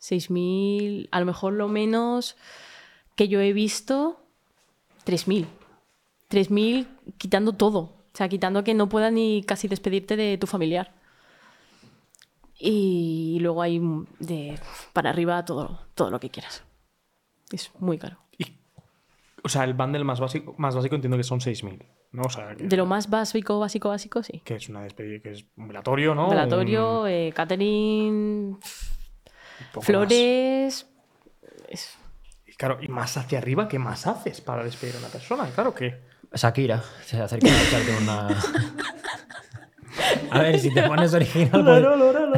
[0.00, 2.36] 6.000, a lo mejor lo menos
[3.16, 4.20] que yo he visto,
[5.04, 5.46] 3.000.
[6.28, 6.86] 3.000
[7.18, 7.78] quitando todo.
[7.80, 10.92] O sea, quitando que no puedas ni casi despedirte de tu familiar.
[12.58, 13.80] Y luego hay
[14.20, 14.58] de
[14.92, 16.62] para arriba todo, todo lo que quieras.
[17.50, 18.18] Es muy caro.
[18.38, 18.56] Y-
[19.42, 21.82] o sea, el bundle más básico, más básico entiendo que son 6.000.
[22.14, 22.22] ¿no?
[22.22, 24.40] O sea, que, De lo más básico, básico, básico, sí.
[24.44, 26.30] que es una despedida, que es un velatorio, ¿no?
[26.30, 28.58] Velatorio, Un- eh, catering,
[29.80, 30.86] flores.
[31.68, 31.96] es-
[32.46, 35.46] Y claro, y más hacia arriba, ¿qué más haces para despedir a una persona?
[35.54, 36.00] Claro que.
[36.32, 38.28] Shakira se acerca a echarte una.
[40.30, 41.50] A ver, si te pones original.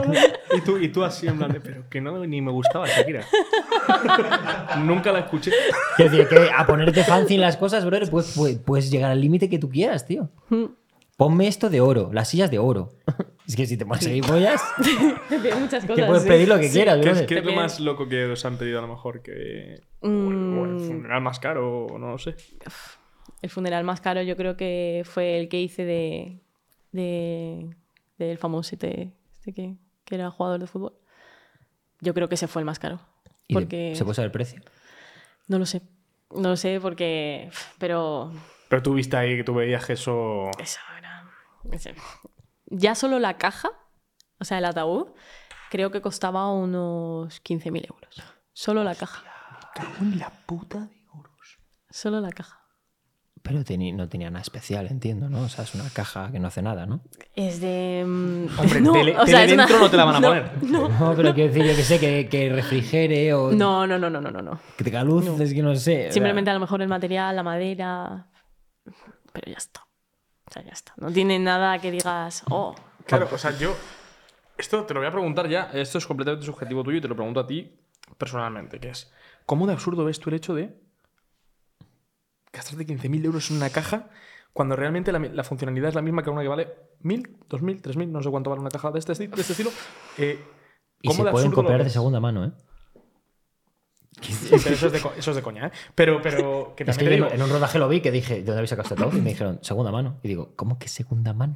[0.07, 2.87] pues- Y tú, y tú así en plan de, pero que no ni me gustaba
[2.87, 3.25] Shakira.
[4.85, 5.53] Nunca la escuché.
[5.97, 9.21] Quiero decir que a ponerte fancy en las cosas, brother, pues, pues- puedes llegar al
[9.21, 10.31] límite que tú quieras, tío.
[11.17, 12.91] Ponme esto de oro, las sillas de oro.
[13.49, 14.61] Es que si te pones ahí pollas,
[15.29, 16.07] Tiene muchas que cosas.
[16.07, 16.29] puedes sí.
[16.29, 18.81] pedir lo que quieras, ¿Qué es, qué es lo más loco que os han pedido
[18.81, 19.23] a lo mejor?
[19.23, 20.81] Que, o, el, o el Mm.
[20.87, 22.35] funeral más caro, o no lo sé.
[23.41, 26.41] El funeral más caro yo creo que fue el que hice de,
[26.97, 27.77] de-
[28.19, 30.95] del famoso este, este que, que era jugador de fútbol.
[32.01, 33.01] Yo creo que ese fue el más caro.
[33.49, 34.61] Y Porque ¿Se puede saber el precio?
[35.49, 35.83] no lo sé.
[36.31, 37.51] No lo sé porque...
[37.79, 38.33] Pero
[38.69, 40.51] Pero tú viste ahí que tú veías que eso.
[40.59, 41.31] eso era...
[41.73, 41.95] ese-
[42.67, 43.71] Ya solo la caja,
[44.41, 45.09] o sea, el ataúd,
[45.71, 48.23] creo que costaba unos 15.000 euros.
[48.53, 49.23] Solo la caja.
[49.75, 51.59] Cago en la puta de euros.
[51.91, 52.61] Solo la caja.
[53.47, 53.63] Pero
[53.95, 55.43] no tenía nada especial, entiendo, ¿no?
[55.43, 57.01] O sea, es una caja que no hace nada, ¿no?
[57.35, 58.03] Es de.
[58.07, 60.21] mm, Hombre, no, tele, o sea, tele es una- dentro no te la van a
[60.21, 60.63] no, poner.
[60.65, 64.21] No, pero quiero decir, yo que sé, que, que refrigere o No, no, no, no,
[64.21, 64.43] no, no.
[64.43, 64.61] no.
[64.77, 66.11] que tenga luz, es que no sé.
[66.13, 68.27] Simplemente a lo mejor el material, la madera.
[69.33, 69.83] Pero ya está.
[70.49, 70.93] O sea, ya está.
[70.97, 72.75] No tiene nada que digas, oh.
[73.07, 73.75] Claro, o sea, yo.
[74.59, 75.71] Esto te lo voy a preguntar ya.
[75.75, 77.77] Esto es completamente subjetivo tuyo y te lo pregunto a ti
[78.17, 78.81] personalmente.
[78.81, 79.13] Que es:
[79.45, 80.75] ¿Cómo de absurdo ves tú el hecho de
[82.57, 84.09] gastarte 15.000 euros en una caja
[84.53, 86.69] cuando realmente la, la funcionalidad es la misma que una que vale
[87.03, 89.71] 1.000, 2.000, 3.000, no sé cuánto vale una caja de este, de este estilo?
[90.19, 90.41] Eh,
[91.03, 92.53] Y ¿Cómo se de pueden copiar de segunda mano, ¿eh?
[94.19, 95.73] Pero eso es de, co- eso es de coña, ¿eh?
[95.95, 98.11] Pero, pero que Es también que te yo digo- en un rodaje lo vi que
[98.11, 99.19] dije, ¿de dónde habéis sacado este ataúd?
[99.19, 100.19] Y me dijeron, segunda mano.
[100.23, 101.55] Y digo, ¿cómo que segunda mano?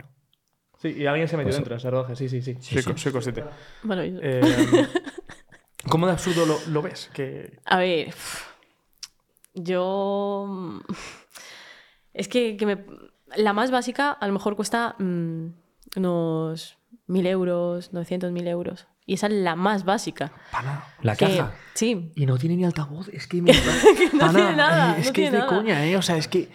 [0.79, 2.57] Sí, y alguien se metió Pues- dentro en ese rodaje, sí, sí, sí.
[2.61, 3.45] soy, co- soy consciente.
[3.83, 4.41] Bueno, yo- Eh,
[5.89, 7.11] ¿Cómo de absurdo lo, lo ves?
[7.15, 8.13] Que A ver.
[9.55, 10.47] Yo.
[10.49, 10.79] mm,
[12.13, 12.85] Es que, que me-
[13.37, 15.47] la más básica a lo mejor cuesta mm,
[15.97, 16.77] unos
[17.07, 18.87] 1000 euros, 900, 1000 euros.
[19.07, 20.33] Y esa es la más básica.
[20.53, 20.85] Pana.
[21.03, 21.55] La Que- caja.
[21.75, 22.13] Sí.
[22.17, 23.09] Y no tiene ni altavoz.
[23.09, 23.53] Es que me.
[24.13, 25.57] no tiene nada, Es no que tiene es de nada.
[25.57, 25.97] coña, ¿eh?
[25.97, 26.49] O sea, es que.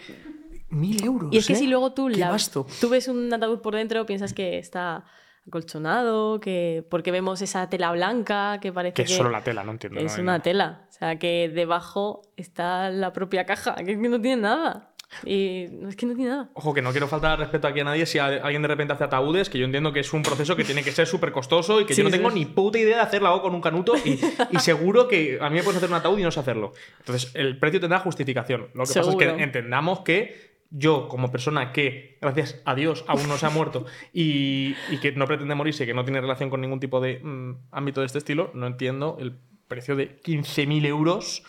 [0.68, 1.32] Mil euros.
[1.32, 1.56] Y es que ¿eh?
[1.56, 2.36] si luego tú, Qué la-
[2.80, 5.04] tú ves un ataúd por dentro, piensas que está
[5.48, 9.64] acolchonado, que porque vemos esa tela blanca que parece Que que, es solo la tela,
[9.64, 10.00] no entiendo.
[10.00, 10.42] es no, una no.
[10.42, 10.82] tela.
[10.88, 14.92] O sea, que debajo está la propia caja, que es que no tiene nada.
[15.24, 16.50] Y no, es que no tiene nada.
[16.54, 19.04] Ojo, que no quiero faltar al respeto aquí a nadie si alguien de repente hace
[19.04, 21.86] ataúdes, que yo entiendo que es un proceso que tiene que ser súper costoso y
[21.86, 22.16] que Sí, yo no sí.
[22.18, 24.18] tengo ni puta idea de hacerlo hago con un canuto y,
[24.50, 26.72] y seguro que a mí me puedes hacer un ataúd y no sé hacerlo.
[26.98, 28.62] Entonces, el precio tendrá justificación.
[28.74, 33.28] Lo que pasa es que entendamos que yo, como persona que, gracias a Dios, aún
[33.28, 36.50] no se ha muerto y, y que no pretende morirse y que no tiene relación
[36.50, 39.38] con ningún tipo de mm, ámbito de este estilo, no entiendo el
[39.68, 41.42] precio de 15.000 euros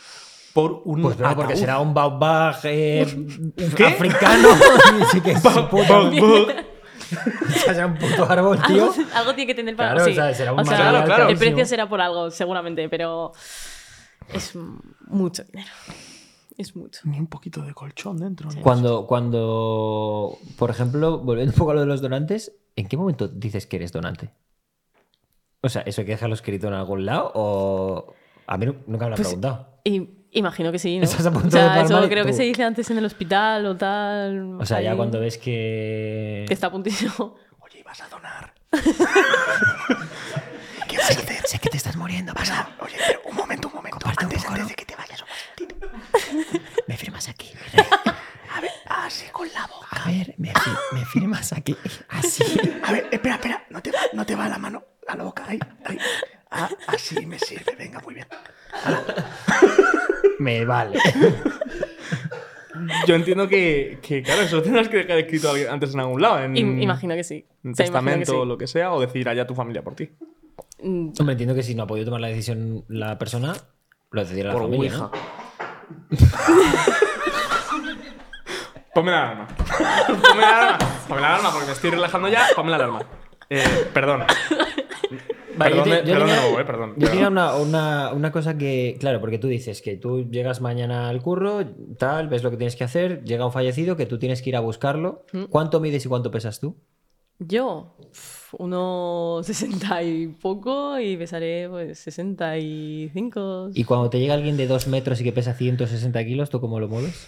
[0.53, 3.05] por un Pues no, porque será un baobab eh,
[3.75, 3.85] ¿Qué?
[3.85, 4.49] africano.
[5.11, 5.39] Sí que es
[7.63, 8.91] será un puto árbol, tío.
[8.91, 10.11] Algo, algo tiene que tener para Claro, sí.
[10.11, 11.29] o sea, será un O sea, Claro, claro.
[11.29, 13.31] El precio será por algo, seguramente, pero
[14.33, 14.53] es
[15.07, 15.69] mucho dinero.
[16.57, 17.01] Es mucho.
[17.05, 18.49] Ni un poquito de colchón dentro.
[18.49, 18.61] ¿no?
[18.61, 23.27] Cuando, cuando, por ejemplo, volviendo un poco a lo de los donantes, ¿en qué momento
[23.27, 24.31] dices que eres donante?
[25.61, 27.31] O sea, ¿eso hay que dejarlo escrito en algún lado?
[27.35, 28.13] O.
[28.47, 29.67] A mí nu- nunca me lo han Pues, preguntado.
[29.83, 31.03] Y imagino que sí, ¿no?
[31.03, 33.65] Estás a punto o sea, de eso creo que se dice antes en el hospital
[33.65, 34.59] o tal.
[34.59, 36.45] O sea, ya cuando ves que.
[36.47, 37.35] Que está a puntísimo.
[37.59, 38.53] Oye, vas a donar.
[40.87, 41.13] ¿Qué sé,
[41.45, 42.69] sé que te estás muriendo, vas a.
[42.81, 43.95] Oye, pero un momento, un momento.
[43.99, 44.69] Comparte un antes, poco, antes ¿no?
[44.69, 45.76] de que te vayas un momentito.
[46.87, 47.49] Me firmas aquí.
[47.53, 47.85] mi rey.
[48.55, 49.87] A ver, así con la boca.
[49.91, 51.75] A ver, me, fi- me firmas aquí.
[52.09, 52.43] Así.
[52.83, 53.65] A ver, espera, espera.
[53.69, 55.45] No te va, no te va la mano a la boca.
[55.47, 55.97] Ahí, ahí.
[56.49, 57.75] Ah, así me sirve.
[57.77, 58.27] Venga, muy bien.
[60.39, 60.99] Me vale.
[63.07, 66.39] Yo entiendo que, que claro, eso tendrás que dejar escrito antes en algún lado.
[66.43, 67.45] En Im- imagino que sí.
[67.63, 68.37] que testamento sí.
[68.37, 70.09] o lo que sea, o decir allá tu familia por ti.
[70.83, 73.55] Mm, Hombre, entiendo que si no ha podido tomar la decisión la persona,
[74.11, 74.91] lo decidirá la Por familia.
[74.91, 75.11] Ouija.
[75.11, 75.46] ¿no?
[78.93, 79.47] Ponme la alarma.
[79.47, 80.77] Ponme la alarma.
[81.07, 82.45] Ponme la alarma porque me estoy relajando ya.
[82.55, 83.01] Ponme la alarma.
[83.49, 84.23] Eh, perdón.
[85.55, 86.93] Vale, yo perdón, te- yo perdón tenía- nuevo, eh, perdón.
[86.97, 91.09] Yo tenía una, una- una cosa que, claro, porque tú dices que tú llegas mañana
[91.09, 91.61] al curro,
[91.97, 94.55] tal, ves lo que tienes que hacer, llega un fallecido que tú tienes que ir
[94.55, 95.25] a buscarlo.
[95.33, 95.45] Mm.
[95.45, 96.77] ¿Cuánto mides y cuánto pesas tú?
[97.39, 97.95] Yo,
[98.57, 103.69] unos 60 y poco y pesaré pues 65.
[103.73, 106.79] Y cuando te llega alguien de 2 metros y que pesa 160 kilos, ¿tú cómo
[106.79, 107.27] lo mueves?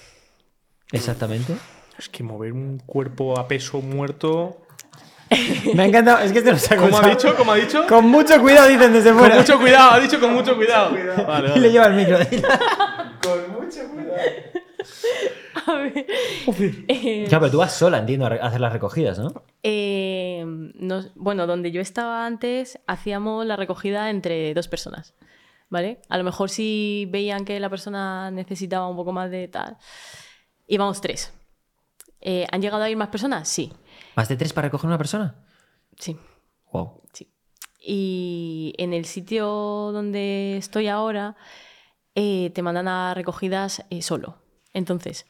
[0.91, 1.53] Exactamente.
[1.97, 4.61] Es que mover un cuerpo a peso muerto.
[5.75, 6.83] Me ha encantado, es que te lo saco.
[6.83, 7.35] ¿Cómo ha dicho?
[7.35, 7.85] ¿Cómo ha dicho?
[7.87, 9.35] Con mucho cuidado dicen desde Con fuera.
[9.35, 10.95] mucho cuidado, ha dicho con mucho cuidado.
[11.27, 12.17] Vale, Y le lleva el micro.
[15.67, 16.05] A ver,
[16.87, 19.33] eh, Claro, pero tú vas sola, entiendo, a hacer las recogidas, ¿no?
[19.63, 20.43] eh,
[20.75, 25.13] nos- bueno, donde yo estaba antes, hacíamos la recogida entre dos personas.
[25.71, 26.01] ¿Vale?
[26.09, 29.77] A lo mejor si veían que la persona necesitaba un poco más de tal,
[30.67, 31.31] íbamos tres.
[32.21, 33.47] Eh, ¿Han llegado a ir más personas?
[33.47, 33.71] Sí.
[34.15, 35.35] ¿Más de tres para recoger una persona?
[35.97, 36.17] Sí.
[36.71, 37.03] Wow.
[37.13, 37.31] Sí.
[37.79, 39.45] Y en el sitio
[39.93, 41.35] donde estoy ahora,
[42.15, 44.37] eh, te mandan a recogidas eh, solo.
[44.73, 45.27] Entonces,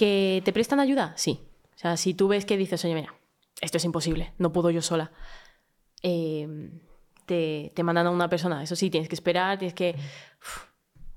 [0.00, 1.12] ¿que te prestan ayuda?
[1.16, 1.46] Sí.
[1.76, 3.14] O sea, si tú ves que dices, oye, mira,
[3.60, 5.12] esto es imposible, no puedo yo sola,
[6.02, 6.48] eh,
[7.26, 8.62] te, te mandan a una persona.
[8.62, 9.94] Eso sí, tienes que esperar, tienes que...
[10.40, 10.64] Uf,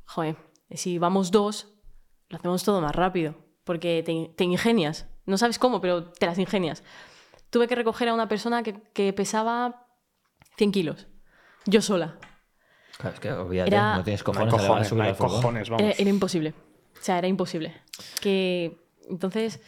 [0.04, 0.36] joder,
[0.72, 1.70] si vamos dos,
[2.28, 5.08] lo hacemos todo más rápido, porque te, te ingenias.
[5.26, 6.84] No sabes cómo, pero te las ingenias.
[7.50, 9.88] Tuve que recoger a una persona que, que pesaba
[10.58, 11.08] 100 kilos.
[11.66, 12.18] Yo sola.
[12.98, 13.30] Claro, es que
[13.66, 15.82] Era- no tienes No hay cojones, no hay cojones, vamos.
[15.86, 16.54] Era, era imposible.
[17.04, 17.74] O sea, era imposible.
[18.22, 18.78] Que
[19.10, 19.60] Entonces,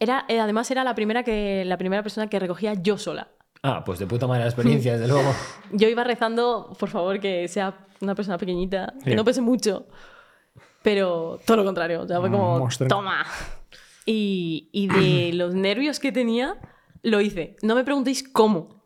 [0.00, 3.28] era, eh, además era la primera, que, la primera persona que recogía yo sola.
[3.62, 5.32] Ah, pues de puta madre la experiencia, desde luego.
[5.70, 9.86] Yo iba rezando, por favor, que sea una persona pequeñita, que no pese mucho.
[10.82, 12.02] Pero todo lo contrario.
[12.02, 13.24] O sea, fue como, toma.
[14.04, 16.56] Y, y de los nervios que tenía,
[17.02, 17.54] lo hice.
[17.62, 18.81] No me preguntéis cómo.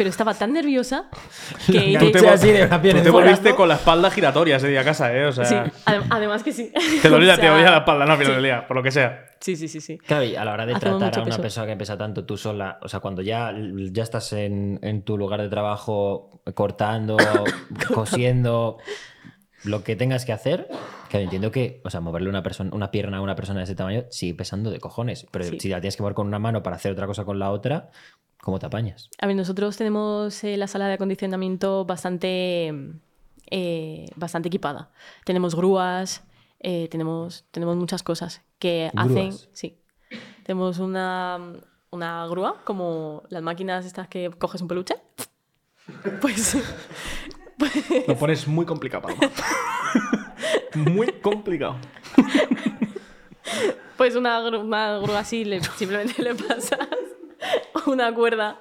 [0.00, 1.10] Pero estaba tan nerviosa
[1.66, 1.94] que...
[2.00, 5.14] Tú te- así de una te volviste con la espalda giratoria ese día a casa,
[5.14, 5.26] ¿eh?
[5.26, 6.72] O sea, Sí, adem- además que sí.
[7.02, 8.30] te dolía, O te sea, dolía la espalda, no, pero sí.
[8.30, 9.26] te dolía, por lo que sea.
[9.40, 9.98] Sí, sí, sí, sí.
[9.98, 11.42] Claro, y a la hora de Hacemos tratar a una peso.
[11.42, 13.52] persona que pesa tanto tú sola, o sea, cuando ya,
[13.92, 17.18] ya estás en, en tu lugar de trabajo cortando,
[17.94, 18.78] cosiendo,
[19.64, 20.68] lo que tengas que hacer,
[21.08, 23.74] que entiendo que, o sea, moverle una, persona, una pierna a una persona de ese
[23.74, 25.60] tamaño sigue pesando de cojones, pero Sí.
[25.60, 27.90] si la tienes que mover con una mano para hacer otra cosa con la otra,
[28.40, 29.10] ¿cómo te apañas?
[29.20, 32.72] A ver, nosotros tenemos eh, la sala de acondicionamiento bastante,
[33.50, 34.90] eh, bastante equipada.
[35.24, 36.22] Tenemos grúas,
[36.60, 39.32] eh, tenemos, tenemos muchas cosas que hacen.
[39.52, 39.78] Sí.
[40.44, 41.38] Tenemos una,
[41.90, 44.94] una grúa, como las máquinas estas que coges un peluche.
[46.20, 46.56] Pues,
[48.08, 49.30] Lo pones muy complicado, Paloma.
[50.74, 51.76] muy complicado.
[53.96, 56.78] pues una, gru- una grúa así, le- simplemente le pasas
[57.86, 58.60] una cuerda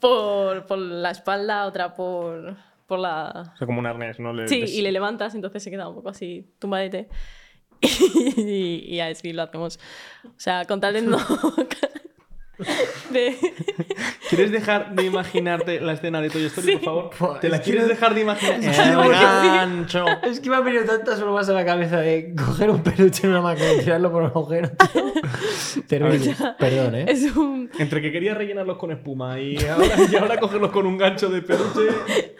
[0.00, 4.32] por, por la espalda, otra por, por la, O sea, como un arnés, ¿no?
[4.32, 7.08] Le- Sí, les- y le levantas, entonces se queda un poco así tumbadete.
[8.36, 9.78] Y, y así lo hacemos.
[10.24, 11.18] O sea, con tal de no.
[13.10, 13.36] De-
[14.28, 16.76] ¿Quieres dejar de imaginarte la escena de Toy Story, Sí.
[16.78, 17.40] por favor?
[17.40, 18.62] ¿Te la que quieres dejar de imaginar?
[18.62, 20.04] El no- gancho.
[20.22, 23.30] Es que me han venido tantas bromas a la cabeza de coger un peluche en
[23.30, 24.70] una máquina y tirarlo por un agujero.
[24.70, 25.82] tío.
[25.86, 26.34] Terrible.
[26.58, 27.04] Perdón, ¿eh?
[27.08, 27.70] es un.
[27.78, 31.42] Entre que querías rellenarlos con espuma y ahora, y ahora cogerlos con un gancho de
[31.42, 31.88] peluche,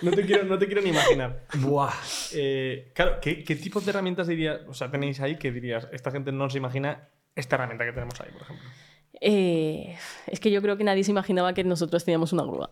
[0.02, 1.44] no te quiero, no te quiero ni imaginar.
[1.58, 1.92] Buah.
[2.34, 6.10] Eh, claro, ¿qué, qué tipos de herramientas dirías, o sea, tenéis ahí que dirías, esta
[6.10, 8.68] gente no se imagina esta herramienta que tenemos ahí, por ejemplo?
[9.20, 9.96] Eh,
[10.26, 12.70] es que yo creo que nadie se imaginaba que nosotros teníamos una grúa.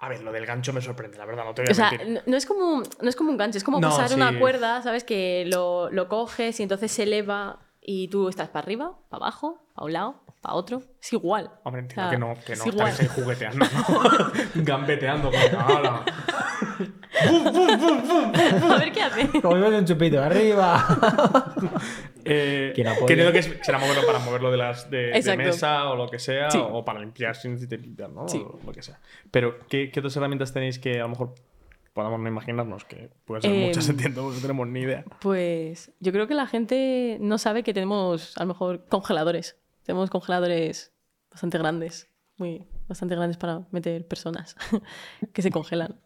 [0.00, 1.90] A ver, lo del gancho me sorprende, la verdad, no te voy a O sea,
[1.90, 2.08] mentir.
[2.08, 4.14] no, no es como, no es como un gancho, es como No, pasar sí.
[4.14, 5.04] una cuerda, ¿sabes?
[5.04, 9.58] Que lo, lo coges y entonces se eleva y tú estás para arriba, para abajo,
[9.74, 10.82] para un lado, para otro.
[11.00, 11.50] Es igual.
[11.64, 12.92] Hombre, entiendo O sea, que no, que es no igual.
[12.98, 14.32] ahí jugueteando, ¿no?
[14.64, 15.30] Gambeteando.
[17.24, 19.40] A ver qué hace.
[19.40, 20.22] Como de un chupito.
[20.22, 20.84] ¡Arriba!
[22.30, 23.06] Eh, ¿Quién apoya?
[23.06, 25.42] que entiendo que es- será moverlo para moverlo de, las, de, de Exacto.
[25.44, 26.58] mesa o lo que sea, Sí.
[26.60, 28.28] o para limpiar si necesites limpiar, ¿no?
[28.28, 28.36] Sí.
[28.46, 29.00] O lo que sea.
[29.30, 31.34] Pero, ¿qué, qué otras herramientas tenéis que a lo mejor
[31.94, 32.84] podamos no imaginarnos?
[32.84, 35.04] Que puede ser Em, muchas, entiendo, porque no tenemos ni idea.
[35.22, 39.56] Pues yo creo que la gente no sabe que tenemos a lo mejor congeladores.
[39.84, 40.92] Tenemos congeladores
[41.30, 44.54] bastante grandes, muy bastante grandes para meter personas
[45.32, 45.98] que se congelan.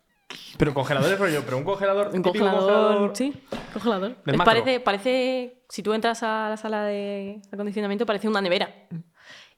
[0.58, 2.10] Pero congeladores rollo, pero un congelador.
[2.14, 3.32] Un congelador, sí,
[3.72, 4.16] congelador.
[4.26, 8.88] Es- parece, parece, si tú entras a la sala de acondicionamiento, parece una nevera.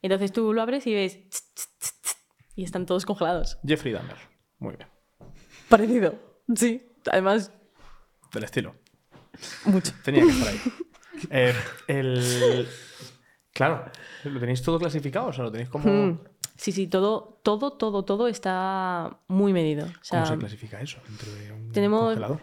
[0.01, 1.19] Entonces tú lo abres y ves
[2.55, 3.57] y están todos congelados.
[3.65, 4.17] Jeffrey Dahmer.
[4.59, 4.89] Muy bien.
[5.69, 6.15] Parecido,
[6.55, 6.91] sí.
[7.11, 7.51] Además,
[8.33, 8.75] Del estilo.
[9.65, 9.91] mucho.
[10.03, 10.61] Tenía que estar ahí.
[11.29, 11.53] Eh,
[11.87, 12.67] el...
[13.53, 13.85] Claro,
[14.25, 15.87] lo tenéis todo clasificado, o sea, lo tenéis como.
[15.89, 16.19] Mm.
[16.55, 19.85] Sí, sí, todo, todo, todo, todo está muy medido.
[19.85, 22.41] O sea, ¿Cómo se clasifica eso dentro de un tenemos- congelador?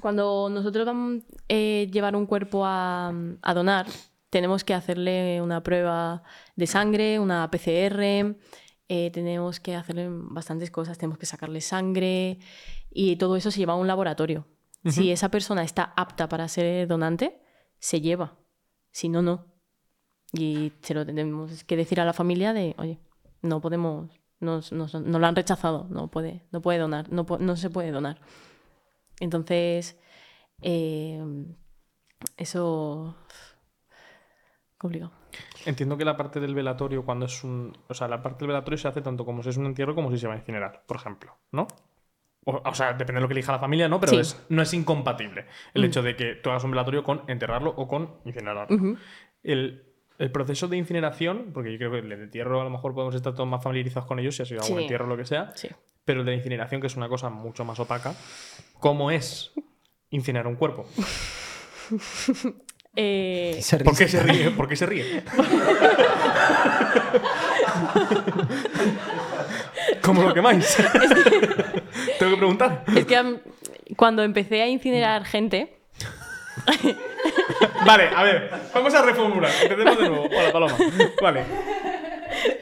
[0.00, 3.10] Cuando nosotros vamos a eh, llevar un cuerpo a,
[3.40, 3.86] a donar,
[4.28, 6.22] tenemos que hacerle una prueba
[6.56, 8.36] de sangre, una PCR,
[8.88, 12.38] eh, tenemos que hacerle bastantes cosas, tenemos que sacarle sangre
[12.90, 14.46] y todo eso se lleva a un laboratorio.
[14.86, 17.40] Si esa persona está apta para ser donante,
[17.78, 18.36] se lleva.
[18.90, 19.46] Si no, no.
[20.34, 22.98] Y se lo tenemos que decir a la familia de, oye,
[23.44, 24.10] no podemos,
[24.40, 27.90] nos, nos- nos lo han rechazado, no puede, no puede donar, no, no se puede
[27.92, 28.18] donar.
[29.20, 29.98] Entonces,
[30.62, 31.22] eh,
[32.36, 33.14] eso.
[34.78, 35.12] complicado.
[35.66, 37.72] Entiendo que la parte del velatorio, cuando es un.
[37.88, 40.10] O sea, la parte del velatorio se hace tanto como si es un entierro como
[40.10, 41.66] si se va a incinerar, por ejemplo, ¿no?
[42.44, 43.98] O, o sea, depende de lo que elija la familia, ¿no?
[44.00, 44.18] Pero Sí.
[44.18, 47.88] es- no es incompatible el hecho de que tú hagas un velatorio con enterrarlo o
[47.88, 48.96] con incinerarlo.
[49.42, 52.94] El, el proceso de incineración, porque yo creo que el de entierro a lo mejor
[52.94, 54.82] podemos estar todos más familiarizados con ellos, si ha sido algún Sí.
[54.84, 55.68] entierro o lo que sea, Sí.
[56.04, 58.14] pero el de la incineración, que es una cosa mucho más opaca,
[58.78, 59.52] ¿cómo es
[60.10, 60.86] incinerar un cuerpo?
[62.96, 64.50] Eh, ¿Por qué se ríe?
[64.52, 65.24] ¿Por qué se ríe?
[70.00, 70.76] ¿Cómo lo quemáis?
[72.18, 72.84] Tengo que preguntar.
[72.94, 73.40] es que
[73.96, 75.76] cuando empecé a incinerar gente,
[77.86, 79.50] Vale, a ver, vamos a reformular.
[79.62, 80.24] Empecemos de nuevo.
[80.26, 80.76] Hola, Paloma.
[81.22, 81.44] Vale.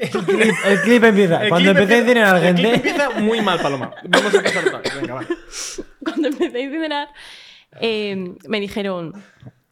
[0.01, 1.43] El clip, el clip empieza.
[1.43, 2.89] El Cuando clip empecé a incinerar El clip gente.
[2.89, 3.95] empieza muy mal, Paloma.
[4.05, 4.95] Vamos a empezar otra vez.
[5.01, 5.25] Venga, va.
[6.05, 7.09] cuando empecé a incinerar,
[7.81, 9.13] eh, me dijeron,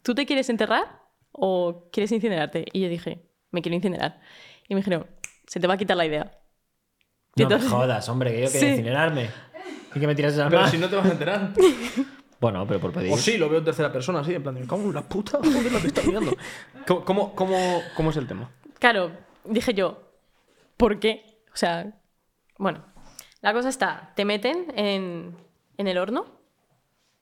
[0.01, 0.85] ¿tú te quieres enterrar?
[1.31, 2.65] ¿O quieres incinerarte?
[2.73, 3.21] Y yo dije,
[3.51, 4.19] me quiero incinerar.
[4.67, 5.07] Y me dijeron,
[5.47, 6.31] se te va a quitar la idea.
[7.35, 8.67] Y No me entonces- jodas, hombre, que yo quería Sí.
[8.67, 9.29] incinerarme.
[9.93, 10.71] Y que me tiras al Pero mar.
[10.71, 11.49] si no te vas a enterar.
[12.41, 13.13] Bueno, pero por pedir.
[13.13, 15.37] O sí, lo veo en tercera persona, así, en plan, de, ¿cómo la puta?
[15.37, 16.31] Joder, la que está mirando.
[16.87, 18.49] ¿Cómo, cómo, cómo, cómo es el tema?
[18.79, 19.11] Claro,
[19.45, 20.01] dije yo,
[20.75, 21.43] ¿por qué?
[21.53, 21.93] O sea,
[22.57, 22.83] bueno,
[23.41, 25.37] la cosa está, te meten en,
[25.77, 26.25] en el horno,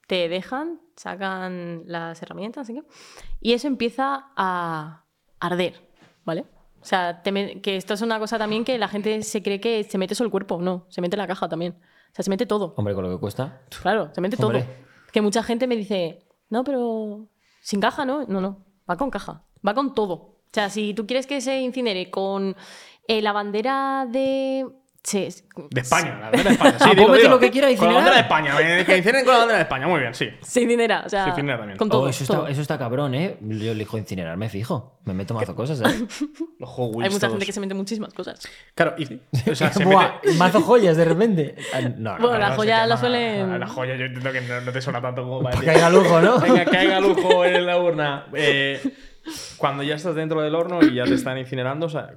[0.08, 2.84] te dejan, sacan las herramientas, así que,
[3.42, 5.04] y eso empieza a
[5.40, 5.82] arder,
[6.26, 6.46] ¿vale?
[6.82, 9.60] O sea, te me- que esto es una cosa también que la gente se cree
[9.60, 11.74] que se mete solo el cuerpo, no, se mete la caja también.
[12.12, 12.74] O sea, se mete todo.
[12.78, 13.62] Hombre, con lo que cuesta.
[13.82, 14.62] Claro, se mete Hombre.
[14.64, 14.89] todo.
[15.12, 17.28] Que mucha gente me dice, no, pero
[17.62, 18.26] sin caja, ¿no?
[18.26, 20.14] No, no, va con caja, va con todo.
[20.14, 22.56] O sea, si tú quieres que se incinere con
[23.08, 24.66] eh, la bandera de...
[25.10, 26.78] se- De España, la bandera de España.
[26.80, 27.30] Sí, mete dilo.
[27.30, 28.52] lo que quiera, Con la bandera de incinerar.
[28.62, 29.88] España, que incinen con la bandera de España.
[29.88, 30.30] Muy bien, sí.
[30.42, 31.78] Se incinera, o sea, Se incinera también.
[31.78, 32.02] con todo.
[32.04, 32.38] Oh, eso, todo.
[32.42, 33.38] está, eso está cabrón, ¿eh?
[33.42, 35.00] Yo elijo incinerarme, fijo.
[35.06, 36.06] Me meto mazo cosas, ¿eh?
[36.60, 37.32] Los Hay mucha todos.
[37.34, 38.40] gente que se mete muchísimas cosas.
[38.76, 39.20] Claro, y,
[39.50, 40.38] o sea, se Buah, mete...
[40.38, 41.56] mazo joyas de repente.
[41.74, 44.62] Ah, No, no, Bueno, no, la joya la suelen- La joya yo entiendo que no,
[44.62, 46.40] no te suena tanto como para que caiga lujo, ¿no?
[46.40, 48.26] Venga, que haya lujo en la urna.
[48.34, 48.80] Eh,
[49.58, 52.12] cuando ya estás dentro del horno y ya te están incinerando, o sea,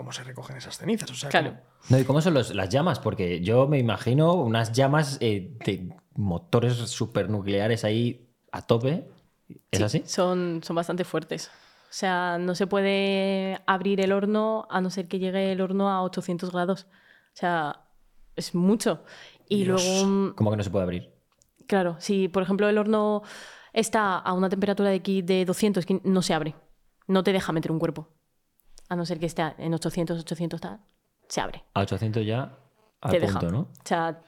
[0.00, 1.10] ¿cómo se recogen esas cenizas?
[1.10, 1.50] O sea, Claro.
[1.50, 2.98] ¿cómo- No, ¿y cómo son los- las llamas?
[2.98, 9.08] Porque yo me imagino unas llamas eh, de motores supernucleares ahí a tope.
[9.70, 10.02] ¿Es Sí, así?
[10.06, 11.48] Son, son bastante fuertes.
[11.48, 15.90] O sea, no se puede abrir el horno a no ser que llegue el horno
[15.90, 16.84] a 800 grados.
[16.84, 17.80] O sea,
[18.36, 19.02] es mucho.
[19.48, 19.82] Y Dios.
[20.04, 21.10] luego, ¿Cómo que no se puede abrir?
[21.66, 23.22] claro, si por ejemplo el horno
[23.72, 26.54] está a una temperatura de aquí de 200, que no se abre.
[27.06, 28.08] No te deja meter un cuerpo.
[28.90, 30.80] A no ser que esté en 800, 800 tal,
[31.28, 31.64] se abre.
[31.74, 32.52] A 800 ya
[33.00, 33.50] a te punto, deja.
[33.52, 33.60] ¿no?
[33.60, 34.20] O sea,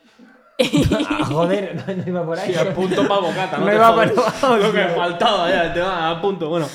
[1.08, 2.52] Ah, joder, no, no iba por ahí.
[2.52, 3.66] Y a punto para bocata, ¿no?
[3.66, 4.62] Te jodes.
[4.62, 6.48] Lo que faltaba ya, te va a punto.
[6.48, 6.68] Bueno,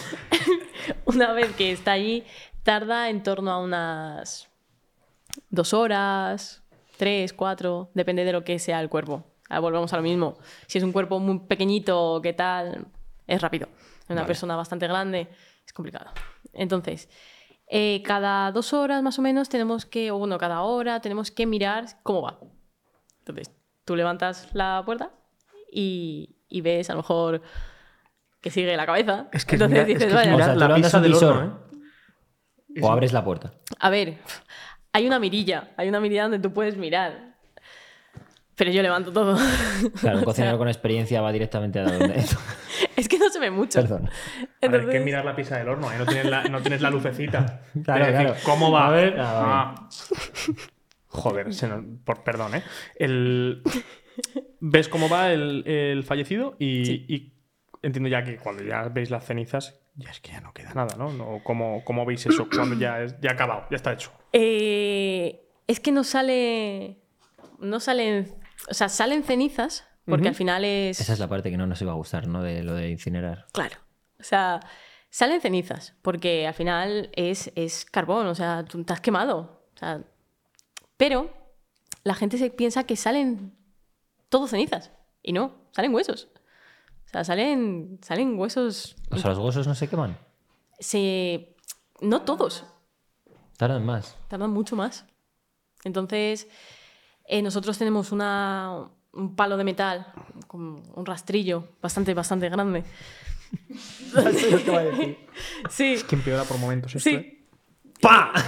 [1.05, 2.26] una vez que está allí,
[2.64, 4.49] tarda en torno a unas
[5.49, 6.64] dos horas,
[6.97, 9.23] tres, cuatro, depende de lo que sea el cuerpo.
[9.47, 10.38] Ah, volvemos a lo mismo.
[10.65, 12.88] Si es un cuerpo muy pequeñito, ¿qué tal?
[13.27, 13.69] Es rápido.
[14.09, 14.27] Una Vale.
[14.27, 15.30] persona bastante grande,
[15.65, 16.11] es complicado.
[16.51, 17.07] Entonces,
[17.69, 21.45] eh, cada dos horas más o menos tenemos que, o bueno, cada hora tenemos que
[21.45, 22.39] mirar cómo va.
[23.19, 23.52] Entonces,
[23.84, 25.11] tú levantas la puerta
[25.72, 27.41] y, y ves a lo mejor
[28.41, 29.27] que sigue la cabeza.
[29.34, 31.11] Es que es Entonces es dices, que es vaya, O sea, tú la levantas del
[31.11, 31.60] visor horno,
[32.81, 33.52] o abres la puerta.
[33.80, 34.18] A ver,
[34.94, 37.35] hay una mirilla, hay una mirilla donde tú puedes mirar.
[38.56, 39.38] Pero yo levanto todo.
[39.99, 42.26] Claro, un O sea, cocinero con experiencia va directamente a donde.
[43.02, 43.80] Es que no se ve mucho.
[43.82, 44.07] Perdón.
[44.07, 44.10] A
[44.41, 46.90] ver, Entonces, que mirar la pizza del horno, ahí no tienes la, no tienes la
[46.90, 47.61] lucecita.
[47.84, 48.41] Claro, Es decir, claro.
[48.44, 48.88] ¿Cómo va?
[48.88, 49.88] A ver, Ah.
[51.10, 52.64] Joder, se nos- por, perdón, ¿eh?
[52.95, 53.61] El,
[54.60, 57.06] ves cómo va el, el fallecido y, Sí.
[57.07, 57.34] y
[57.82, 60.95] entiendo ya que cuando ya veis las cenizas, ya es que ya no queda nada,
[60.98, 61.11] ¿no?
[61.14, 64.11] no ¿cómo, cómo veis eso cuando ya, es, ya ha acabado, ya está hecho?
[64.34, 66.98] eh, es que no sale.
[67.60, 68.34] No salen.
[68.69, 70.99] O sea, salen cenizas, porque al final es.
[70.99, 72.41] Esa es la parte que no nos iba a gustar, ¿no?
[72.41, 73.45] De lo de incinerar.
[73.51, 73.77] Claro.
[74.19, 74.59] O sea,
[75.09, 79.61] salen cenizas, porque al final es, es carbón, o sea, tú te has quemado.
[79.75, 80.01] O sea,
[80.97, 81.31] pero
[82.03, 83.55] la gente se piensa que salen
[84.29, 84.91] todo cenizas.
[85.21, 86.29] Y no, salen huesos.
[87.05, 88.95] O sea, salen, salen huesos.
[89.11, 90.17] O sea, los huesos no se queman.
[90.79, 91.55] Se...
[91.99, 92.65] No todos,
[93.57, 94.15] Tardan más.
[94.27, 95.05] tardan mucho más.
[95.84, 96.47] Entonces,
[97.25, 100.07] eh, nosotros tenemos una, un palo de metal,
[100.47, 102.84] con un rastrillo bastante, bastante grande.
[105.69, 107.13] Sí, Que empeora por momentos esto, ¿eh?
[107.85, 107.91] sí.
[108.01, 108.34] ¡Pa!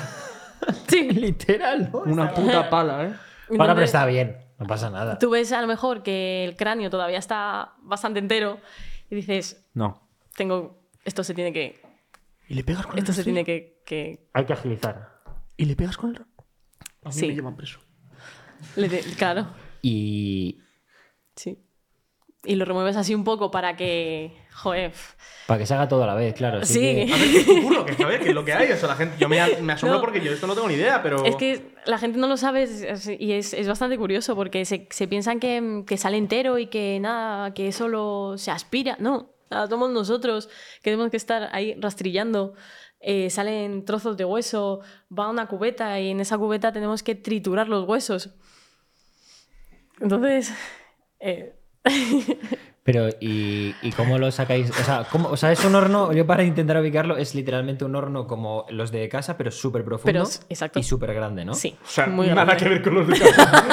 [0.88, 1.10] Sí.
[1.10, 2.00] Literal, ¿no?
[2.00, 3.08] Una puta pala, ¿eh?
[3.08, 4.38] Para, pero Entonces, está bien.
[4.60, 5.18] No pasa nada.
[5.18, 8.60] Tú ves a lo mejor que el cráneo todavía está bastante entero
[9.10, 10.06] y dices, No.
[10.36, 11.82] tengo, esto se tiene que,
[12.50, 15.22] ¿Y le pegas con esto el se tiene que, que- Hay que agilizar.
[15.56, 16.22] ¿Y le pegas con el?
[16.22, 17.28] A mí Sí.
[17.28, 17.80] me llevan preso.
[18.76, 19.48] le de- claro,
[19.82, 20.60] Y
[21.36, 21.58] sí.
[22.46, 24.94] Y lo remueves así un poco para que, joder,
[25.46, 26.64] para que se haga todo a la vez, claro.
[26.64, 26.80] sí.
[26.80, 28.72] que- A ver, que es tu culo, que a ver, que es lo que hay.
[28.72, 30.02] O sea, la gente, yo me, me asombro No.
[30.02, 31.26] porque yo esto no tengo ni idea, pero.
[31.26, 32.66] Es que la gente no lo sabe
[33.20, 36.98] y es, es bastante curioso porque se, se piensan que, que sale entero y que
[37.02, 38.96] nada, que solo se aspira.
[39.02, 40.48] No, nada, somos nosotros
[40.82, 42.54] que tenemos que estar ahí rastrillando.
[43.02, 44.80] Eh, salen trozos de hueso,
[45.18, 48.30] va a una cubeta y en esa cubeta tenemos que triturar los huesos.
[50.02, 50.54] Entonces,
[51.20, 51.54] eh,
[52.84, 54.70] Pero, ¿y, y cómo lo sacáis?
[54.72, 57.96] O sea, ¿cómo- o sea, es un horno, yo para intentar ubicarlo, es literalmente un
[57.96, 60.24] horno como los de casa, pero súper profundo Pero
[60.76, 61.54] y súper grande, ¿no?
[61.54, 62.64] sí, O sea, muy nada grande.
[62.64, 63.64] que ver con los de casa.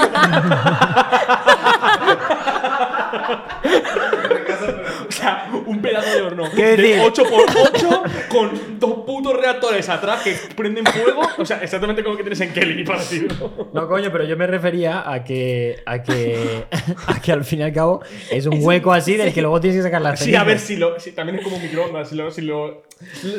[5.27, 6.51] Sea, un pedazo de horno no.
[6.53, 6.99] ¿Qué de decir?
[7.01, 11.23] 8x8 con dos putos reactores atrás que prenden fuego.
[11.39, 13.69] O sea, exactamente como que tienes en Kelly, parecido.
[13.73, 16.65] No, coño, pero yo me refería a que, a que,
[17.07, 19.79] a que al fin y al cabo es un hueco así del que luego tienes
[19.79, 20.99] que sacar las Sí, a ver si lo.
[21.01, 22.09] si- también es como un microondas.
[22.09, 22.83] Si lo, si, lo,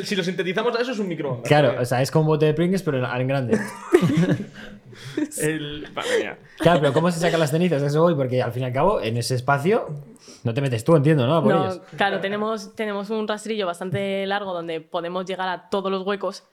[0.04, 1.46] si lo sintetizamos a eso, es un microondas.
[1.48, 3.58] Claro, o sea, es como un bote de Pringles, pero en grande.
[5.38, 6.36] El, vale.
[6.58, 7.82] Claro, pero ¿cómo se sacan las cenizas?
[7.82, 9.88] Eso voy, porque al fin y al cabo, en ese espacio
[10.44, 11.36] no te metes tú, entiendo, ¿no?
[11.36, 11.80] A por No, ellos.
[11.96, 16.44] claro, tenemos, tenemos un rastrillo bastante largo donde podemos llegar a todos los huecos.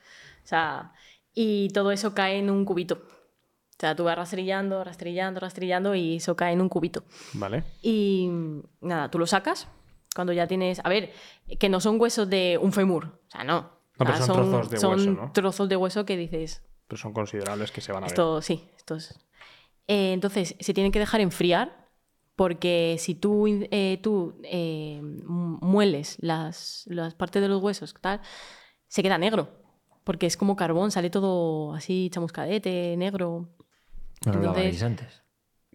[0.44, 0.92] O sea,
[1.34, 2.96] y todo eso cae en un cubito.
[2.96, 7.04] O sea, tú vas rastrillando, rastrillando, rastrillando y eso cae en un cubito.
[7.34, 7.64] Vale.
[7.82, 8.30] Y
[8.80, 9.68] nada, tú lo sacas
[10.16, 10.80] cuando ya tienes.
[10.86, 11.12] A ver,
[11.60, 13.20] que no son huesos de un fémur.
[13.28, 13.76] O sea, no.
[13.98, 15.32] No, pero sea, son trozos de son hueso, ¿no?
[15.34, 16.64] trozos de hueso que dices.
[16.88, 18.12] Pero son considerables que se van a ver.
[18.12, 19.18] Esto, sí, esto es.
[19.88, 21.86] Eh, entonces, se tienen que dejar enfriar
[22.36, 28.22] porque si tú, eh, tú eh, mu- mueles las, las partes de los huesos, tal,
[28.88, 29.50] se queda negro.
[30.04, 33.50] Porque es como carbón, sale todo así chamuscadete, negro.
[34.26, 35.22] No lo Entonces- laváis antes.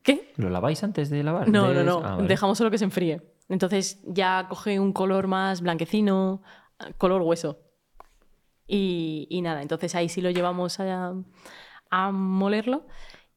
[0.02, 0.32] ¿Qué?
[0.36, 1.48] ¿Lo laváis antes de lavar?
[1.48, 2.06] No, De- no, no.
[2.06, 2.28] Ah, vale.
[2.28, 3.20] Dejamos solo que se enfríe.
[3.48, 6.40] Entonces ya coge un color más blanquecino,
[6.98, 7.58] color hueso.
[8.72, 11.12] Y, y nada, entonces ahí sí lo llevamos a,
[11.90, 12.86] a molerlo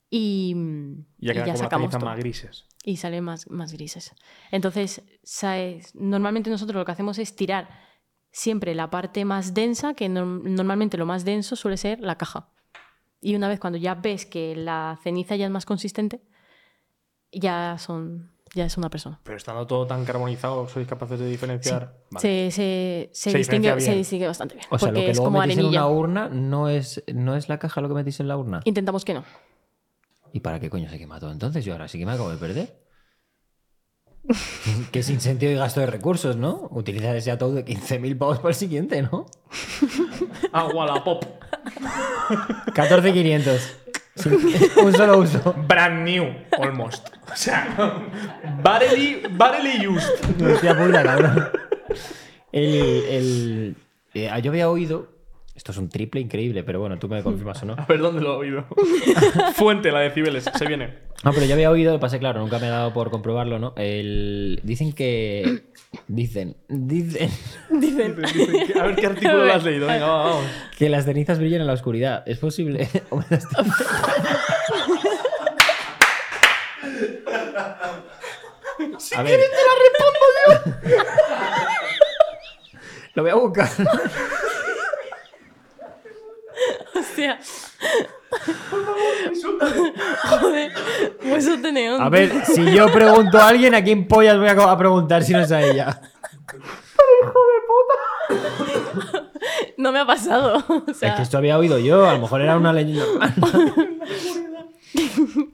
[0.10, 0.56] y,
[1.18, 2.06] Y ya como las sacamos todo.
[2.06, 2.66] más grises.
[2.86, 4.14] Y salen más, más grises.
[4.52, 5.96] Entonces, ¿sabes?
[5.96, 7.68] normalmente nosotros lo que hacemos es tirar
[8.30, 12.50] siempre la parte más densa, que norm- normalmente lo más denso suele ser la caja.
[13.20, 16.22] Y una vez cuando ya ves que la ceniza ya es más consistente,
[17.32, 19.20] ya son ya es una persona.
[19.24, 21.98] Pero estando todo tan carbonizado, ¿sois capaces de diferenciar?
[22.12, 22.22] Vale.
[22.22, 24.68] Se, se, se Se distingue, se bastante bien.
[24.70, 25.86] O sea, lo porque que es luego como metéis en arenilla.
[25.88, 28.62] una urna no es, no es la caja lo que metís en la urna.
[28.66, 29.24] Intentamos que no.
[30.32, 31.66] ¿Y para qué coño se quema todo entonces?
[31.66, 32.84] Yo ahora sí que me acabo de perder.
[34.92, 36.68] que sin sentido y gasto de recursos, ¿no?
[36.72, 39.26] Utilizar ese ataúd de 15.000 pavos para el siguiente, ¿no?
[40.54, 41.26] Agua la pop.
[42.68, 43.83] 14.500.
[44.16, 44.38] Sin-
[44.84, 45.54] Un solo uso.
[45.68, 46.26] Brand new,
[46.62, 47.08] almost.
[47.32, 47.68] O sea,
[48.64, 50.10] barely, barely used.
[50.42, 51.50] Hostia puta, cabrón.
[52.52, 52.74] El,
[53.10, 53.76] el-
[54.14, 55.13] eh, yo había oído.
[55.64, 57.74] Esto es un triple increíble, pero bueno, tú me confirmas o no.
[57.78, 58.66] A ver dónde lo he oído.
[59.56, 60.44] Fuente, la de Cibeles.
[60.54, 60.94] Se viene.
[61.24, 63.74] No, pero yo había oído, lo que, claro, nunca me ha dado por comprobarlo, ¿no?
[63.78, 65.64] El, dicen que.
[66.10, 66.58] Dicen.
[66.68, 67.32] Dicen
[68.78, 69.88] A ver qué artículo lo has leído.
[69.88, 70.44] Venga, va, vamos.
[70.78, 72.24] que las cenizas brillan en la oscuridad.
[72.26, 72.90] ¿Es posible?
[73.10, 73.48] O me las-
[79.16, 79.40] A ver.
[79.40, 80.20] te la respondo
[80.90, 81.04] yo.
[83.14, 83.70] Lo voy a buscar.
[86.96, 87.40] Hostia.
[90.30, 90.72] Joder,
[91.24, 92.02] hueso de neón.
[92.02, 95.40] A ver, si yo pregunto a alguien, ¿a quién pollas voy a preguntar si no
[95.42, 96.02] es a ella?
[99.78, 100.64] No me ha pasado.
[100.88, 103.04] O sea, Es que esto había oído yo, a lo mejor era una leyenda.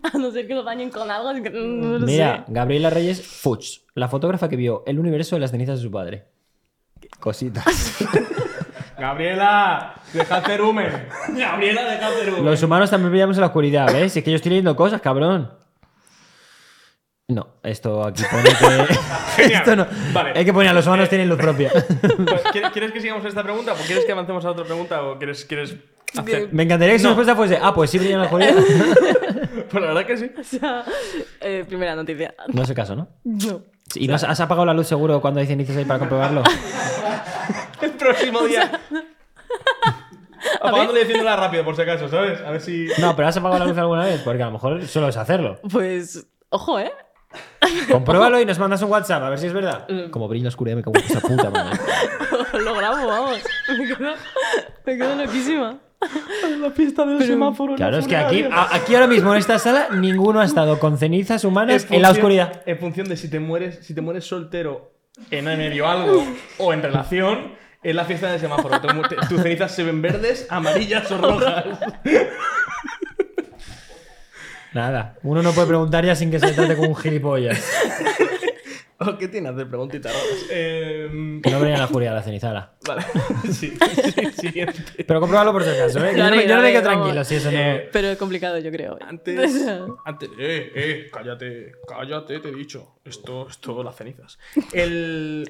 [0.03, 1.33] a no ser que lo dañen con algo.
[1.33, 2.51] no lo Mira, sé.
[2.53, 6.27] Gabriela Reyes Fuchs, la fotógrafa que vio el universo de las cenizas de su padre.
[7.19, 7.65] Cositas.
[8.99, 11.07] Gabriela, deja cerumen.
[11.29, 12.45] Gabriela, deja cerumen.
[12.45, 14.15] Los humanos también brillamos en la oscuridad, ¿ves?
[14.17, 15.51] Es que yo estoy leyendo cosas, cabrón.
[17.27, 18.93] No, esto aquí pone que.
[19.53, 19.85] Esto no.
[20.13, 20.31] Vale.
[20.35, 21.69] Es que ponía los humanos tienen luz propia.
[21.71, 23.71] Pues, ¿quieres- ¿Quieres que sigamos esta pregunta?
[23.73, 25.03] ¿O quieres que avancemos a otra pregunta?
[25.03, 25.75] ¿O quieres, quieres
[26.17, 26.49] hacer.?
[26.51, 27.09] Me encantaría que su No.
[27.11, 28.55] respuesta fuese: Ah, pues sí brilla en la oscuridad.
[29.69, 30.31] Pues la verdad que sí.
[30.39, 30.83] O sea,
[31.41, 32.33] eh, primera noticia.
[32.47, 33.07] No es el caso, ¿no?
[33.23, 33.61] No.
[33.93, 36.41] ¿Y no has, has apagado la luz seguro cuando hay cenizas ahí para comprobarlo?
[38.09, 38.71] Próximo día.
[40.61, 42.39] Apagándole y diciéndola rápido, por si acaso, ¿sabes?
[42.41, 42.87] A ver si.
[42.99, 45.59] No, pero has apagado la luz alguna vez, porque a lo mejor solo es hacerlo.
[45.69, 46.91] Pues, ojo, ¿eh?
[47.91, 49.85] Compruébalo y nos mandas un WhatsApp, a ver si es verdad.
[50.11, 51.77] Como brilla en la oscuridad, me cago en esa puta madre.
[52.63, 53.39] Lo grabo, vamos.
[53.77, 54.13] Me quedo,
[54.85, 55.77] me quedo loquísima.
[56.61, 57.73] La fiesta del semáforo.
[57.73, 60.45] en Claro, la es que aquí, a- aquí ahora mismo en esta sala ninguno ha
[60.45, 62.61] estado con cenizas humanas en la función- oscuridad.
[62.65, 64.93] En función de si te mueres, si te mueres soltero
[65.29, 66.23] en medio algo
[66.57, 67.51] o en relación,
[67.83, 68.79] es la fiesta del semáforo.
[69.27, 71.65] Tus cenizas se ven verdes, amarillas o rojas.
[74.73, 77.59] Nada, uno no puede preguntar ya sin que se trate como un gilipollas.
[79.01, 80.45] Oh, ¿Qué tienes de preguntitas raras?
[80.51, 82.73] Eh, Que no en la oscuridad la cenizala.
[82.85, 83.01] vale.
[83.49, 85.05] sí, sí, siguiente.
[85.07, 86.11] Pero compruébalo por si acaso, ¿eh?
[86.11, 87.03] Que yo no me, yo lo me quedo vamos.
[87.05, 87.57] tranquilo si eso no...
[87.57, 88.97] Eh, Pero es complicado, yo creo.
[88.99, 89.65] Antes,
[90.05, 92.99] antes, eh, eh, cállate, cállate, te he dicho.
[93.05, 94.37] Esto, esto, las cenizas.
[94.73, 95.49] El,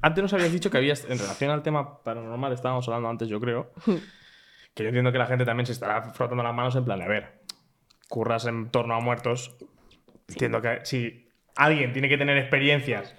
[0.00, 3.40] antes nos habías dicho que habías, en relación al tema paranormal, estábamos hablando antes, yo
[3.40, 3.72] creo,
[4.74, 7.04] que yo entiendo que la gente también se estará frotando las manos en plan de,
[7.04, 7.40] a ver,
[8.08, 9.56] curras en torno a muertos.
[10.28, 13.14] Entiendo que si alguien tiene que tener experiencias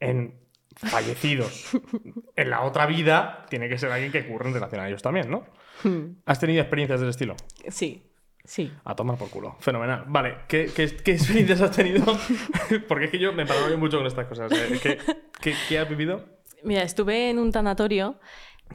[0.00, 0.34] en
[0.76, 1.76] fallecidos
[2.36, 5.30] en la otra vida, tiene que ser alguien que curre en relación a ellos también,
[5.30, 5.46] ¿no?
[5.82, 6.16] Hmm.
[6.26, 7.36] ¿Has tenido experiencias del estilo?
[7.68, 8.13] Sí,
[8.44, 8.72] sí.
[8.84, 9.56] A tomar por culo.
[9.60, 10.04] Fenomenal.
[10.06, 12.04] Vale, ¿qué, qué, qué experiencias has tenido?
[12.88, 14.52] Porque es que yo me paranoio mucho con estas cosas.
[14.52, 14.78] ¿eh?
[14.82, 14.98] ¿Qué,
[15.40, 16.24] qué, qué has vivido?
[16.62, 18.18] Mira, estuve en un tanatorio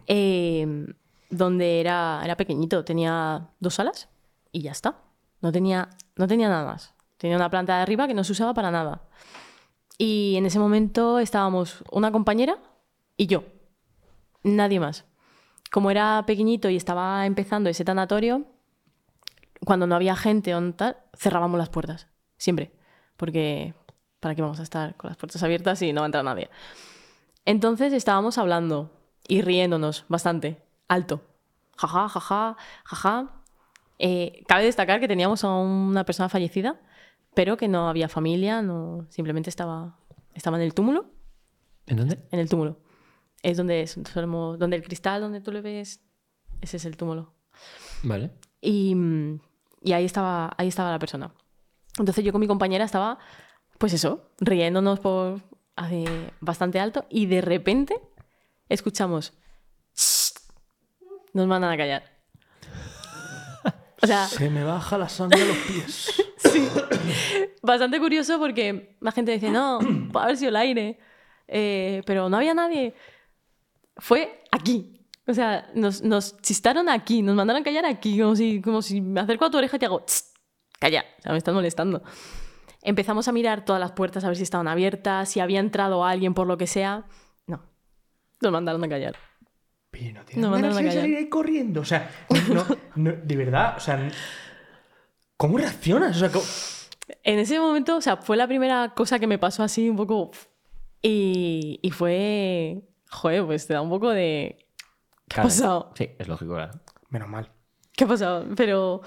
[0.07, 0.85] eh,
[1.29, 4.09] donde era, era pequeñito, tenía dos salas
[4.51, 5.01] y ya está.
[5.41, 6.93] No tenía, no tenía nada más.
[7.17, 9.03] Tenía una planta de arriba que no se usaba para nada.
[9.97, 12.57] Y en ese momento estábamos una compañera
[13.17, 13.43] y yo.
[14.43, 15.05] Nadie más.
[15.71, 18.45] Como era pequeñito y estaba empezando ese tanatorio,
[19.65, 22.07] cuando no había gente o tal, cerrábamos las puertas.
[22.37, 22.71] Siempre.
[23.17, 23.73] Porque,
[24.19, 26.49] ¿para qué vamos a estar con las puertas abiertas si no va a entrar nadie?
[27.45, 28.91] Entonces estábamos hablando
[29.27, 31.21] y riéndonos bastante, alto.
[31.77, 33.43] Jaja, jaja, jaja.
[33.97, 36.79] Eh, cabe destacar que teníamos a una persona fallecida,
[37.33, 39.97] pero que no había familia, no, simplemente estaba,
[40.33, 41.11] estaba en el túmulo.
[41.87, 42.19] ¿En dónde?
[42.31, 42.79] En el túmulo.
[43.41, 46.01] Es donde, es- donde el cristal, donde tú le ves,
[46.61, 47.33] ese es el túmulo.
[48.03, 48.31] Vale.
[48.61, 49.39] Y, mm,
[49.81, 51.33] y ahí, estaba, ahí estaba la persona.
[51.97, 53.19] Entonces yo con mi compañera estaba,
[53.77, 55.41] pues eso, riéndonos por
[56.41, 57.95] bastante alto y de repente
[58.67, 59.33] escuchamos...
[61.31, 62.03] Nos mandan a callar.
[64.01, 66.31] O sea, Se me baja la sangre a los pies.
[67.61, 69.79] bastante curioso porque la gente dice, no,
[70.11, 70.99] puede haber sido el aire.
[71.47, 72.95] Eh, pero no había nadie.
[73.97, 74.98] Fue aquí.
[75.29, 78.99] O sea, nos, nos chistaron aquí, nos mandaron a callar aquí, como si, como si
[78.99, 80.33] me acerco a tu oreja y te hago, "Tss,
[80.79, 82.01] calla, o sea, me están molestando.
[82.81, 86.33] Empezamos a mirar todas las puertas a ver si estaban abiertas, si había entrado alguien
[86.33, 87.05] por lo que sea.
[87.45, 87.61] No,
[88.41, 89.15] nos mandaron a callar.
[89.91, 91.01] Pero no ganas de callar.
[91.01, 91.81] salir ahí corriendo.
[91.81, 92.09] O sea,
[92.53, 92.65] no,
[92.95, 94.09] no, de verdad, o sea,
[95.37, 96.15] ¿cómo reaccionas?
[96.15, 96.45] O sea, ¿cómo-
[97.23, 100.31] En ese momento, o sea, fue la primera cosa que me pasó así un poco...
[101.01, 102.81] Y, y fue...
[103.09, 104.65] Joder, pues te da un poco de...
[105.29, 105.91] ¿Qué ha pasado?
[105.95, 106.73] Sí, es lógico, claro.
[107.09, 107.49] menos mal.
[107.95, 108.45] ¿Qué ha pasado?
[108.55, 109.01] Pero...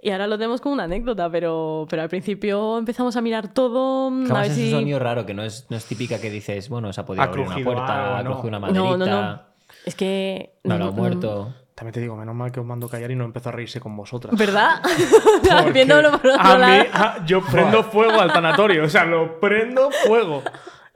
[0.00, 4.04] Y ahora lo tenemos como una anécdota, pero, pero al principio empezamos a mirar todo,
[4.06, 4.64] a Además ver es si...
[4.72, 7.22] un sonido raro que no es, no es típica que dices, bueno, se ha podido
[7.22, 8.30] Ha abrir una puerta, ha no.
[8.36, 9.42] cogido una No, maderita, no, no.
[9.84, 10.60] Es que...
[10.64, 11.52] no, no- muerto.
[11.74, 13.80] También te digo, menos mal que os mando a callar y no empezó a reírse
[13.80, 14.36] con vosotras.
[14.36, 14.82] ¿Verdad?
[15.72, 16.84] Viéndolo por otro a mí, lado.
[16.92, 18.84] a- yo prendo fuego al tanatorio.
[18.84, 20.42] O sea, lo prendo fuego.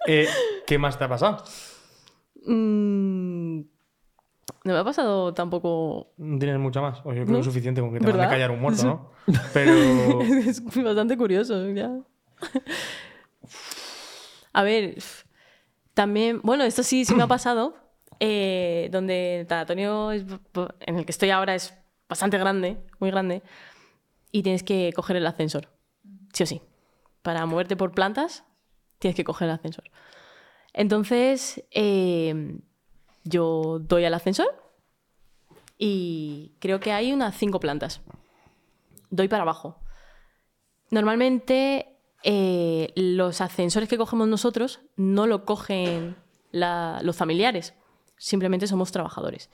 [0.06, 0.28] Eh,
[0.66, 1.42] ¿Qué más te ha pasado?
[2.46, 3.31] Mm,
[4.64, 6.12] no me ha pasado tampoco...
[6.18, 7.00] No tienes mucha más.
[7.00, 7.38] O yo creo que No.
[7.40, 8.84] es suficiente con que te mande a callar un muerto.
[8.84, 9.10] ¿no?
[9.54, 10.20] Pero.
[10.22, 11.90] es bastante curioso, ya.
[14.52, 14.96] A ver,
[15.94, 17.74] también, bueno, esto sí, sí me ha pasado,
[18.20, 20.24] eh, donde el tanatorio es-
[20.80, 21.74] en el que estoy ahora es
[22.08, 23.42] bastante grande, muy grande,
[24.30, 25.68] y tienes que coger el ascensor,
[26.32, 26.60] sí o sí.
[27.22, 28.44] Para moverte por plantas,
[28.98, 29.84] tienes que coger el ascensor.
[30.74, 32.58] Entonces, eh,
[33.24, 34.62] yo doy al ascensor
[35.78, 38.00] y creo que hay unas cinco plantas.
[39.10, 39.78] Doy para abajo.
[40.90, 46.16] Normalmente eh, los ascensores que cogemos nosotros no lo cogen
[46.52, 47.74] los familiares,
[48.16, 49.50] simplemente somos trabajadores.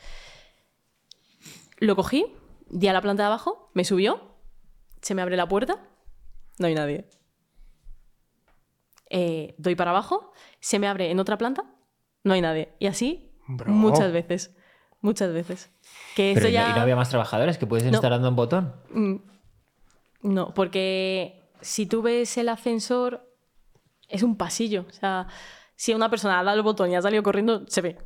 [1.79, 2.27] Lo cogí,
[2.69, 4.35] di a la planta de abajo, me subió,
[5.01, 5.89] se me abre la puerta,
[6.59, 7.09] no hay nadie.
[9.11, 11.65] Eh, doy para abajo, se me abre en otra planta,
[12.25, 12.75] no hay nadie.
[12.81, 13.73] Y así Bro.
[13.73, 14.55] muchas veces,
[15.01, 15.71] muchas veces.
[16.15, 16.71] Que Pero esto y no- ya...
[16.71, 17.95] y no había más trabajadores que puedes No.
[17.97, 18.75] estar dando un botón.
[18.93, 19.17] Mm,
[20.23, 23.25] No, porque si tú ves el ascensor,
[24.09, 24.85] es un pasillo.
[24.89, 25.27] O sea,
[25.77, 27.99] si una persona ha dado el botón y ha salido corriendo, se ve.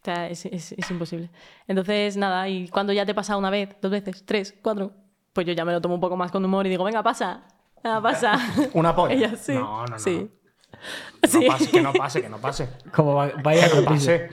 [0.00, 1.30] O sea, es, es- es imposible.
[1.68, 4.92] Entonces, nada, y cuando ya te pasa una vez, dos veces, tres, cuatro,
[5.32, 7.44] pues yo ya me lo tomo un poco más con humor y digo, venga, pasa,
[7.84, 8.32] venga, pasa.
[8.74, 9.14] ¿Una polla?
[9.14, 9.52] Ella sí.
[9.54, 9.98] No, no, no.
[9.98, 10.30] Sí.
[11.20, 11.40] Que Sí.
[11.40, 12.68] no pase, que no pase, que no pase.
[12.92, 14.28] Como va- vaya Que no pase.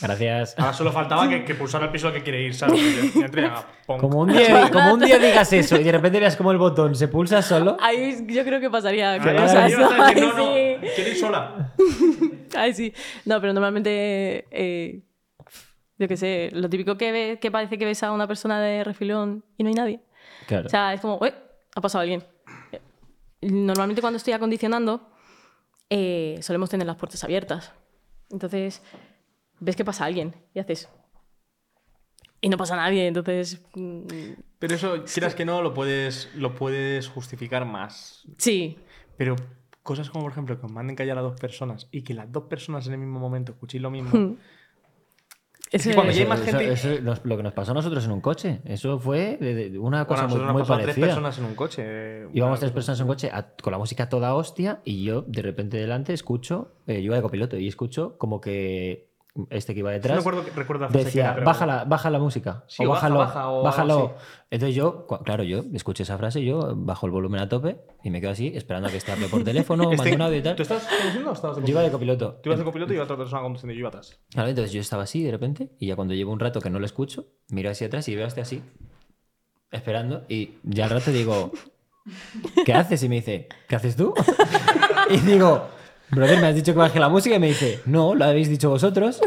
[0.00, 0.54] Gracias.
[0.58, 2.80] Ahora solo faltaba que, que pulsara el piso al que quiere ir, ¿sabes?
[3.86, 6.94] Como un, día, como un día digas eso y de repente veas como el botón
[6.94, 7.76] se pulsa solo.
[7.80, 9.54] Ahí yo creo que pasaría Ahí cosas.
[9.56, 10.36] Ay, no, no,
[10.96, 11.02] sí.
[11.02, 11.74] ir sola.
[12.56, 12.94] Ay, sí.
[13.26, 15.02] No, pero normalmente, eh,
[15.98, 18.84] yo qué sé, lo típico que, ve, que parece que ves a una persona de
[18.84, 20.00] refilón y no hay nadie.
[20.46, 20.66] Claro.
[20.66, 21.34] O sea, es como, "Ué,
[21.74, 22.22] ha pasado alguien.
[23.42, 25.10] Normalmente cuando estoy acondicionando,
[25.90, 27.72] eh, solemos tener las puertas abiertas.
[28.30, 28.82] Entonces,
[29.58, 30.88] ves que pasa alguien y haces...
[32.40, 33.60] Y no pasa nadie, entonces...
[33.74, 34.02] mm,
[34.58, 38.22] Pero eso, quieras que no, lo puedes, lo puedes justificar más.
[38.38, 38.78] Sí,
[39.18, 39.36] Pero
[39.82, 42.44] cosas como, por ejemplo, que os manden callar a dos personas y que las dos
[42.44, 44.10] personas en el mismo momento escuchéis lo mismo.
[45.72, 46.72] Es que cuando ya hay más eso- gente.
[46.72, 48.60] eso nos- lo que nos pasó a nosotros en un coche.
[48.64, 51.06] Eso fue de- de una cosa muy, nosotros nos muy pasó a tres parecida.
[51.06, 51.82] personas en un coche.
[51.86, 55.22] eh, Íbamos tres personas en un coche a- con la música toda hostia y yo
[55.22, 59.09] de repente delante escucho, eh, yo iba de copiloto y escucho como que
[59.50, 62.10] este que iba Sí, detrás acuerdo, que- recuerdo la decía, era, pero- baja, la, baja
[62.10, 62.64] la música.
[62.66, 63.18] Sí, o o baja, bájalo.
[63.20, 63.94] baja, o bájalo.
[63.94, 64.14] algo
[64.50, 68.20] Entonces yo, claro, yo escuché esa frase, yo bajo el volumen a tope y me
[68.20, 70.56] quedo así esperando a que hable por teléfono, Este- mando y tal.
[70.56, 72.24] ¿Tú estabas conduciendo o estabas de Yo iba de copiloto?
[72.26, 72.42] copiloto.
[72.42, 74.18] Tú ibas de copiloto y iba otra persona conduciendo y yo iba atrás.
[74.30, 76.78] Claro, entonces yo estaba así de repente y ya cuando llevo un rato que no
[76.80, 78.62] lo escucho, miro hacia atrás y veo a este así,
[79.70, 81.52] esperando y ya al rato digo,
[82.66, 83.02] ¿qué haces?
[83.04, 84.12] Y me dice, ¿qué haces tú?
[85.10, 85.68] y digo,
[86.10, 88.68] brother, me has dicho que baje la música y me dice, no, lo habéis dicho
[88.70, 89.20] vosotros.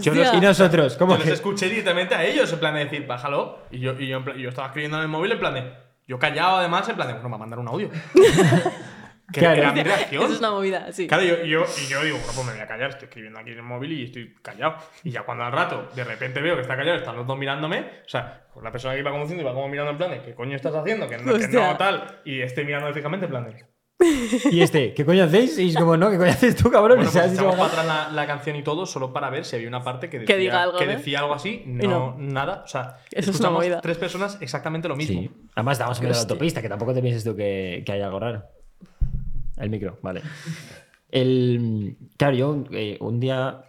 [0.00, 0.34] Yo Hostia.
[0.34, 1.32] Y nosotros, ¿cómo Yo los que?
[1.34, 3.60] escuché directamente a ellos, en plan de decir, bájalo.
[3.70, 5.72] Y yo, y yo, y yo estaba escribiendo en el móvil en plan de.
[6.08, 7.90] Yo callado además, en plan de, bueno, me va a mandar un audio.
[9.32, 9.60] que Claro.
[9.60, 10.22] era mi reacción.
[10.22, 11.08] Eso es una movida, sí.
[11.08, 13.50] Claro, yo, yo, y yo digo, bueno, pues me voy a callar, estoy escribiendo aquí
[13.50, 14.76] en el móvil y estoy callado.
[15.02, 17.80] Y ya cuando al rato de repente veo que está callado, están los dos mirándome,
[18.06, 20.34] o sea, pues la persona que iba conduciendo iba como mirando en plan de, ¿qué
[20.34, 21.08] coño estás haciendo?
[21.08, 22.20] Que no, que no tal.
[22.24, 23.64] Y estoy mirando fijamente en plan de.
[24.52, 25.58] Y este, ¿qué coño hacéis?
[25.58, 26.96] Y es como, no, ¿qué coño haces tú, cabrón?
[26.98, 29.30] Bueno, O sea, pues echamos va- para atrás la, la canción y todo, solo para
[29.30, 30.92] ver si había una parte que decía, diga algo, que ¿no?
[30.92, 31.62] decía algo así.
[31.66, 32.16] No, no.
[32.18, 32.62] nada.
[32.64, 35.20] O sea, Eso es una escuchamos tres personas exactamente lo mismo.
[35.22, 35.30] Sí.
[35.54, 38.44] Además, estábamos en la autopista, que tampoco te pienses tú que, que hay algo raro.
[39.56, 40.20] El micro, vale.
[41.10, 43.62] El, claro, yo eh, un día.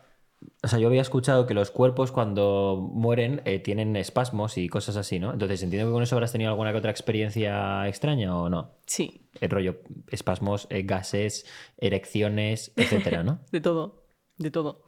[0.67, 4.97] O sea, yo había escuchado que los cuerpos cuando mueren eh, tienen espasmos y cosas
[4.97, 5.31] así, ¿no?
[5.31, 8.71] Entonces entiendo que con eso habrás tenido alguna que otra experiencia extraña o no.
[8.85, 9.77] Sí, El rollo,
[10.09, 11.45] espasmos, eh, gases,
[11.77, 13.39] erecciones, etcétera, ¿no?
[13.53, 14.03] de todo.
[14.37, 14.83] De todo.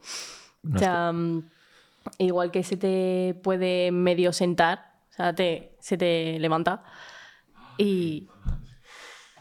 [0.62, 1.48] No o sea, mm,
[2.18, 6.84] igual que se te puede medio sentar, o sea, te, se te levanta
[7.78, 8.28] y.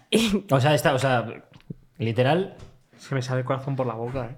[0.09, 1.49] y- O sea, esta, o sea,
[1.97, 2.55] literal,
[2.97, 4.35] Se me sale el corazón por la boca, ¿eh?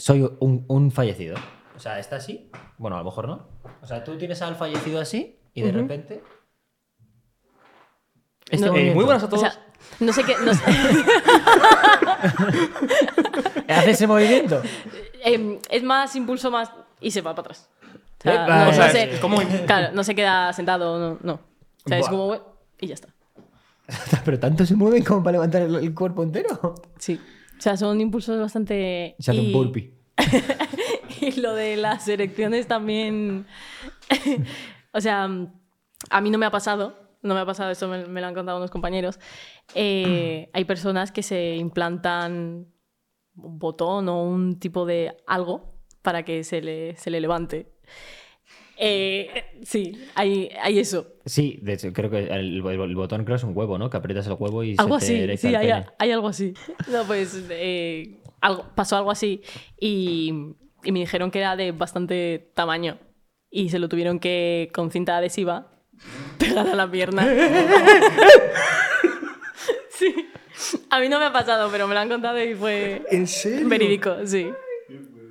[0.00, 1.36] Soy un, un fallecido.
[1.76, 2.50] O sea, está así.
[2.78, 3.46] Bueno, a lo mejor no.
[3.82, 6.22] O sea, tú tienes al fallecido así y de repente.
[8.50, 8.94] Este No, Eh, movimiento.
[8.96, 9.42] muy buenas a o todos.
[9.42, 9.52] sea,
[10.00, 10.34] no sé qué.
[10.44, 10.64] no sé-
[13.68, 14.62] Hace ese movimiento.
[15.22, 16.70] Em, es más impulso más
[17.00, 17.68] y se va para atrás.
[18.18, 18.64] O sea, Eh, no, vale.
[18.64, 21.18] no O sea, se- es como- claro, no se queda sentado, no.
[21.22, 21.34] no.
[21.84, 22.36] O sea, es como
[22.80, 23.08] y ya está.
[24.24, 26.74] Pero tanto se mueven como para levantar el, el cuerpo entero.
[26.98, 27.20] Sí.
[27.60, 29.16] O sea, son impulsos bastante.
[29.18, 29.92] Se hace y- un burpee.
[31.20, 33.46] y lo de las erecciones también.
[34.94, 35.28] o sea,
[36.10, 36.96] a mí no me ha pasado.
[37.22, 39.20] No me ha pasado, esto me, me lo han contado unos compañeros.
[39.74, 42.66] Eh, hay personas que se implantan
[43.36, 47.74] un botón o un tipo de algo para que se le, se le levante.
[48.82, 51.06] Eh, sí, hay, hay eso.
[51.26, 52.30] Sí, de hecho, creo que el,
[52.62, 53.90] el- el botón creo es un huevo, ¿no?
[53.90, 56.54] Que aprietas el huevo y Algo se te así, sí, hay, hay algo así.
[56.90, 59.42] No, pues eh, algo, pasó algo así
[59.78, 60.32] y,
[60.82, 62.98] y me dijeron que era de bastante tamaño
[63.50, 65.70] y se lo tuvieron que, con cinta adhesiva,
[66.38, 67.26] pegar a la pierna.
[69.90, 70.14] sí.
[70.90, 73.68] A mí no me ha pasado, pero me lo han contado y fue ¿En serio?
[73.68, 74.50] verídico, sí.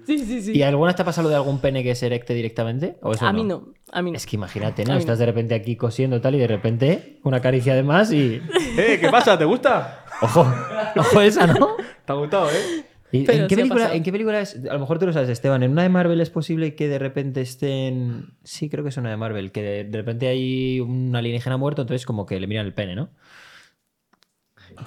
[0.10, 0.58] Sí, sí, sí.
[0.58, 2.98] ¿Y alguna te ha pasado de algún pene que se erecte directamente?
[3.04, 4.18] ¿O eso a mí no, a mí no.
[4.18, 4.96] Es que imagínate, ¿no?
[4.96, 8.42] Estás de repente aquí cosiendo tal y de repente una caricia de más y.
[8.80, 9.38] Eh, ¿qué pasa?
[9.38, 10.06] ¿Te gusta?
[10.22, 10.52] ¡Ojo!
[10.96, 11.76] ¡Ojo esa, ¿no?
[12.06, 12.86] ¿Te ha gustado, eh?
[13.12, 13.94] ¿Y Pero ¿En, qué sí película.
[13.94, 14.56] ¿En qué película es?
[14.68, 15.62] A lo mejor tú lo sabes, Esteban.
[15.62, 18.34] En una de Marvel es posible que de repente estén.
[18.44, 19.52] Sí, creo que es una de Marvel.
[19.52, 22.96] Que de, de repente hay un alienígena muerto, entonces como que le miran el pene,
[22.96, 23.10] ¿no?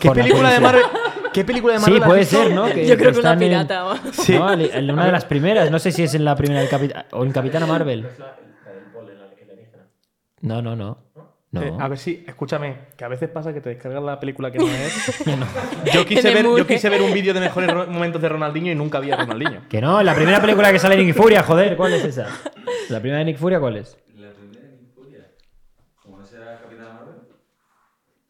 [0.01, 0.59] ¿Qué Por película de.
[0.59, 0.83] Marvel?
[1.33, 2.43] ¿Qué película de Sí, Marvel has puede visto?
[2.43, 2.65] ser, ¿no?
[2.67, 3.85] Que- Yo creo que una están en- pirata.
[3.87, 4.33] o- Sí.
[4.39, 5.71] No, en una de las primeras.
[5.71, 7.05] No sé si es en la primera del Capitán.
[7.13, 8.07] O en Capitana Marvel.
[10.41, 10.99] No, no, no.
[11.53, 11.63] No.
[11.63, 14.59] Eh, a ver si, escúchame, que a veces pasa que te descargas la película que
[14.59, 15.23] no es.
[15.93, 18.75] Yo, quise En ver, yo quise ver un vídeo de mejores momentos de Ronaldinho y
[18.75, 19.61] nunca había Ronaldinho.
[19.69, 22.27] Que no, la primera película que sale Nick Furia, joder, ¿cuál es esa?
[22.89, 23.99] ¿La primera de Nick Furia cuál es?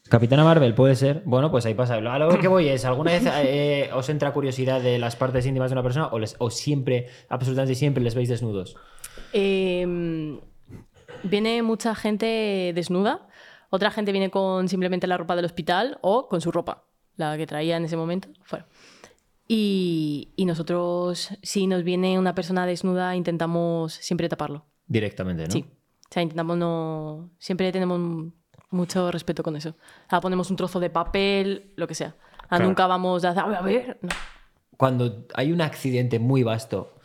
[0.09, 1.23] Capitana Marvel, puede ser.
[1.25, 1.95] Bueno, pues ahí pasa.
[1.95, 5.71] A lo que voy es, ¿alguna vez eh, os entra curiosidad de las partes íntimas
[5.71, 8.77] de una persona o, les- o siempre, absolutamente siempre, les veis desnudos?
[9.33, 10.39] Eh,
[11.23, 13.27] viene mucha gente desnuda,
[13.71, 16.85] otra gente viene con simplemente la ropa del hospital o con su ropa,
[17.17, 18.67] la que traía en ese momento, fuera.
[19.49, 24.67] Y, y nosotros, si nos viene una persona desnuda, intentamos siempre taparlo.
[24.87, 25.51] Directamente, ¿no?
[25.51, 25.65] Sí.
[25.69, 27.31] O sea, intentamos no.
[27.39, 28.33] Siempre tenemos
[28.73, 29.75] mucho respeto con eso.
[30.11, 32.11] Sea, ponemos un trozo de papel, lo que sea.
[32.11, 32.65] Sea, Claro.
[32.67, 34.09] Nunca vamos a hacer, a ver, no.
[34.77, 36.99] Cuando hay un accidente muy vasto,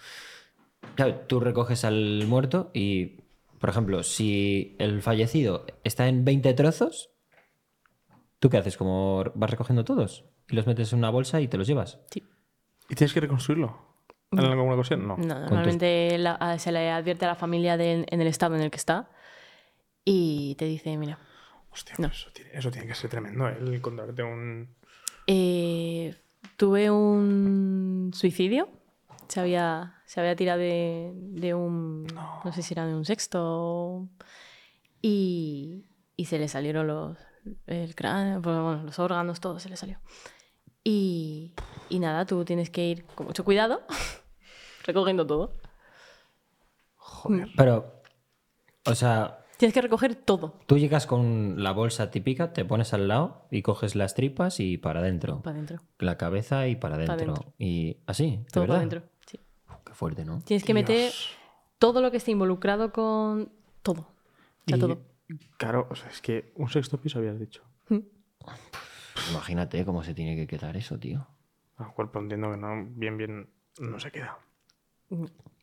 [0.96, 3.22] claro, tú recoges al muerto y,
[3.60, 7.12] por ejemplo, si el fallecido está en 20 trozos,
[8.40, 8.78] ¿tú qué haces?
[8.78, 12.00] Como vas recogiendo todos y los metes en una bolsa y te los llevas.
[12.12, 12.24] Sí.
[12.90, 13.78] Y tienes que reconstruirlo.
[14.32, 15.08] ¿En alguna ocasión?
[15.08, 15.16] No.
[15.18, 18.72] No, normalmente la- se le advierte a la familia de- en el estado en el
[18.72, 19.10] que está
[20.04, 21.20] y te dice, mira,
[21.78, 22.08] Hostia, No.
[22.08, 23.56] pues eso, tiene, eso tiene que ser tremendo, ¿eh?
[23.60, 24.68] el encontrarte un...
[25.28, 26.16] eh,
[26.58, 28.68] tuve un suicidio.
[29.28, 32.06] Se había, se había tirado de, de un...
[32.08, 32.52] No.
[32.54, 34.08] sé si era de un sexto.
[35.02, 35.86] Y,
[36.16, 37.18] y se le salieron los...
[37.68, 40.00] El cráneo, bueno, los órganos, todo se le salió.
[40.84, 41.54] Y,
[41.90, 43.86] y nada, tú tienes que ir con mucho cuidado,
[44.86, 45.54] recogiendo todo.
[46.96, 47.48] Joder.
[47.56, 48.02] Pero,
[48.86, 53.08] o sea, Tienes que recoger todo tú llegas con la bolsa típica, te pones al
[53.08, 55.42] lado y coges las tripas y para adentro.
[55.42, 55.82] para adentro.
[56.00, 57.34] La cabeza y para adentro.
[57.34, 57.54] dentro.
[57.58, 59.04] Y así, ¿de Todo para adentro.
[59.26, 59.40] sí.
[59.70, 60.42] Uf, qué fuerte, ¿no?
[60.42, 61.12] Tienes que meter
[61.80, 63.52] todo lo que esté involucrado con
[63.82, 64.02] todo.
[64.02, 65.02] O sea, Y, todo.
[65.58, 67.64] Claro, o sea, es que un sexto piso habías dicho.
[69.32, 71.28] Imagínate cómo se tiene que quedar eso, tío.
[71.78, 74.38] Al cuerpo entiendo que no, bien, bien, no se queda.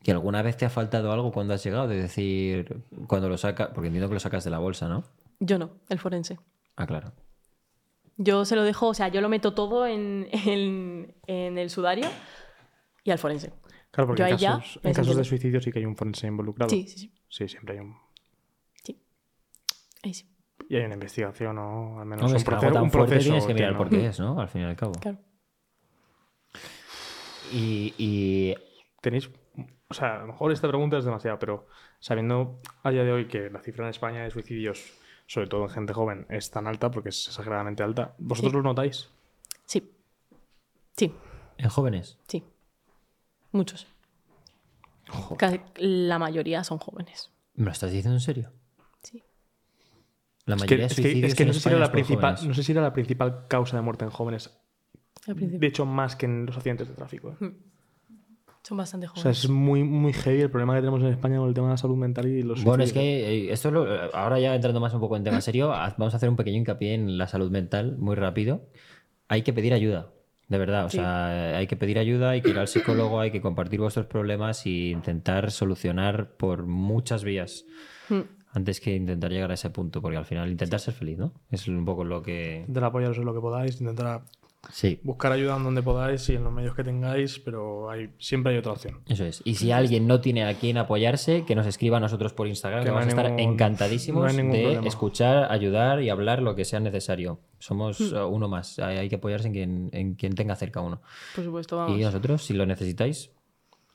[0.03, 1.87] ¿Que alguna vez te ha faltado algo cuando has llegado?
[1.87, 5.03] De decir, cuando lo sacas, porque entiendo que lo sacas de la bolsa, ¿no?
[5.39, 6.39] Yo no, el forense.
[6.75, 7.11] Ah, claro.
[8.17, 12.07] Yo se lo dejo, o sea, yo lo meto todo en, en- en el sudario
[13.03, 13.51] y al forense.
[13.91, 16.27] Claro, porque Yo en casos, me en casos de suicidio sí que hay un forense
[16.27, 16.69] involucrado.
[16.69, 17.13] Sí, sí, sí.
[17.29, 17.95] Sí, siempre hay un...
[18.83, 19.01] sí.
[20.03, 20.29] Ahí sí.
[20.69, 22.91] Y hay una investigación o al menos No, un, es que algo proceso, tan un
[22.91, 23.29] fuerte proceso.
[23.31, 24.39] tienes que mirar por qué es, ¿no?
[24.39, 24.93] Al fin y al cabo.
[24.93, 25.17] Claro.
[27.51, 28.55] Y, y
[29.05, 29.29] Tenéis...
[29.87, 31.67] O sea, a lo mejor esta pregunta es demasiado, pero
[31.99, 34.83] sabiendo a día de hoy que la cifra en España de suicidios,
[35.27, 38.55] sobre todo en gente joven, es tan alta, porque es exageradamente alta, ¿vosotros Sí.
[38.57, 39.09] lo notáis?
[39.65, 39.91] Sí.
[40.97, 41.13] Sí,
[41.59, 42.17] en jóvenes.
[42.27, 42.43] sí.
[43.51, 43.85] Muchos.
[45.77, 47.31] La mayoría son jóvenes.
[47.53, 48.51] ¿Me lo estás diciendo en serio?
[49.03, 49.23] Sí.
[50.45, 52.37] La Es que, mayoría de es que- es que no, sé si era la principal,
[52.47, 54.59] no sé si era la principal causa de muerte en jóvenes.
[55.27, 57.37] De hecho, más que en los accidentes de tráfico.
[57.39, 57.51] ¿eh?
[58.67, 59.43] Son bastante O sea, jóvenes.
[59.43, 61.77] es muy, muy heavy el problema que tenemos en España con el tema de la
[61.77, 63.85] salud mental y los Bueno, es que eh, esto lo-
[64.15, 66.93] ahora ya entrando más un poco en tema serio, vamos a hacer un pequeño hincapié
[66.95, 68.67] en la salud mental muy rápido.
[69.27, 70.09] Hay que pedir ayuda,
[70.47, 70.85] de verdad.
[70.85, 70.97] O Sí.
[70.97, 74.65] sea, hay que pedir ayuda, hay que ir al psicólogo, hay que compartir vuestros problemas
[74.65, 77.65] y intentar solucionar por muchas vías
[78.09, 78.21] Mm.
[78.53, 81.33] antes que intentar llegar a ese punto, porque al final intentar ser feliz, ¿no?
[81.51, 82.61] Es un poco lo que...
[82.61, 84.23] Intentar apoyaros en lo que podáis, intentar
[84.71, 88.51] Sí, buscar ayuda en donde podáis y en los medios que tengáis, pero hay, siempre
[88.53, 88.99] hay otra opción.
[89.07, 89.41] Eso es.
[89.45, 92.81] Y si alguien no tiene a quién apoyarse, que nos escriba a nosotros por Instagram,
[92.81, 94.87] Que que no vamos a estar ningún- encantadísimos no de problema.
[94.87, 97.39] escuchar, ayudar y hablar lo que sea necesario.
[97.59, 98.15] Somos Hmm.
[98.15, 98.79] eh, uno más.
[98.79, 101.01] Hay, hay que apoyarse en quien, en quien tenga cerca a uno.
[101.35, 101.97] Por supuesto, vamos.
[101.97, 103.31] Y nosotros, si lo necesitáis,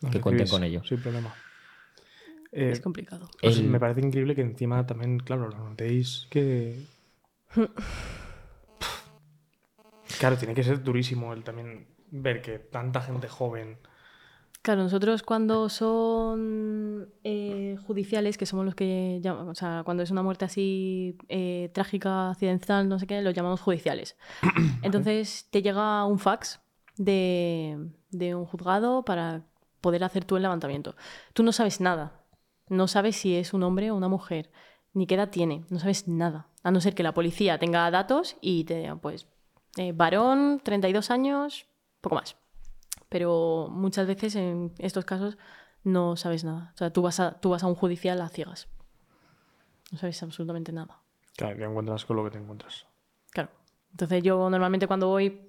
[0.00, 0.82] Nos que cuenten con ello.
[0.84, 1.34] Sin problema.
[2.52, 3.28] Eh, Es complicado.
[3.40, 6.84] pues El- Me parece increíble que encima también, claro, lo notéis que.
[10.20, 13.78] claro, tiene que ser durísimo el también ver que tanta gente joven.
[14.60, 20.10] Claro, nosotros cuando son eh, judiciales, que somos los que llaman, o sea, cuando es
[20.10, 24.18] una muerte así eh, trágica, accidental, no sé qué, los llamamos judiciales.
[24.82, 26.60] Entonces te llega un fax
[26.98, 27.78] de,
[28.10, 29.44] de un juzgado para
[29.80, 30.96] poder hacer tú el levantamiento.
[31.32, 32.20] Tú no sabes nada.
[32.68, 34.50] No sabes si es un hombre o una mujer,
[34.92, 36.48] ni qué edad tiene, no sabes nada.
[36.62, 39.26] A no ser que la policía tenga datos y te digan, pues,
[39.76, 41.66] eh, varón, 32 años,
[42.00, 42.36] poco más
[43.10, 45.36] pero muchas veces en estos casos
[45.82, 46.70] no sabes nada.
[46.74, 48.68] O sea, tú vas a, tú vas a un judicial a ciegas.
[49.90, 51.00] No sabes absolutamente nada.
[51.36, 52.86] Claro, te encuentras con lo que te encuentras.
[53.32, 53.50] Claro.
[53.90, 55.40] Entonces yo normalmente cuando voy,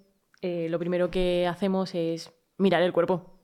[0.42, 3.40] eh, lo primero que hacemos es mirar el cuerpo.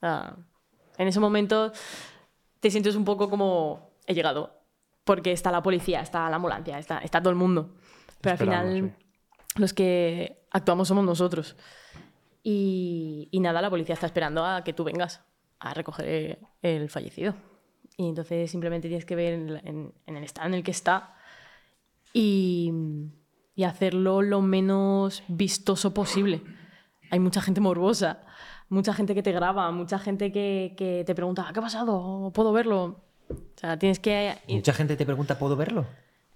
[0.00, 1.72] En ese momento
[2.60, 4.54] te sientes un poco como he llegado.
[5.02, 7.74] Porque está la policía, está la ambulancia, está, está todo el mundo.
[8.20, 8.96] Pero al Esperando, final
[9.60, 11.56] los que actuamos somos nosotros.
[12.42, 15.20] Y, y nada, la policía está esperando a que tú vengas
[15.58, 17.34] a recoger el fallecido.
[17.96, 20.70] Y entonces simplemente tienes que ver en, la- en- en el estado en el que
[20.70, 21.14] está
[22.12, 22.72] y,
[23.54, 26.42] y hacerlo lo menos vistoso posible.
[27.10, 28.20] Hay mucha gente morbosa,
[28.68, 32.30] mucha gente que te graba, mucha gente que, que te pregunta, ¿qué ha pasado?
[32.34, 33.00] ¿Puedo verlo?
[33.30, 34.36] O sea, tienes que...
[34.48, 35.86] Mucha gente te pregunta, ¿puedo verlo?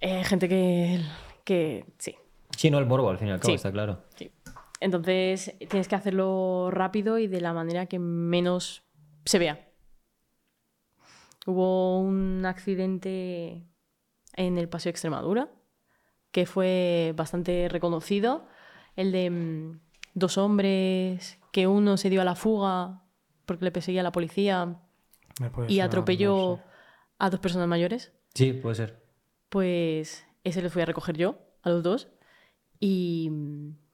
[0.00, 1.00] eh, gente que,
[1.44, 1.84] que...
[1.98, 2.16] Sí,
[2.56, 3.54] Sí, no, el morbo, al fin y al cabo, Sí.
[3.54, 4.04] está claro.
[4.16, 4.30] Sí.
[4.80, 8.82] Entonces tienes que hacerlo rápido y de la manera que menos
[9.24, 9.68] se vea.
[11.46, 13.64] Hubo un accidente
[14.34, 15.48] en el Paseo Extremadura
[16.30, 18.46] que fue bastante reconocido.
[18.96, 19.80] El de mm,
[20.14, 23.02] dos hombres que uno se dio a la fuga
[23.46, 24.76] porque le perseguía a la policía
[25.68, 26.60] y atropelló
[27.18, 28.12] a dos personas mayores.
[28.34, 29.02] Sí, puede ser.
[29.48, 32.08] Pues ese le fui a recoger yo, a los dos.
[32.84, 33.30] Y,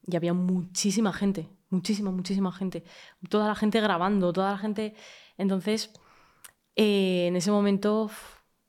[0.07, 2.85] y había muchísima gente, muchísima, muchísima gente.
[3.29, 4.95] Toda la gente grabando, toda la gente.
[5.37, 5.93] Entonces,
[6.75, 8.11] eh, en ese momento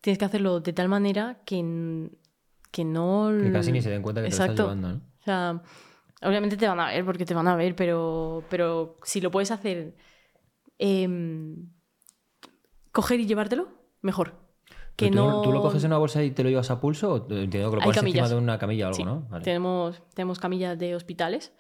[0.01, 2.09] tienes que hacerlo de tal manera que,
[2.69, 3.31] que no.
[3.41, 4.95] Que casi ni se den cuenta que te lo estás llevando, ¿no?
[4.97, 5.63] O sea,
[6.21, 9.51] obviamente te van a ver porque te van a ver, pero, pero si lo puedes
[9.51, 9.95] hacer,
[10.79, 11.69] em,
[12.91, 13.69] coger y llevártelo,
[14.01, 14.35] mejor.
[14.99, 15.41] Que tú, no...
[15.41, 17.13] ¿Tú lo coges en una bolsa y te lo llevas a pulso?
[17.13, 19.21] ¿O entiendo que lo pones encima de una camilla o algo, Sí, no?
[19.29, 19.43] Vale.
[19.43, 21.53] tenemos, tenemos camillas de hospitales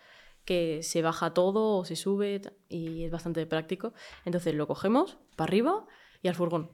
[0.45, 3.93] que se baja todo o se sube y es bastante práctico.
[4.25, 5.85] Entonces lo cogemos para arriba
[6.23, 6.71] y al furgón.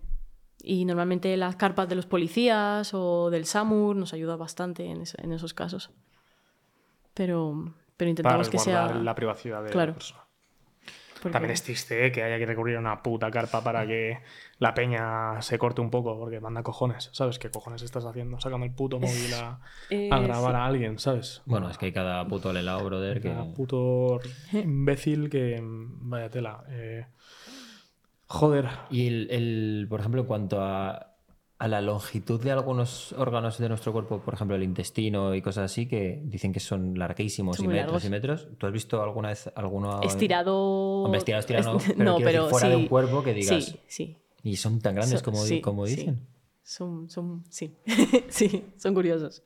[0.64, 5.18] Y normalmente las carpas de los policías o del SAMUR nos ayuda bastante en, eso-
[5.22, 5.92] en esos casos.
[7.14, 8.94] Pero, pero Para intentamos que sea...
[8.94, 9.92] la privacidad de Claro.
[9.92, 10.25] la persona.
[11.26, 12.12] Porque- También es triste ¿eh?
[12.12, 14.20] que haya que recurrir a una puta carpa para que
[14.60, 17.40] la peña se corte un poco, porque manda cojones, ¿sabes?
[17.40, 18.40] ¿Qué cojones estás haciendo?
[18.40, 20.56] Sácame el puto móvil a, Eh, a grabar sí.
[20.58, 21.42] a alguien, ¿sabes?
[21.46, 23.30] Bueno, es que hay cada puto lelao, brother, que...
[23.30, 24.20] Cada puto
[24.54, 25.60] imbécil que.
[25.64, 26.64] Vaya tela.
[26.70, 27.06] eh,
[28.28, 28.68] Joder.
[28.90, 31.15] Y el, el- por ejemplo, en cuanto a,
[31.58, 35.72] a la longitud de algunos órganos de nuestro cuerpo, por ejemplo, el intestino y cosas
[35.72, 38.06] así, que dicen que son larguísimos Son y metros largos.
[38.06, 38.48] y metros.
[38.58, 41.04] ¿Tú has visto alguna vez alguno Estirado...
[41.04, 42.88] Hombre, estirado, estirado no, Est- pero quiero decir, fuera de un sí.
[42.90, 44.18] cuerpo que digas- Sí, sí.
[44.44, 45.96] Y son tan grandes So- como, sí, como sí.
[45.96, 46.28] dicen.
[46.62, 47.76] Son, son, sí.
[48.28, 49.44] sí, son curiosos.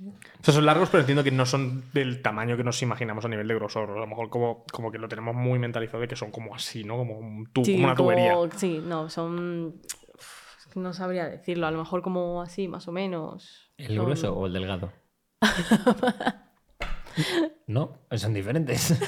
[0.00, 3.28] O sea, son largos, pero entiendo que no son del tamaño que nos imaginamos a
[3.28, 3.90] nivel de grosor.
[3.90, 6.82] A lo mejor como, como que lo tenemos muy mentalizado de que son como así,
[6.82, 6.96] ¿no?
[6.96, 8.34] Como, un tu- Sí, como una tubería.
[8.56, 9.76] Sí, no, son...
[10.74, 13.72] No sabría decirlo, a lo mejor como así, más o menos.
[13.76, 14.92] ¿El Son- grueso o el delgado?
[17.66, 18.98] no, son diferentes.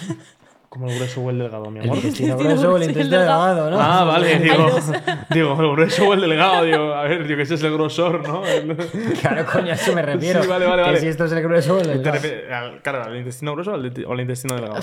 [0.68, 1.96] Como el grueso o el delgado, mi El amor.
[1.98, 3.80] intestino grueso o el el intestino delgado, ¿no?
[3.80, 4.68] Ah, vale, digo,
[5.30, 8.26] digo, el grueso o el delgado, digo, a ver, digo que ese es el grosor,
[8.28, 8.44] ¿no?
[8.44, 8.76] El-
[9.20, 10.42] Claro, coño, a eso me refiero.
[10.42, 11.00] Sí, vale, vale, que vale.
[11.00, 12.54] si esto es el grueso o el ¿Te delgado.
[12.56, 14.80] al- claro, al intestino grueso o al intestino delgado.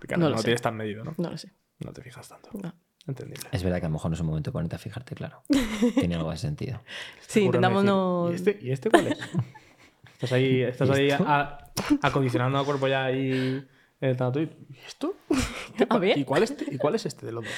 [0.00, 0.44] Claro, no no, lo lo sé.
[0.44, 1.12] tienes tan medido, ¿no?
[1.18, 1.52] No lo sé.
[1.80, 2.48] No te fijas tanto.
[2.54, 2.72] no.
[3.08, 3.48] Entendible.
[3.52, 5.42] Es verdad que a lo mejor no es un momento ponerte a fijarte, claro.
[5.94, 6.80] Tiene algo de sentido.
[7.26, 8.28] Sí, intentamos decir, no...
[8.30, 9.18] ¿Y este, ¿Y este cuál es?
[10.14, 11.70] Estás ahí, estás ahí a-
[12.02, 13.64] acondicionando al cuerpo ya ahí
[14.00, 14.48] en el tanatoid.
[14.70, 15.14] ¿Y esto?
[15.88, 16.18] A ver.
[16.18, 17.52] ¿Y cuál, es, ¿Y cuál es este de los dos?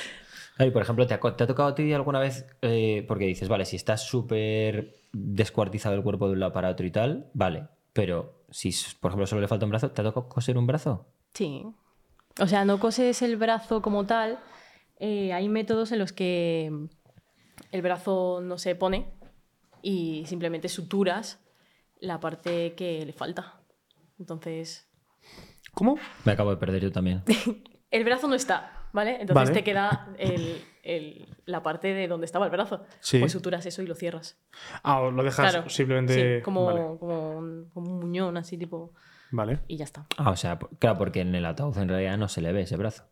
[0.56, 2.44] Claro, y por ejemplo, ¿te ha, co- te ha tocado a ti alguna vez?
[2.62, 6.84] eh, porque dices, vale, si estás súper descuartizado el cuerpo de un lado para otro
[6.84, 7.68] y tal, vale.
[7.92, 11.06] Pero si, por ejemplo, solo le falta un brazo, ¿te ha tocado coser un brazo?
[11.32, 11.64] Sí.
[12.40, 14.38] O sea, no coses el brazo como tal.
[14.98, 16.70] Eh, hay métodos en los que
[17.72, 19.12] el brazo no se pone
[19.82, 21.40] y simplemente suturas
[22.00, 23.60] la parte que le falta.
[24.18, 24.84] Entonces,
[25.74, 25.96] ¿Cómo?
[26.24, 27.22] Me acabo de perder yo también.
[27.90, 29.12] el brazo no está, ¿vale?
[29.20, 29.52] Entonces Vale.
[29.52, 32.84] te queda el- el- la parte de donde estaba el brazo.
[33.00, 33.18] Sí.
[33.20, 34.40] Pues suturas eso y lo cierras.
[34.82, 35.68] Ah, o lo dejas Claro.
[35.68, 36.38] simplemente.
[36.38, 36.80] Sí, como, Vale.
[36.98, 38.92] como, un, como un muñón, así tipo.
[39.30, 39.60] Vale.
[39.68, 40.06] Y ya está.
[40.16, 42.76] Ah, o sea, claro, porque en el ataúd en realidad no se le ve ese
[42.76, 43.04] brazo.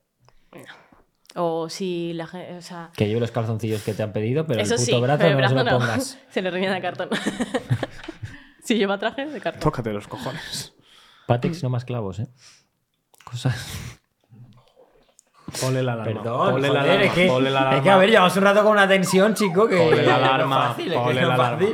[1.39, 2.57] O si la gente.
[2.57, 5.01] O sea, Que lleve los calzoncillos que te han pedido, pero eso el puto sí,
[5.01, 5.71] brazo pero el no se lo no.
[5.79, 6.19] pongas.
[6.31, 7.09] se le rellena de cartón.
[8.65, 9.61] si lleva traje, de cartón.
[9.61, 10.75] Tócate los cojones.
[11.27, 12.29] Patex, no más clavos, ¿eh?
[13.25, 13.99] Cosas.
[15.61, 16.23] Ponle la alarma.
[16.23, 17.05] Perdón, ponle la alarma.
[17.05, 17.83] es que, ponle la es alarma.
[17.83, 19.77] que, a ver, llevamos un rato con una tensión, chico, que...
[19.77, 21.67] Ponle la alarma, fácil, ponle no la alarma.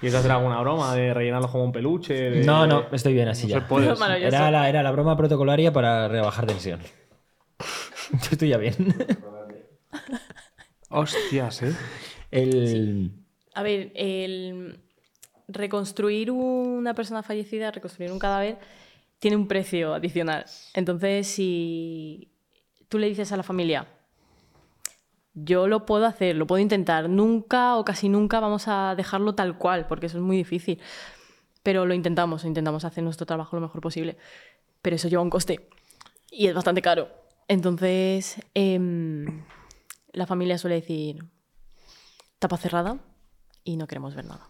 [0.00, 2.14] ¿Quieres hacer alguna broma de rellenarlo como un peluche?
[2.14, 3.58] de- No, no, estoy bien así No
[4.18, 4.28] ya.
[4.28, 6.80] Era la, era la broma protocolaria para rebajar tensión.
[8.12, 8.74] Yo estoy ya bien.
[10.90, 11.74] Hostias, ¿eh?
[12.30, 13.12] El...
[13.54, 14.80] A ver, el
[15.48, 18.58] reconstruir una persona fallecida, reconstruir un cadáver,
[19.18, 20.44] tiene un precio adicional.
[20.74, 22.30] Entonces, si
[22.88, 23.86] tú le dices a la familia,
[25.34, 29.58] yo lo puedo hacer, lo puedo intentar, nunca o casi nunca vamos a dejarlo tal
[29.58, 30.80] cual, porque eso es muy difícil.
[31.62, 34.16] Pero lo intentamos, intentamos hacer nuestro trabajo lo mejor posible.
[34.80, 35.68] Pero eso lleva un coste
[36.30, 37.27] y es bastante caro.
[37.48, 39.42] Entonces, em,
[40.12, 41.24] la familia suele decir,
[42.38, 42.98] tapa cerrada
[43.64, 44.48] y no queremos ver nada.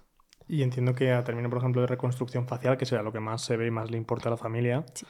[0.49, 3.43] Y entiendo que a término, por ejemplo, de reconstrucción facial, que será lo que más
[3.43, 5.07] se ve y más le importa a la familia, Sí.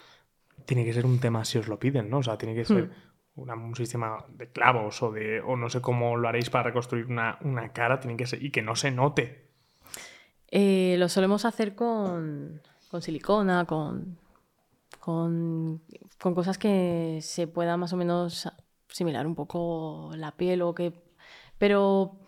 [0.66, 2.18] tiene que ser un tema si os lo piden, ¿no?
[2.18, 3.40] O sea, tiene que ser Hmm.
[3.40, 7.06] una- un sistema de clavos o de o no sé cómo lo haréis para reconstruir
[7.06, 9.48] una, una cara, tiene que ser y que no se note.
[10.50, 12.60] Eh, lo solemos hacer con,
[12.90, 14.18] con silicona, con,
[15.08, 15.80] con,
[16.20, 18.46] con cosas que se pueda más o menos
[18.88, 20.92] similar un poco la piel o que...
[21.56, 22.20] Pero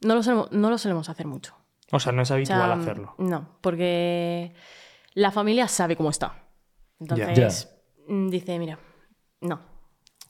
[0.00, 1.54] no lo solemos, no lo solemos hacer mucho.
[1.92, 3.14] O sea, no es O habitual sea, hacerlo.
[3.18, 4.54] No, porque
[5.12, 6.46] la familia sabe cómo está.
[6.98, 7.68] Entonces,
[8.08, 8.78] mm, dice, mira,
[9.42, 9.60] no,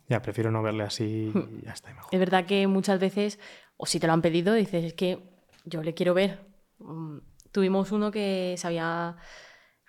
[0.09, 1.61] Ya, prefiero no verle así Hmm.
[1.61, 2.09] y ya está y mejor.
[2.13, 3.39] Es verdad que muchas veces,
[3.77, 5.31] o si te lo han pedido, dices, es que
[5.65, 6.45] yo le quiero ver.
[6.79, 7.19] Mm,
[7.53, 9.17] Tuvimos uno que se había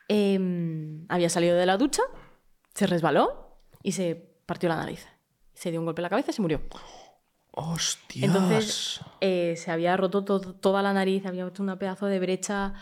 [0.07, 2.01] em, había salido de la ducha,
[2.73, 4.15] se resbaló y se
[4.45, 5.05] partió la nariz.
[5.53, 6.61] Se dio un golpe en la cabeza y se murió.
[7.51, 8.25] ¡Hostias!
[8.25, 12.73] Entonces eh, se había roto to- toda la nariz, había hecho una pedazo de brecha.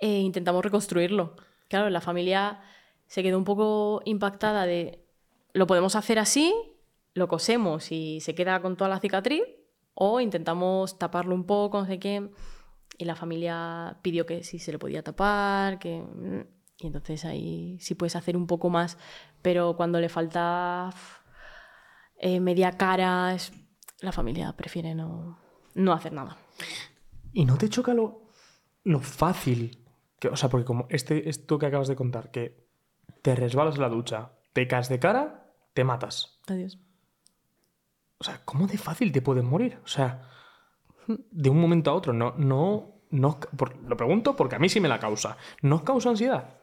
[0.00, 1.36] e intentamos reconstruirlo.
[1.68, 2.60] Claro, la familia
[3.06, 5.04] se quedó un poco impactada de
[5.54, 6.52] lo podemos hacer así,
[7.14, 9.42] lo cosemos y se queda con toda la cicatriz,
[9.94, 12.28] o intentamos taparlo un poco, no sé qué.
[12.98, 16.00] Y la familia pidió que si se le podía tapar, que.
[16.00, 16.40] mm,
[16.78, 18.98] Y entonces ahí sí puedes hacer un poco más,
[19.42, 20.90] pero cuando le falta
[22.18, 23.52] eh, media cara, es-
[24.00, 25.38] la familia prefiere no,
[25.74, 26.36] no hacer nada.
[27.32, 28.28] ¿Y no te choca lo,
[28.84, 29.78] lo fácil?
[30.18, 32.66] Que, o sea, porque como este, esto que acabas de contar, que
[33.22, 36.38] te resbalas en la ducha, te caes de cara, te matas.
[36.46, 36.78] Adiós.
[38.18, 39.78] O sea, ¿cómo de fácil te puedes morir?
[39.84, 40.28] O sea,
[41.06, 42.12] de un momento a otro.
[42.12, 43.38] No, no, no.
[43.56, 45.36] por- lo pregunto porque a mí sí me la causa.
[45.62, 46.54] ¿No os causa ansiedad?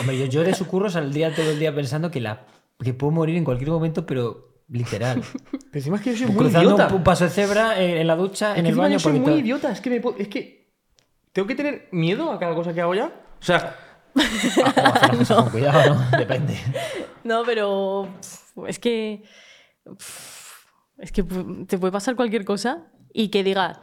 [0.00, 2.46] Hombre, yo, yo de su curro saldría todo el día pensando que, la,
[2.82, 5.22] que puedo morir en cualquier momento, pero literal.
[5.50, 6.88] Pero encima es que yo soy muy Cruzando idiota.
[6.88, 8.92] un, un paso de cebra en, en la ducha, Es en que el baño.
[8.94, 9.70] yo soy muy todo- idiota.
[9.72, 10.72] Es que, me puedo- es que
[11.32, 13.06] tengo que tener miedo a cada cosa que hago ya.
[13.40, 13.76] O sea,
[14.14, 16.10] O hacer las cosas con cuidado, ¿no?
[16.18, 16.58] Depende.
[17.24, 18.08] No, pero
[18.66, 19.22] es que.
[20.98, 23.80] Es que te puede pasar cualquier cosa y que digas.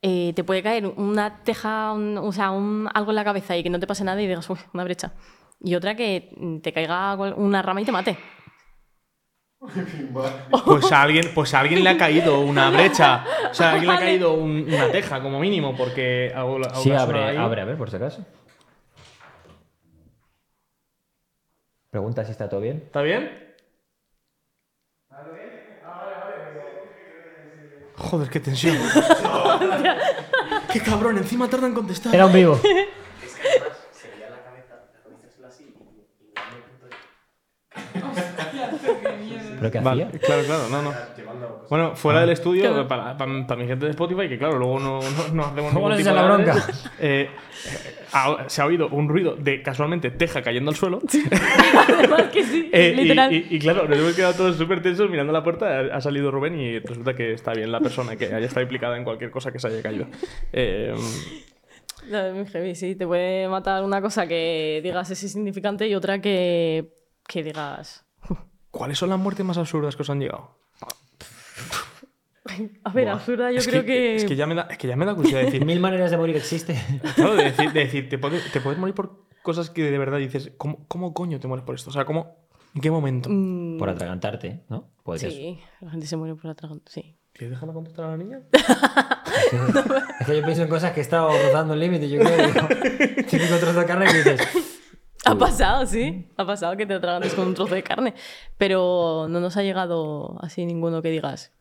[0.00, 3.64] eh, te puede caer una teja, un- o sea, un- algo en la cabeza y
[3.64, 5.12] que no te pase nada y digas, uy, una brecha.
[5.60, 6.30] Y otra que
[6.62, 8.16] te caiga una rama y te mate.
[10.64, 13.24] pues a alguien, pues a alguien le ha caído una brecha.
[13.50, 16.32] O sea, a alguien le ha caído un- una teja, como mínimo, porque
[16.74, 17.36] Sí, abre, ahí.
[17.36, 18.24] abre, a ver, por si acaso.
[21.90, 22.82] Pregunta si está todo bien.
[22.86, 23.47] ¿Está bien?
[28.08, 28.76] Joder, qué tensión.
[30.72, 32.14] qué cabrón, encima tarda en contestar.
[32.14, 32.58] Era un vivo.
[39.58, 40.20] ¿Pero qué Vale, hacía?
[40.20, 40.94] claro, claro, no, no.
[41.68, 45.00] Bueno, fuera del estudio, para, para- para mi gente de Spotify, que claro, luego no,
[45.00, 46.66] no, no hacemos ¿Cómo ningún tipo la bronca?
[47.00, 47.30] eh,
[48.46, 51.00] se ha oído un ruido de casualmente teja cayendo al suelo.
[51.88, 53.32] Además que sí, Eh, y- literal.
[53.32, 55.66] y, y claro, nos hemos quedado todos súper tensos mirando la puerta.
[55.80, 58.96] Ha, ha salido Rubén y resulta que está bien la persona que haya estado implicada
[58.96, 60.06] en cualquier cosa que se haya caído.
[60.52, 60.94] Eh,
[62.10, 62.94] No, es muy heavy, sí.
[62.94, 66.92] Te puede matar una cosa que digas es insignificante y otra que,
[67.26, 68.04] que digas.
[68.70, 70.57] ¿Cuáles son las muertes más absurdas que os han llegado?
[72.84, 74.16] A ver, absurda, yo es creo que.
[74.16, 75.64] Es que ya me da, es que ya me da curiosidad decir.
[75.66, 76.76] Mil maneras de morir existe.
[77.14, 80.18] Claro, de decir, de decir, te, puedes, te puedes morir por cosas que de verdad
[80.18, 81.90] dices, ¿cómo, ¿cómo coño te mueres por esto?
[81.90, 82.36] O sea, ¿cómo,
[82.74, 83.28] ¿en qué momento?
[83.30, 84.90] Mm, Por atragantarte, ¿no?
[85.02, 85.32] Puede ser.
[85.32, 86.90] sí, la gente se muere por atragante.
[86.92, 87.14] Sí.
[87.32, 88.40] ¿Quieres dejarme contestar a la niña?
[90.20, 92.46] Es que yo pienso en cosas que he estado rozando el límite, yo creo.
[92.48, 92.68] Digo,
[93.30, 94.40] típico trozo de carne que dices.
[95.24, 96.28] Ha pasado, sí.
[96.36, 98.14] Ha pasado que te atragantes con un trozo de carne.
[98.56, 101.52] Pero no nos ha llegado así ninguno que digas.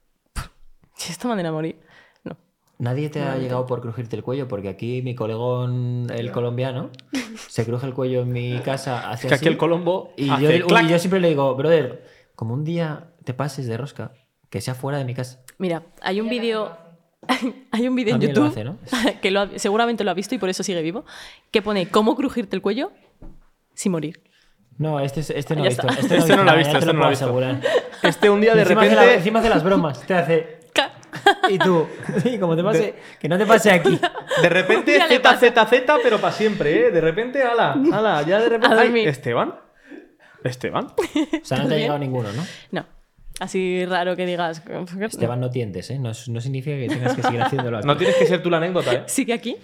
[0.97, 1.79] "Pff, De esta manera morir.
[2.23, 2.35] No.
[2.79, 6.89] Nadie te ha llegado por crujirte el cuello, porque aquí mi colegón, el colombiano,
[7.49, 10.29] se cruje el cuello en mi casa hace Es que aquí así, el Colombo Y
[10.29, 10.87] hace yo, y clac.
[10.87, 12.05] yo siempre le digo, brother,
[12.35, 14.11] como un día te pases de rosca,
[14.49, 15.39] que sea fuera de mi casa.
[15.57, 16.77] Mira, hay un vídeo.
[17.71, 18.77] Hay un vídeo en También lo YouTube hace, ¿no?
[19.21, 21.03] que lo ha- seguramente lo ha visto y por eso sigue vivo.
[21.51, 22.91] Que pone cómo crujirte el cuello
[23.73, 24.21] sin morir.
[24.77, 25.87] No, este, es- este no Ya lo he visto.
[25.99, 27.25] Este, Este no lo ha visto, este no lo ha puedo visto.
[27.25, 27.61] asegurar.
[28.03, 29.05] Este un día de encima, repente...
[29.05, 30.56] la- encima hace las bromas, te hace.
[31.49, 31.87] Y tú,
[32.23, 33.99] sí, como te pase, que no te pase aquí.
[34.41, 35.37] De repente Z.
[35.37, 36.91] Z, Z, pero para siempre, ¿eh?
[36.91, 38.75] De repente, ala, ala, ya de repente...
[38.77, 39.05] Ay.
[39.05, 39.55] Esteban.
[40.43, 40.85] Esteban.
[40.87, 42.43] O sea, no te ha llegado ninguno, ¿no?
[42.71, 42.85] No.
[43.39, 44.63] Así raro que digas.
[45.01, 45.99] Esteban, no tientes, ¿eh?
[45.99, 47.87] No, no significa que tengas que seguir haciéndolo aquí.
[47.87, 49.03] No tienes que ser tú la anécdota, ¿eh?
[49.07, 49.57] ¿Sigue aquí?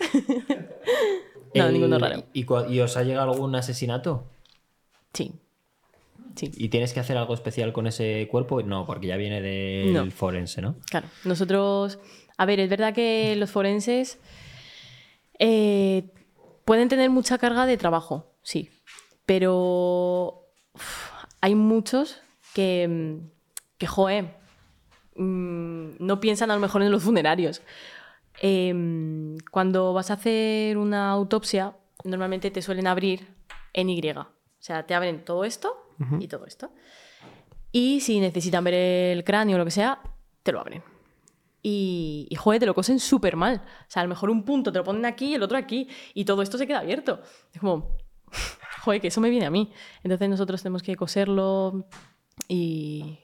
[1.56, 2.24] no, Eh, ninguno raro.
[2.34, 4.26] ¿y, cua- y os ha llegado algún asesinato?
[5.14, 5.34] Sí.
[6.36, 6.52] Sí.
[6.56, 8.62] ¿Y tienes que hacer algo especial con ese cuerpo?
[8.64, 10.12] No, porque ya viene del No.
[10.12, 10.76] forense, ¿no?
[10.90, 12.00] Claro, nosotros,
[12.38, 14.20] a ver, es verdad que los forenses
[15.40, 16.10] eh,
[16.66, 18.70] pueden tener mucha carga de trabajo, sí,
[19.26, 21.12] pero uf,
[21.42, 22.22] hay muchos
[22.54, 23.30] que, mm,
[23.78, 24.22] que joe,
[25.16, 27.62] mm, no piensan a lo mejor en los funerarios.
[28.42, 33.28] Em, cuando vas a hacer una autopsia, normalmente te suelen abrir
[33.74, 34.02] en Y.
[34.12, 34.26] O
[34.60, 35.83] sea, te abren todo esto
[36.20, 36.72] y todo esto.
[37.72, 39.99] Y si necesitan ver el cráneo o lo que sea,
[40.44, 40.84] te lo abren.
[41.61, 43.64] Y, y joder, te lo cosen súper mal.
[43.65, 45.88] O sea, a lo mejor un punto te lo ponen aquí y el otro aquí.
[46.14, 47.22] Y todo esto se queda abierto.
[47.53, 47.98] Es como,
[48.82, 49.72] joder, que eso me viene a mí.
[50.03, 51.88] Entonces nosotros tenemos que coserlo
[52.48, 53.20] y...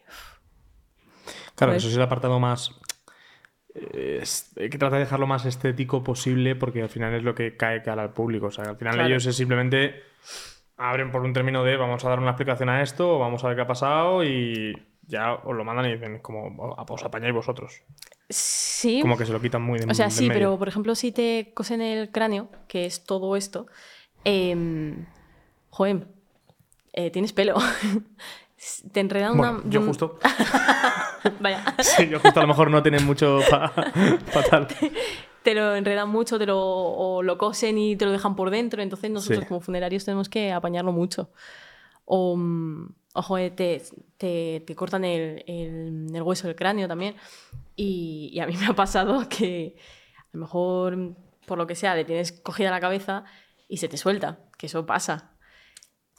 [1.55, 2.71] Claro, eso es el apartado más
[3.75, 7.35] eh, es- hay que tratar de dejarlo más estético posible porque al final es lo
[7.35, 8.47] que cae cara al público.
[8.47, 9.09] O sea, al final Claro.
[9.09, 10.01] ellos es simplemente
[10.79, 13.47] abren por un término de vamos a dar una explicación a esto, o vamos a
[13.47, 14.73] ver qué ha pasado y
[15.07, 17.81] ya os lo mandan y dicen como "Oh, os apañáis vosotros.
[18.29, 18.99] Sí.
[19.01, 20.33] Como que se lo quitan muy de O sea, sí, medio.
[20.39, 23.65] pero por ejemplo, si te cosen el cráneo, que es todo esto,
[24.23, 24.95] eh,
[25.69, 26.07] joder,
[26.93, 27.55] eh, tienes pelo.
[28.91, 29.69] te enredan Bueno, una.
[29.69, 30.19] yo justo.
[31.39, 31.63] Vaya.
[31.79, 33.73] Sí, yo justo a lo mejor no tienen mucho para
[34.49, 34.67] tal.
[35.43, 38.81] Te lo enredan mucho, te lo, o lo cosen y te lo dejan por dentro.
[38.81, 39.45] Entonces nosotros Sí.
[39.47, 41.31] como funerarios tenemos que apañarlo mucho.
[42.05, 43.81] O, mm, o, joder, te,
[44.17, 47.15] te- te cortan el, el- el hueso del cráneo también.
[47.75, 49.75] Y, y a mí me ha pasado que
[50.17, 53.23] a lo mejor, por lo que sea, le tienes cogida la cabeza
[53.67, 55.31] y se te suelta, que eso pasa.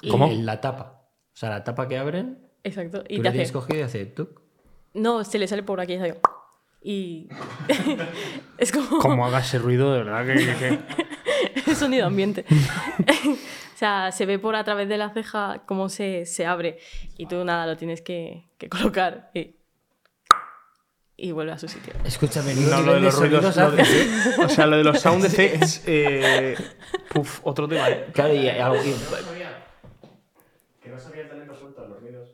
[0.02, 0.26] Y- ¿Cómo?
[0.28, 1.08] En la tapa.
[1.32, 3.02] O sea, la tapa que abren, Exacto.
[3.08, 3.52] Y tú te la tienes hace...
[3.58, 4.40] cogido y hace tuc.
[4.92, 5.96] No, se le sale por aquí.
[5.96, 6.16] ¿sabes?
[6.82, 7.28] Y
[8.58, 8.98] es como...
[8.98, 10.80] Como haga ese ruido, de verdad que.
[11.64, 12.44] que- sonido ambiente.
[13.08, 16.78] o sea, se ve por a través de la ceja cómo se, se abre
[17.16, 19.56] y tú nada, lo tienes que, que colocar y,
[21.16, 21.92] y vuelve a su sitio.
[22.04, 23.56] Escúchame, No, lo de los ruidos.
[23.56, 23.82] lo de-
[24.44, 25.82] o sea, lo de los sound effects.
[25.86, 26.56] eh,
[27.10, 27.88] puf, otro tema.
[27.90, 28.06] ¿eh?
[28.12, 28.76] Claro, y algo.
[28.76, 28.94] y-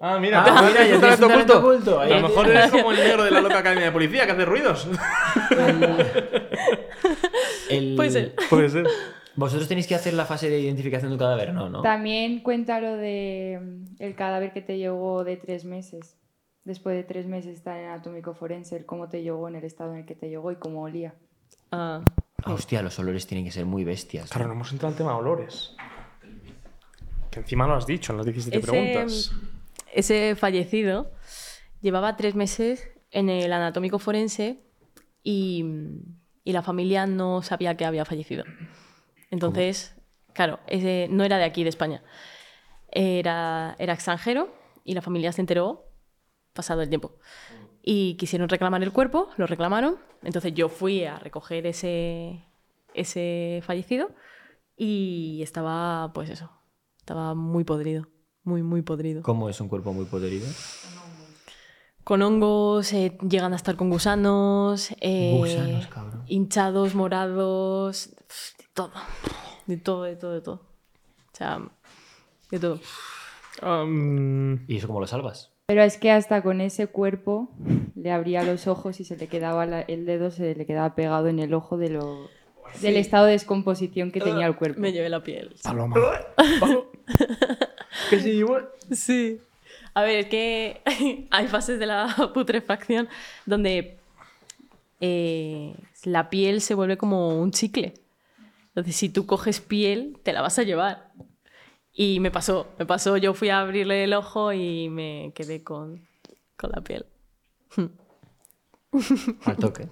[0.01, 1.91] Ah, mira, Ah, mira, es ya un tienes talento un talento oculto.
[1.97, 2.01] oculto.
[2.01, 4.45] A lo mejor eres como el negro de la loca academia de policía que hace
[4.45, 4.89] ruidos.
[7.71, 8.35] el- Puede ser.
[8.51, 8.87] Puede ser.
[9.35, 11.69] Vosotros tenéis que hacer la fase de identificación de un cadáver, ¿no?
[11.69, 11.83] ¿no?
[11.83, 16.17] También cuenta lo de mm, el cadáver que te llegó de tres meses.
[16.65, 19.93] Después de tres meses está en anatómico forense, el cómo te llegó, en el estado
[19.93, 21.15] en el que te llegó y cómo olía.
[21.71, 22.01] Ah,
[22.45, 24.31] Ah, hostia, los olores tienen que ser muy bestias.
[24.31, 25.73] Claro, no hemos entrado al tema de olores.
[27.31, 29.33] Que encima lo has dicho en las 17 Ese- preguntas.
[29.97, 31.11] Ese fallecido
[31.81, 34.63] llevaba tres meses en el anatómico forense
[35.23, 35.65] y,
[36.45, 38.45] la familia no sabía que había fallecido.
[39.33, 39.97] Entonces,
[40.33, 40.61] claro,
[41.11, 42.05] no era de aquí, de España.
[42.93, 44.55] Era, extranjero
[44.85, 45.91] y la familia se enteró
[46.53, 47.17] pasado el tiempo.
[47.83, 49.99] Y quisieron reclamar el cuerpo, lo reclamaron.
[50.23, 52.43] Entonces yo fui a recoger ese
[53.63, 54.11] fallecido
[54.77, 56.53] y estaba, pues eso,
[56.99, 58.07] estaba muy podrido,
[58.47, 59.23] muy, muy podrido.
[59.23, 60.47] ¿Cómo es un cuerpo muy podrido?
[62.05, 66.23] Con hongos, eh, llegan a estar con gusanos, eh, Gusanos, cabrón.
[66.29, 68.11] hinchados, morados,
[68.59, 68.93] de todo,
[69.67, 70.55] de todo, de todo, de todo.
[70.55, 71.61] O sea,
[72.51, 72.79] de todo.
[73.63, 75.51] Um, ¿Y eso cómo lo salvas?
[75.67, 77.51] Pero es que hasta con ese cuerpo
[77.97, 81.27] le abría los ojos y se le quedaba la- el dedo se le quedaba pegado
[81.27, 82.29] en el ojo de lo,
[82.83, 84.81] del estado de descomposición que tenía el cuerpo.
[84.81, 85.57] Me llevé la piel.
[85.65, 85.97] paloma.
[88.11, 88.59] ¿Qué se llevó?
[88.93, 89.41] Sí.
[89.95, 90.83] A ver, es que
[91.31, 93.09] hay fases de la putrefacción
[93.47, 93.97] donde
[95.01, 95.75] eh,
[96.05, 97.95] la piel se vuelve como un chicle.
[98.69, 101.11] Entonces, si tú coges piel, te la vas a llevar.
[101.95, 103.17] Y me pasó, me pasó.
[103.17, 106.07] Yo fui a abrirle el ojo y me quedé con,
[106.57, 107.07] con la piel.
[109.45, 109.89] Al toque.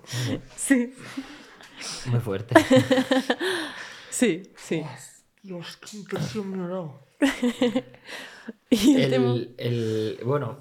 [0.56, 0.94] Sí,
[2.06, 2.54] Muy fuerte.
[4.10, 4.82] sí, sí.
[5.44, 7.00] Dios, qué impresión me ha dado.
[8.70, 10.58] Y el tema- El, bueno.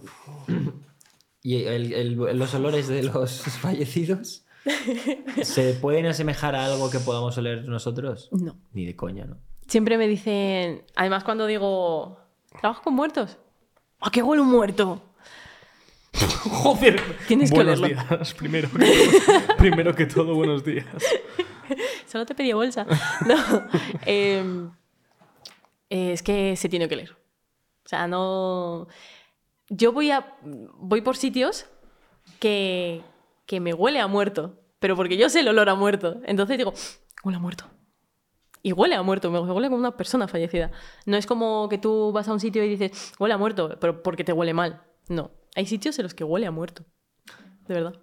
[1.42, 4.46] ¿Y el- el- los olores de los fallecidos?
[5.42, 8.30] ¿Se pueden asemejar a algo que podamos oler nosotros?
[8.32, 8.56] No.
[8.72, 9.38] Ni de coña, ¿no?
[9.68, 12.20] Siempre me dicen, además cuando digo,
[12.62, 13.38] ¿trabajas con muertos?
[14.00, 15.02] ¿A qué huele un muerto?
[16.14, 17.02] Joder.
[17.28, 18.04] Tienes que buenos olerlo.
[18.16, 18.34] días.
[18.36, 18.70] Primero
[19.58, 20.86] primero que todo, buenos días.
[22.14, 22.86] Solo te pedí bolsa.
[23.26, 23.36] No.
[24.06, 24.72] em,
[25.90, 27.14] es que se tiene que leer.
[27.14, 28.88] O sea, no.
[29.68, 30.38] Yo voy a.
[30.44, 31.66] Voy por sitios
[32.40, 33.02] que,
[33.48, 34.60] que me huele a muerto.
[34.78, 36.22] Pero porque yo sé el olor a muerto.
[36.26, 36.76] Entonces digo,
[37.24, 37.66] huele a muerto.
[38.62, 40.70] Y huele a muerto, me huele como una persona fallecida.
[41.08, 44.04] No es como que tú vas a un sitio y dices, huele a muerto, pero
[44.04, 44.84] porque te huele mal.
[45.10, 45.32] No.
[45.56, 46.86] Hay sitios en los que huele a muerto.
[47.68, 48.00] De verdad.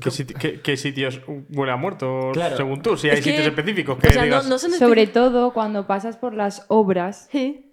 [0.00, 1.20] ¿Qué, siti- qué- qué sitios
[1.50, 2.30] huele a muerto?
[2.32, 2.56] Claro.
[2.56, 4.46] Según tú, si hay Es que- sitios específicos que o sea, no- digas.
[4.48, 7.70] no son Sobre todo cuando pasas por las obras, Sí.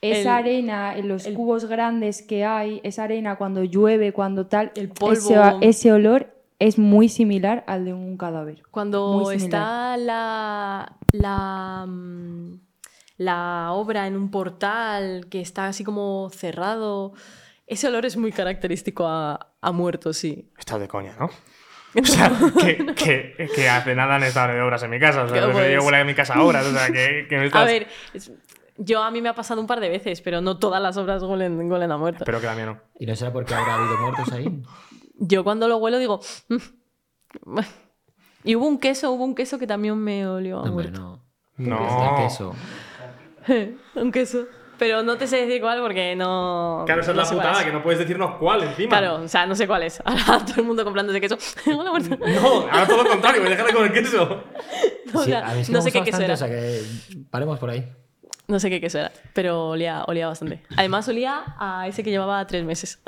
[0.00, 4.46] esa El- arena en los el- cubos grandes que hay, esa arena cuando llueve, cuando
[4.46, 5.12] tal, El polvo.
[5.12, 8.62] Ese, ese olor es muy similar al de un cadáver.
[8.72, 12.54] Cuando está la, la, mm,
[13.18, 17.12] la obra en un portal que está así como cerrado,
[17.66, 20.48] ese olor es muy característico a, a muerto, sí.
[20.58, 21.30] Estás de coña, ¿no?
[21.94, 25.24] O sea, que, que, que hace nada han estado de obras en mi casa.
[25.24, 26.66] O sea, Que, pues- yo huele a mi casa a obras.
[26.66, 27.62] O sea, que, que me estás...
[27.62, 28.30] A ver, es-
[28.76, 31.22] yo a mí me ha pasado un par de veces, pero no todas las obras
[31.22, 32.18] huelen, huelen a muerto.
[32.24, 32.80] Espero que la mía no.
[33.00, 34.62] ¿Y no será porque habrá habido muertos ahí?
[35.18, 36.20] yo cuando lo huelo digo.
[36.48, 36.56] "Mm,
[37.44, 37.68] bueno".
[38.44, 41.00] Y hubo un queso, hubo un queso que también me olió a Hombre, muerto.
[41.56, 41.76] no.
[41.78, 42.16] No.
[42.18, 42.54] Queso.
[43.96, 44.46] un queso.
[44.78, 46.84] Pero no te sé decir cuál porque no.
[46.86, 47.66] Claro, esa es no la sé cuál putada, es.
[47.66, 48.88] que no puedes decirnos cuál encima.
[48.98, 50.00] Claro, o sea, no sé cuál es.
[50.04, 51.36] Ahora todo el mundo comprando ese queso.
[51.66, 51.82] No,
[52.70, 54.44] ahora todo lo contrario, me dejan de comer queso.
[55.14, 56.34] O Sí, sea, a mí es que no me sé qué queso era.
[56.34, 56.82] O sea que
[57.30, 57.90] paremos por ahí.
[58.46, 60.62] No sé qué queso era, pero olía, olía bastante.
[60.76, 62.98] Además, olía a ese que llevaba tres meses.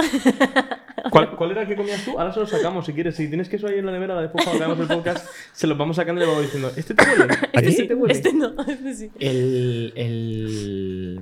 [1.11, 2.19] ¿Cuál, cuál era el que comías tú?
[2.19, 3.17] Ahora se lo sacamos si quieres.
[3.17, 5.97] Si tienes queso ahí en la nevera, después cuando hagamos el podcast, se los vamos
[5.97, 7.35] sacando y le vamos diciendo: ¿Este te huele?
[7.53, 8.15] Este sí, te huele?
[8.15, 9.11] este no, este sí.
[9.19, 11.21] El, el-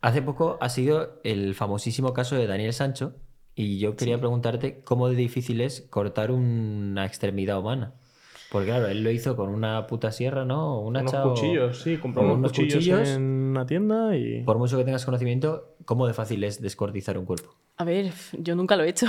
[0.00, 3.14] Hace poco ha sido el famosísimo caso de Daniel Sancho
[3.54, 7.94] y yo quería preguntarte cómo de difícil es cortar una extremidad humana.
[8.50, 10.80] Porque claro, él lo hizo con una puta sierra, ¿no?
[10.80, 13.08] Un Unos hacha o- cuchillos, sí, o compramos unos cuchillos, cuchillos.
[13.08, 14.42] en una tienda y.
[14.44, 17.54] Por mucho que tengas conocimiento, ¿cómo de fácil es descuartizar un cuerpo?
[17.76, 19.06] A ver, yo nunca lo he hecho.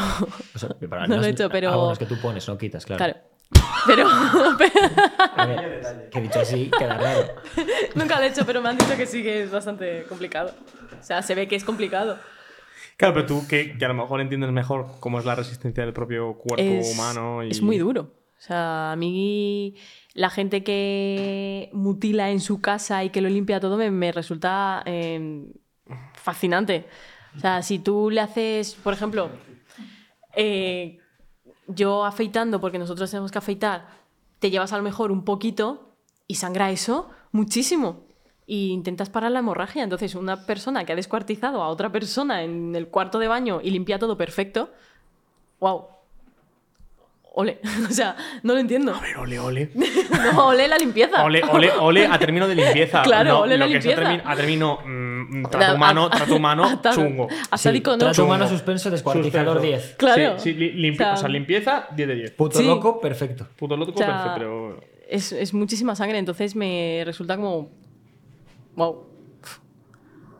[0.56, 2.58] O sea, para- No lo he hecho, pero- Ah, bueno, es que tú pones, no
[2.58, 2.98] quitas, claro.
[2.98, 3.20] Claro.
[3.86, 4.08] Pero,
[5.38, 7.28] A ver, que dicho así, queda raro.
[7.96, 10.52] nunca lo he hecho, pero me han dicho que sí que es bastante complicado.
[11.00, 12.18] O sea, se ve que es complicado.
[12.98, 15.94] Claro, pero tú que, que a lo mejor entiendes mejor cómo es la resistencia del
[15.94, 17.44] propio cuerpo es, humano.
[17.44, 17.52] Y...
[17.52, 18.12] es muy duro.
[18.38, 19.76] O sea, a mí
[20.14, 24.84] la gente que mutila en su casa y que lo limpia todo me, me resulta
[24.86, 25.46] eh,
[26.14, 26.88] fascinante.
[27.36, 29.30] O sea, si tú le haces, por ejemplo,
[30.36, 31.00] eh,
[31.68, 33.88] yo afeitando, porque nosotros tenemos que afeitar,
[34.40, 35.96] te llevas a lo mejor un poquito
[36.28, 38.06] y sangra eso muchísimo.
[38.46, 39.84] Y intentas parar la hemorragia.
[39.84, 43.72] Entonces, una persona que ha descuartizado a otra persona en el cuarto de baño y
[43.72, 44.72] limpia todo perfecto,
[45.60, 45.97] wow.
[47.40, 47.60] Ole.
[47.90, 48.96] O sea, no lo entiendo.
[48.96, 49.70] A ver, ole, ole.
[50.34, 51.24] No, ole la limpieza.
[51.24, 53.02] Ole, ole, ole a término de limpieza.
[53.04, 54.36] Claro, no, ole la lo que es a limpieza.
[54.36, 57.28] término mm, A- trato humano, a- trato humano, a- chungo.
[57.52, 58.26] A Sí, trato Chungo.
[58.26, 59.86] humano suspenso, descuartizador Suspenso.
[59.86, 59.96] 10.
[59.98, 60.40] Claro.
[60.40, 62.32] Sí, sí, li- limpi- O sea, o sea, limpieza, 10 de 10.
[62.32, 62.66] Puto Sí.
[62.66, 63.48] loco, perfecto.
[63.56, 64.80] Puto loco, O sea, perfecto, pero.
[65.08, 67.70] es, es muchísima sangre, entonces me resulta como.
[68.76, 69.06] Wow.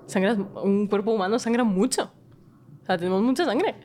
[0.08, 2.12] Sangras, un cuerpo humano sangra mucho.
[2.82, 3.76] O sea, tenemos mucha sangre.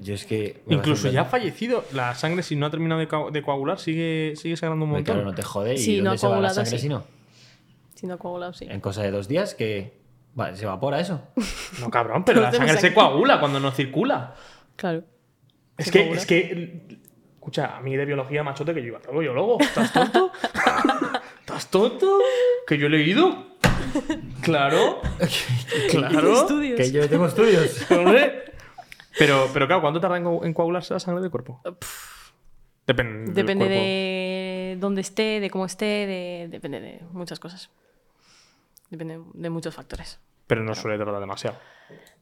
[0.00, 0.62] Yo es que.
[0.68, 4.34] Incluso ya un- fallecido, la sangre, si no ha terminado de, co- de coagular, sigue,
[4.36, 5.14] sigue sangrando un montón.
[5.16, 5.74] Claro, no te jode.
[5.74, 6.78] ¿Y Sí, no dónde ha se va la coagulado, sangre sí.
[6.78, 7.04] si no?
[7.94, 8.66] Si no ha coagulado, sí.
[8.68, 10.00] En cosa de dos días que.
[10.34, 11.22] Vale, se evapora eso.
[11.80, 14.34] No, cabrón, pero la sangre se coagula cuando no circula.
[14.76, 15.04] Claro.
[15.76, 16.20] Es que, coagula.
[16.20, 16.82] es que.
[17.34, 19.58] Escucha, a mí de biología, machote, que yo iba a biólogo.
[19.60, 20.30] ¿Estás tonto?
[21.40, 22.18] ¿Estás tonto?
[22.66, 23.50] ¿Que yo he leído?
[24.42, 25.00] Claro.
[25.90, 26.40] claro.
[26.40, 26.80] Estudios.
[26.80, 27.88] Que yo tengo estudios.
[27.90, 28.51] Hombre.
[29.18, 31.60] Pero, pero claro, ¿cuánto tarda en, co- en coagularse la sangre del cuerpo?
[32.86, 33.24] Depende.
[33.26, 33.74] del Depende cuerpo.
[33.74, 37.70] de dónde esté, de cómo esté, de- depende de muchas cosas.
[38.90, 40.18] Depende de muchos factores.
[40.46, 41.56] Pero no suele tardar demasiado.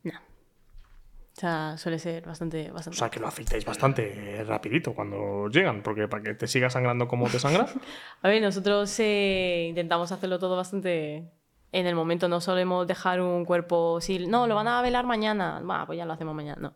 [0.05, 0.13] No.
[0.17, 2.99] O sea, suele ser bastante, O bastante.
[2.99, 7.29] sea, que lo afeitáis bastante rapidito cuando llegan, porque para que te siga sangrando como
[7.29, 7.67] te sangra.
[8.23, 11.25] A ver, nosotros eh, intentamos hacerlo todo bastante
[11.73, 12.29] en el momento.
[12.29, 14.01] No solemos dejar un cuerpo.
[14.01, 15.61] Si, no, lo van a velar mañana.
[15.61, 16.61] Va, pues ya lo hacemos mañana.
[16.61, 16.75] No.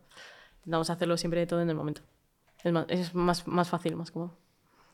[0.59, 2.01] Intentamos hacerlo siempre todo en el momento.
[2.63, 4.31] Es más, es más, más fácil, más cómodo.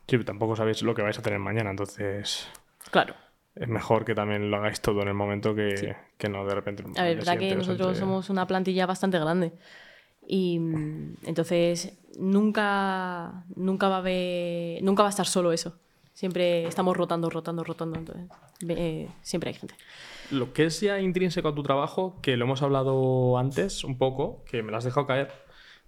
[0.08, 2.50] Sí, pero tampoco sabéis lo que vais a tener mañana, entonces
[2.90, 3.14] Claro.
[3.56, 6.84] es mejor que también lo hagáis todo en el momento que, que no de repente.
[6.98, 9.54] A ver, verdad que nosotros entre- somos una plantilla bastante grande.
[10.28, 15.78] Y mm, entonces nunca, nunca va a haber, nunca va a estar solo eso.
[16.22, 17.98] Siempre estamos rotando, rotando, rotando.
[17.98, 18.30] Entonces,
[18.70, 19.74] eh, siempre hay gente.
[20.30, 24.44] Lo que es ya intrínseco a tu trabajo, que lo hemos hablado antes un poco,
[24.46, 25.32] que me lo has dejado caer,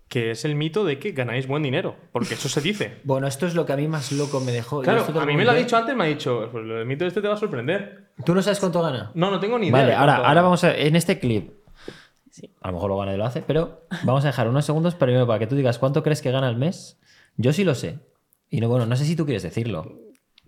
[0.07, 2.97] que es el mito de que ganáis buen dinero, porque eso se dice.
[3.03, 4.81] Bueno, esto es lo que a mí más loco me dejó.
[4.81, 7.21] Claro, a mí me lo ha dicho antes, me ha dicho, pues del mito este
[7.21, 8.09] te va a sorprender.
[8.25, 9.11] ¿Tú no sabes cuánto gana?
[9.13, 9.81] No, no tengo ni idea.
[9.81, 10.75] Vale, ahora, ahora vamos a.
[10.75, 11.51] En este clip.
[12.31, 12.49] Sí.
[12.59, 15.27] A lo mejor lo gana y lo hace, pero vamos a dejar unos segundos primero
[15.27, 16.99] para que tú digas cuánto crees que gana al mes.
[17.37, 17.99] Yo sí lo sé.
[18.49, 20.02] Y no, bueno, no sé si tú quieres decirlo.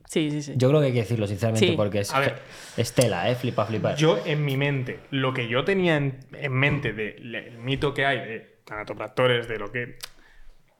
[0.08, 0.54] Sí, sí, sí.
[0.56, 1.74] Yo creo que hay que decirlo, sinceramente, Sí.
[1.76, 2.40] porque es, A ver.
[2.78, 3.36] es tela, ¿eh?
[3.36, 3.96] Flipa, flipar.
[3.96, 8.20] Yo, en mi mente, lo que yo tenía en, en mente del mito que hay
[8.20, 9.98] de tanatopractores, de lo que.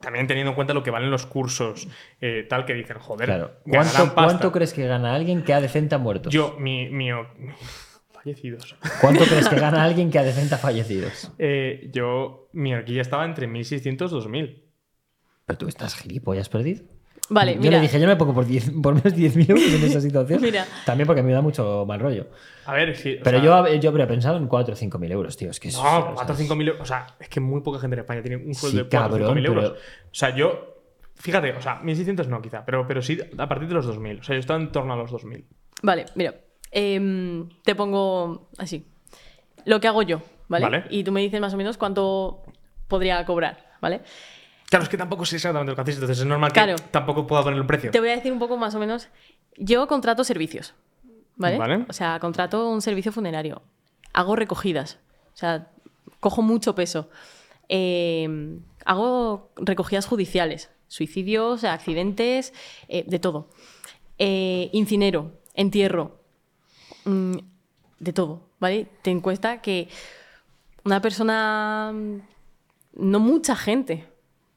[0.00, 1.88] También teniendo en cuenta lo que valen los cursos,
[2.20, 3.52] eh, tal que dicen, joder, Claro.
[3.64, 6.32] ¿Cuánto, cuánto crees que gana alguien que ha de centa muertos?
[6.32, 6.88] Yo, mi.
[6.90, 7.52] mi, mi-
[8.12, 8.76] fallecidos.
[9.00, 11.32] ¿Cuánto crees que gana alguien que ha de centa fallecidos?
[11.38, 14.64] Eh, yo, mi horquilla estaba entre 1600 y 2000.
[15.46, 16.84] Pero tú estás gilipollas perdido.
[17.28, 17.72] Vale, yo mira.
[17.76, 20.00] le dije, yo no me pongo por, 10 por menos de 10.000 euros en esa
[20.00, 20.40] situación.
[20.42, 20.64] Mira.
[20.84, 22.26] También porque me da mucho mal rollo.
[22.66, 22.94] A ver, o
[23.24, 25.50] Pero sea, yo, yo habría pensado en 4 o 5 mil euros, tío.
[25.50, 26.82] Es que No, o sea, 4 o 5 mil euros.
[26.82, 28.98] O sea, es que muy poca gente en España tiene un sueldo Sí, de 4
[28.98, 29.64] o 5 cabrón, mil euros.
[29.70, 29.74] pero-
[30.10, 30.72] O sea, yo.
[31.16, 34.20] Fíjate, o sea, 1600 no, quizá, pero, pero sí a partir de los 2000.
[34.20, 35.44] O sea, yo estaba en torno a los 2000.
[35.82, 36.34] Vale, mira.
[36.70, 38.86] em, te pongo así.
[39.64, 40.64] Lo que hago yo, ¿vale?
[40.64, 40.84] Vale.
[40.90, 42.42] Y tú me dices más o menos cuánto
[42.86, 44.02] podría cobrar, ¿vale?
[44.68, 47.44] Claro, es que tampoco sé exactamente lo que hacéis, entonces es normal que tampoco pueda
[47.44, 47.90] poner el precio.
[47.92, 49.08] Te voy a decir un poco más o menos.
[49.56, 50.74] Yo contrato servicios,
[51.36, 51.56] ¿vale?
[51.56, 51.86] Vale.
[51.88, 53.62] O sea, contrato un servicio funerario.
[54.12, 54.98] Hago recogidas.
[55.34, 55.68] O sea,
[56.18, 57.08] cojo mucho peso.
[57.68, 62.52] Eh, hago recogidas judiciales, suicidios, accidentes,
[62.88, 63.48] eh, de todo.
[64.18, 66.20] Eh, incinero, entierro,
[67.04, 67.36] mm,
[67.98, 68.88] de todo, ¿vale?
[69.02, 69.88] Te encuesta que
[70.84, 72.20] una persona, mm,
[72.94, 74.15] no mucha gente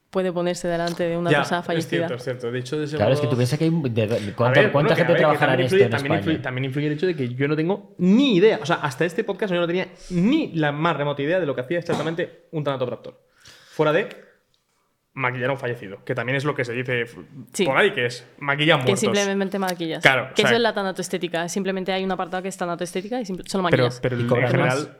[0.09, 1.89] puede ponerse delante de una Ya, persona es fallecida.
[2.07, 2.51] cierto, es cierto.
[2.51, 3.71] De hecho, de ese Claro, es que tú piensas que hay.
[3.71, 5.75] de- de- A ¿cuánta, ver, cuánta bueno, que- a gente ver, que trabajará en esto
[5.75, 6.19] influye- en también España?
[6.19, 8.59] influye, también influye el hecho de que yo no tengo ni idea.
[8.61, 11.53] O sea, hasta este podcast yo no tenía ni la más remota idea de lo
[11.53, 13.21] que hacía exactamente un tanatopractor.
[13.71, 14.09] Fuera de
[15.13, 17.05] maquillar a un fallecido, que también es lo que se dice
[17.53, 17.65] Sí.
[17.65, 18.99] por ahí, que es maquillar Que muertos.
[19.01, 20.01] simplemente maquillas.
[20.01, 21.49] Claro, que o sea- eso es la tanatoestética.
[21.49, 23.99] Simplemente hay un apartado que es tanatoestética y simple- solo pero, maquillas.
[24.01, 24.97] pero ¿Y en general.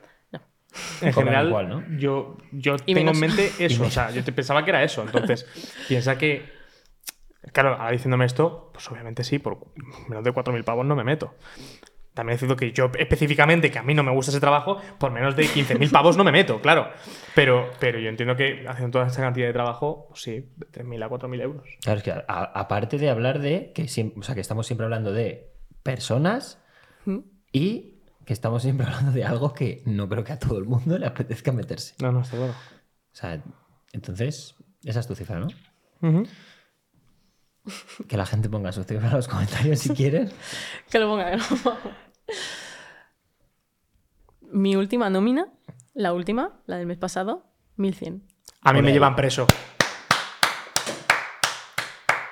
[1.02, 1.84] En general igual, ¿no?
[1.98, 3.84] yo, yo Y tengo en mente eso.
[3.86, 5.02] O sea, yo te pensaba que era eso.
[5.02, 5.46] Entonces,
[5.88, 6.58] piensa que.
[7.54, 9.60] Claro, ahora diciéndome esto, pues obviamente sí, por
[10.10, 11.36] menos de 4.000 pavos no me meto.
[12.14, 15.38] También decidido que yo específicamente, que a mí no me gusta ese trabajo, por menos
[15.38, 16.90] de 15.000 pavos no me meto, claro.
[17.34, 21.02] Pero, pero yo entiendo que haciendo toda esta cantidad de trabajo, pues sí, de 3.000
[21.02, 21.64] a 4.000 euros.
[21.82, 24.68] Claro, es que a- a- aparte de hablar de que siempre, o sea, que estamos
[24.68, 25.50] siempre hablando de
[25.82, 26.62] personas
[27.06, 27.20] ¿Mm?
[27.54, 27.99] y
[28.30, 31.08] que estamos siempre hablando de algo que no creo que a todo el mundo le
[31.08, 31.96] apetezca meterse.
[31.98, 32.52] No, no, está claro.
[32.54, 33.42] O sea,
[33.92, 34.54] entonces,
[34.84, 35.48] esa es tu cifra, ¿no?
[38.08, 40.32] Que la gente ponga su cifra en los comentarios si quieren.
[40.92, 41.98] Que lo ponga, que lo ponga.
[44.52, 45.48] Mi última nómina,
[45.96, 47.48] la última, la del mes pasado,
[47.78, 48.28] 1100.
[48.62, 49.48] A mí me llevan preso.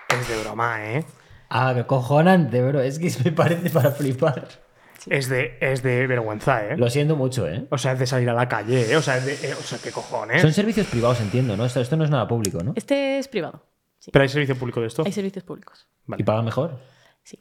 [0.09, 1.05] Es de broma, ¿eh?
[1.49, 2.81] Ah, qué cojonante, bro.
[2.81, 4.66] Es que me parece para flipar.
[5.09, 6.77] Es de, es de vergüenza, ¿eh?
[6.77, 7.65] Lo siento mucho, ¿eh?
[7.69, 8.97] O sea, es de salir a la calle, ¿eh?
[8.97, 10.41] O sea, es de, eh, o sea ¿qué cojones?
[10.41, 11.65] Son servicios privados, entiendo, ¿no?
[11.65, 12.73] Esto, esto no es nada público, ¿no?
[12.75, 13.61] Este es privado.
[13.99, 14.11] Sí.
[14.11, 15.03] Pero hay servicio público de esto.
[15.05, 15.87] Hay servicios públicos.
[16.05, 16.21] Vale.
[16.21, 16.79] ¿Y pagan mejor?
[17.23, 17.39] Sí.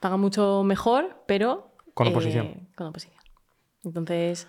[0.00, 1.70] Paga mucho mejor, pero.
[1.94, 2.68] Con eh, oposición.
[2.74, 3.20] con oposición.
[3.84, 4.46] Entonces.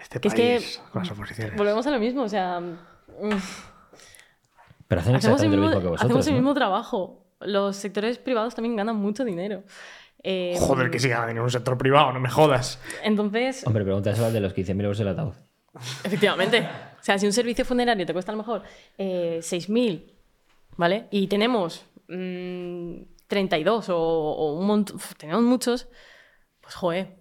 [0.00, 1.56] Este que es que- país, con las oposiciones.
[1.56, 2.22] Volvemos a lo mismo.
[2.22, 2.60] O sea.
[4.88, 6.38] Pero hacen hacemos el exactamente lo mismo, mismo que vosotros, hacemos el ¿no?
[6.40, 7.20] mismo trabajo.
[7.40, 9.62] Los sectores privados también ganan mucho dinero.
[10.26, 12.80] Eh, Joder, que dinero en un sector privado, no me jodas.
[13.02, 15.34] Entonces, Hombre, pregunta eso al de los 15.000 euros el ataúd.
[16.02, 16.60] efectivamente.
[16.98, 18.62] O sea, si un servicio funerario te cuesta a lo mejor
[18.96, 20.12] eh, 6.000,
[20.78, 21.08] ¿vale?
[21.10, 25.88] Y tenemos mm, 32 o, o un montón, tenemos muchos,
[26.62, 27.16] pues joder.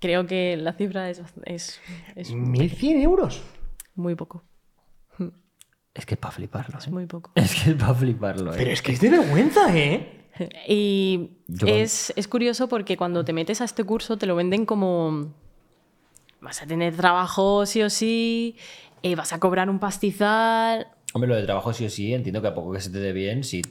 [0.00, 1.78] Creo que la cifra es, es,
[2.16, 3.42] es ¿1.100 euros?
[3.94, 4.44] muy poco.
[5.92, 6.78] Es que es para fliparlo.
[6.78, 6.90] Es ¿eh?
[6.90, 7.32] muy poco.
[7.34, 8.56] Es que es para fliparlo, ¿eh?
[8.56, 10.19] Pero es que es de vergüenza, ¿eh?
[10.68, 11.30] Y
[11.66, 15.32] es, es curioso porque cuando te metes a este curso te lo venden como
[16.40, 18.56] vas a tener trabajo sí o sí,
[19.02, 20.88] eh, vas a cobrar un pastizal.
[21.12, 23.12] Hombre, lo de trabajo sí o sí, entiendo que a poco que se te dé
[23.12, 23.62] bien, sí,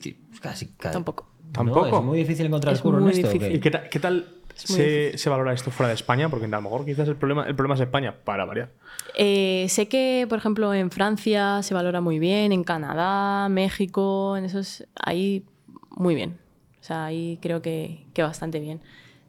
[0.41, 0.93] casi, casi.
[0.93, 1.27] Tampoco.
[1.51, 1.87] Tampoco.
[1.97, 3.27] es muy difícil encontrar Es el curro en muy esto.
[3.27, 3.37] ¿o qué?
[3.37, 3.55] difícil.
[3.55, 6.29] ¿Y qué, ta- qué tal se, se valora esto fuera de España?
[6.29, 8.69] Porque a lo mejor quizás el problema, el problema es España, para variar.
[9.17, 14.45] Eh, sé que, por ejemplo, en Francia se valora muy bien, en Canadá, México, en
[14.45, 15.43] esos, ahí
[15.89, 16.37] muy bien.
[16.79, 18.81] O sea, ahí creo que, que bastante bien.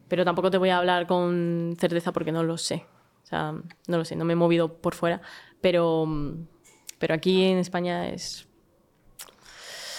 [0.09, 2.85] Pero tampoco te voy a hablar con certeza porque no lo sé.
[3.23, 5.21] O sea, no lo sé, no me he movido por fuera.
[5.61, 6.07] Pero,
[6.99, 8.47] pero aquí en España es...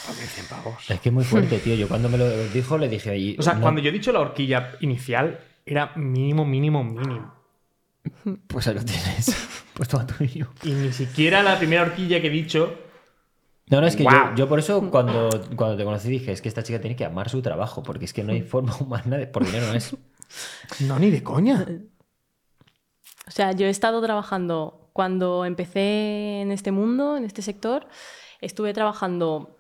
[0.08, 0.90] 1.100 pavos.
[0.90, 1.76] Es que es muy fuerte, tío.
[1.76, 3.36] Yo cuando me lo dijo le dije ahí.
[3.40, 7.34] O sea, no, cuando yo he dicho la horquilla inicial, era mínimo, mínimo, mínimo.
[8.48, 9.36] Pues ahí lo tienes.
[9.74, 10.52] pues toma tuyo.
[10.64, 12.91] Y ni siquiera la primera horquilla que he dicho.
[13.72, 16.50] No, no, es que yo, yo por eso cuando, cuando te conocí dije, es que
[16.50, 19.26] esta chica tiene que amar su trabajo, porque es que no hay forma humana de...
[19.28, 19.96] Por dinero no es.
[20.82, 21.66] No, ni de coña.
[23.28, 27.88] O sea, yo he estado trabajando, cuando empecé en este mundo, en este sector,
[28.40, 29.58] estuve trabajando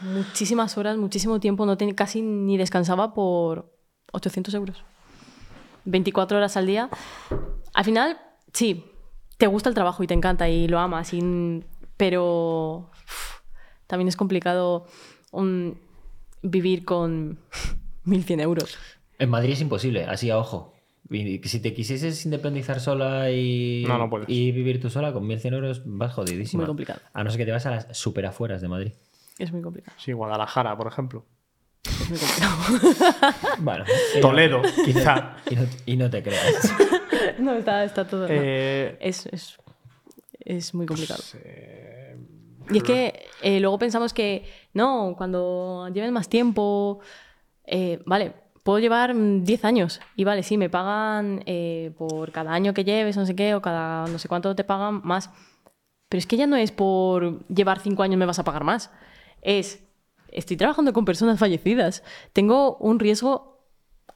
[0.00, 3.72] muchísimas horas, muchísimo tiempo, no ten- casi ni descansaba por
[4.12, 4.84] 800 euros.
[5.84, 6.88] 24 horas al día.
[7.74, 8.20] Al final,
[8.52, 8.84] sí,
[9.38, 11.64] te gusta el trabajo y te encanta y lo amas, y-
[11.96, 12.90] pero
[13.92, 14.86] también es complicado
[15.32, 15.74] um,
[16.42, 17.38] vivir con
[18.06, 18.78] 1.100 euros.
[19.18, 20.72] En Madrid es imposible, así a ojo.
[21.10, 24.30] Si te quisieses independizar sola y, No, no puedes.
[24.30, 26.62] y vivir tú sola con 1.100 euros, vas jodidísima.
[26.62, 27.00] Muy complicado.
[27.12, 28.92] A no ser que te vas a las super afueras de Madrid.
[29.38, 29.94] Es muy complicado.
[30.00, 31.26] Sí, Guadalajara, por ejemplo.
[31.84, 33.34] Es muy complicado.
[33.58, 33.84] Bueno.
[34.22, 35.36] Toledo, quizá.
[35.50, 36.72] Y no, y no te creas.
[37.38, 38.22] no, está, está todo.
[38.26, 38.28] no.
[38.30, 39.58] Eh, es, es,
[40.40, 41.22] es muy complicado.
[41.44, 42.16] eh,
[42.70, 47.00] Y es que eh, luego pensamos que, no, cuando lleven más tiempo,
[47.64, 52.52] eh, vale, puedo llevar mm, 10 años y vale, sí, me pagan eh, por cada
[52.52, 55.30] año que lleves, no sé qué, o cada no sé cuánto te pagan más.
[56.08, 58.90] Pero es que ya no es por llevar cinco años me vas a pagar más.
[59.40, 59.82] Es,
[60.28, 62.02] estoy trabajando con personas fallecidas.
[62.32, 63.52] Tengo un riesgo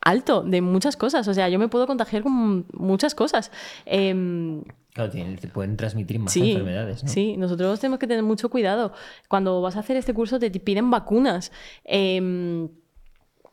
[0.03, 1.27] alto de muchas cosas.
[1.29, 3.51] O sea, yo me puedo contagiar con muchas cosas.
[3.87, 4.63] Em,
[4.97, 7.11] Claro, te pueden transmitir más Sí, enfermedades, ¿no?
[7.11, 8.95] sí, nosotros tenemos que tener mucho cuidado.
[9.29, 11.53] Cuando vas a hacer este curso te piden vacunas.
[11.85, 12.69] Em,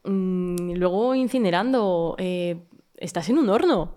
[0.05, 2.63] mm, luego incinerando, eh,
[2.95, 3.95] estás en un horno.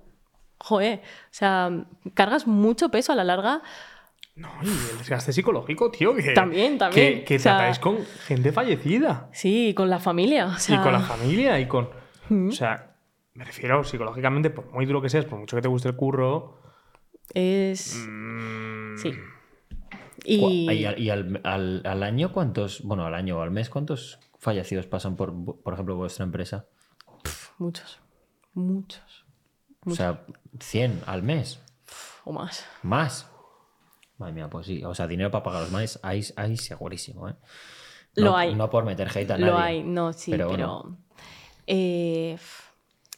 [0.59, 1.71] Joder, o sea,
[2.15, 3.63] cargas mucho peso a la larga.
[4.35, 6.17] No, y el desgaste psicológico, tío.
[6.17, 7.19] Que, También, también.
[7.21, 9.29] Que, que O sea- tratáis con gente fallecida.
[9.33, 10.47] Sí, con la familia.
[10.47, 11.89] o sea, Y con la familia y con.
[12.31, 12.97] O sea,
[13.35, 16.66] me refiero psicológicamente, por muy duro que seas, por mucho que te guste el curro.
[17.35, 17.97] Es.
[18.09, 19.13] mm, Sí.
[20.25, 20.71] Y.
[20.73, 24.19] ¿Y, al, y al- al- al año cuántos, bueno, al año o al mes, cuántos
[24.39, 25.33] fallecidos pasan por,
[25.63, 26.67] por ejemplo, vuestra empresa?
[27.59, 28.01] Muchos.
[28.55, 29.25] Muchos.
[29.85, 30.25] O sea,
[30.59, 31.61] 100 al mes,
[32.25, 32.67] O más.
[32.83, 33.31] más.
[34.19, 34.83] Madre mía, pues sí.
[34.85, 37.35] O sea, dinero para pagar los males hay, hay segurísimo, ¿eh?
[38.15, 38.55] Lo No- hay.
[38.55, 39.63] No por meter hate a Lo nadie.
[39.63, 40.67] hay, no, sí, Pero pero.
[40.83, 40.99] bueno.
[41.67, 42.37] eh,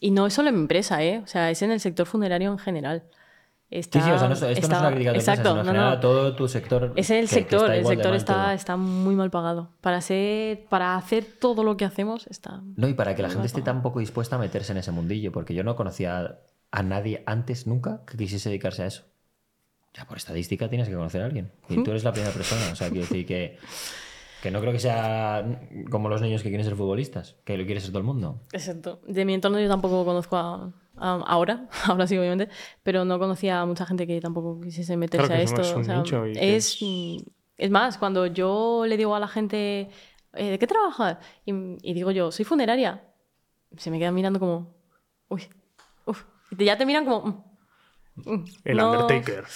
[0.00, 1.20] y no es solo en mi empresa, ¿eh?
[1.22, 3.04] O sea, es en el sector funerario en general.
[3.70, 6.00] Está, Sí, sí, o sea, no, esto no es está- una crítica Exacto, no, general
[6.00, 6.92] todo tu sector.
[6.96, 9.68] Es el que- que sector, está el sector está, está muy mal pagado.
[9.82, 12.62] Para ser, para hacer todo lo que hacemos está.
[12.76, 15.32] No, y para que la gente esté tan poco dispuesta a meterse en ese mundillo,
[15.32, 16.38] porque yo no conocía
[16.70, 19.02] a nadie antes nunca que quisiese dedicarse a eso.
[19.94, 21.50] Ya por estadística tienes que conocer a alguien.
[21.68, 22.62] Y tú eres la primera persona.
[22.72, 23.58] O sea, quiero decir que,
[24.42, 25.44] que no creo que sea
[25.90, 28.40] como los niños que quieren ser futbolistas, que lo quiere ser todo el mundo.
[28.52, 29.00] Exacto.
[29.06, 30.70] De mi entorno yo tampoco conozco a,
[31.00, 32.48] a- ahora, ahora sí obviamente,
[32.82, 35.60] pero no conocía a mucha gente que tampoco quisiese meterse Claro a esto.
[35.62, 37.16] es un o sea, nicho y que es, mm,
[37.58, 39.88] es más, cuando yo le digo a la gente,
[40.34, 41.18] eh, ¿de qué trabajas?
[41.44, 41.52] Y,
[41.82, 43.02] y digo yo, soy funeraria.
[43.76, 44.74] Se me quedan mirando como,
[45.28, 45.42] uy,
[46.06, 46.22] uf.
[46.56, 47.44] Y ya te miran como...
[48.16, 49.44] mm, mm, El no- Undertaker.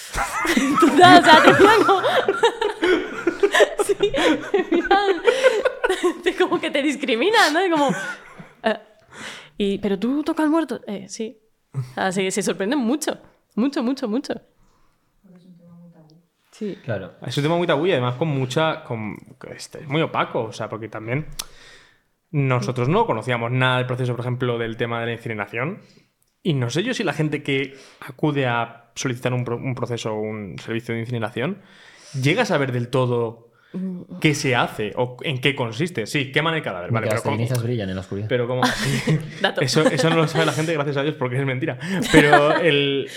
[0.93, 2.01] O sea, te miran como...
[3.85, 3.95] sí,
[4.51, 5.21] te miran...
[6.37, 7.65] como que te discriminan, ¿no?
[7.65, 7.89] Y como...
[9.57, 10.81] y, ¿Pero tú tocas muertos?
[10.87, 11.39] Eh, sí.
[11.95, 13.17] Sea, se, sorprenden mucho.
[13.55, 14.33] Mucho, mucho, mucho.
[16.51, 16.77] Sí.
[16.83, 17.13] Claro.
[17.25, 18.83] Es un tema muy tabú y además con mucha.
[18.83, 19.15] Con,
[19.55, 21.27] este, es muy opaco, o sea, porque también
[22.31, 25.81] nosotros no conocíamos nada del proceso, por ejemplo, del tema de la incineración.
[26.43, 30.13] Y no sé yo si la gente que acude a solicitar un, pro- un proceso
[30.13, 31.61] o un servicio de incineración
[32.21, 33.52] llega a saber del todo
[34.19, 36.05] qué se hace o en qué consiste.
[36.05, 37.35] Sí, queman el cadáver, vale, pero las ¿cómo?
[37.35, 38.27] cenizas brillan en la oscuridad.
[38.29, 38.61] Pero como...
[39.61, 41.77] Eso, eso no lo sabe la gente, gracias a Dios, porque es mentira.
[42.11, 43.09] Pero el.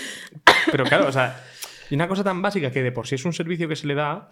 [0.71, 1.41] Pero claro, o sea,
[1.89, 3.95] y una cosa tan básica que de por sí es un servicio que se le
[3.95, 4.29] da,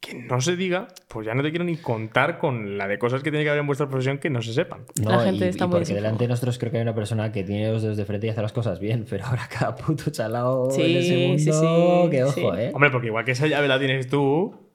[0.00, 3.22] que no se diga, pues ya no te quiero ni contar con la de cosas
[3.22, 4.84] que tiene que haber en vuestra profesión que no se sepan.
[5.02, 6.94] No, La gente y, está y muy porque delante de nosotros creo que hay una
[6.94, 9.74] persona que tiene los dedos de frente y hace las cosas bien, pero ahora cada
[9.74, 12.60] puto chalao en Sí, ese sí, mundo, sí, que ojo, sí.
[12.60, 12.70] ¿eh?
[12.74, 14.65] Hombre, porque igual que esa llave la tienes tú,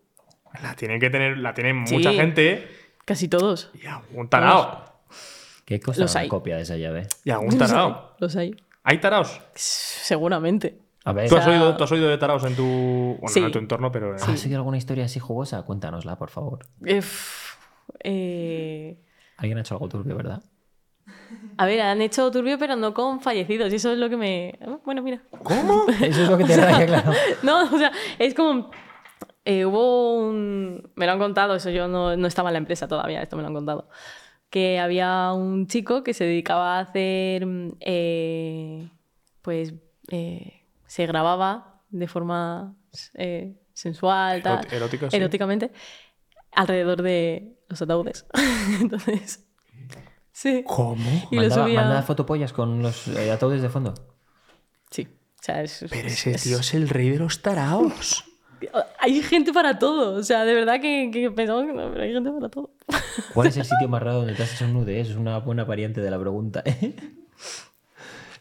[0.62, 1.96] la tienen que tener, la tienen Sí.
[1.96, 2.68] mucha gente
[3.06, 3.72] Casi todos.
[3.74, 4.86] y algún tarao.
[5.66, 6.28] ¿Qué cosa Los una hay.
[6.28, 7.08] copia de esa llave?
[7.24, 8.16] Y algún tarao.
[8.20, 8.56] Los hay.
[8.84, 9.40] ¿Hay taraos?
[9.54, 10.80] Seguramente.
[11.06, 12.64] A ver, ¿Tú has, sea- oído, tú has oído de taraos en tu.
[13.20, 13.40] Bueno, Sí.
[13.40, 14.14] no en tu entorno, pero.
[14.16, 15.62] ¿has oído alguna historia así jugosa?
[15.64, 16.66] Cuéntanosla, por favor.
[16.86, 17.02] Eh,
[18.04, 18.98] eh,
[19.38, 20.42] Alguien ha hecho algo turbio, ¿verdad?
[21.58, 23.72] A ver, han hecho turbio, pero no con fallecidos.
[23.72, 24.60] Y eso es lo que me.
[24.86, 25.22] Bueno, mira.
[25.44, 25.86] ¿Cómo?
[26.02, 27.12] Eso es lo que te raya, claro.
[27.44, 28.70] No, o sea, es como.
[29.46, 30.92] Eh, hubo un.
[30.96, 33.42] Me lo han contado, eso yo no, no estaba en la empresa todavía, esto me
[33.44, 33.90] lo han contado.
[34.50, 37.48] Que había un chico que se dedicaba a hacer.
[37.80, 38.90] eh,
[39.42, 39.74] pues.
[40.10, 40.58] eh,
[40.88, 42.76] se grababa de forma
[43.14, 45.16] eh, sensual, tal, Erot- erótica, sí.
[45.18, 45.72] eróticamente,
[46.52, 48.26] alrededor de los ataúdes.
[48.82, 49.46] Entonces.
[50.34, 50.64] Sí.
[50.68, 51.28] ¿Cómo?
[51.32, 51.82] Y lo Mandaba, subía.
[51.82, 53.94] mandaba fotopollas con los eh, ataúdes de fondo.
[54.90, 55.08] Sí.
[55.40, 58.26] O sea, es, Pero es- ese es- tío es el rey de los taraos.
[59.00, 60.16] Hay gente para todo.
[60.16, 62.72] O sea, de verdad que, que pensamos que no, pero hay gente para todo.
[63.34, 65.00] ¿Cuál es el sitio más raro donde te has hecho un nude?
[65.00, 66.62] Eso es una buena variante de la pregunta.
[66.66, 66.94] ¿eh?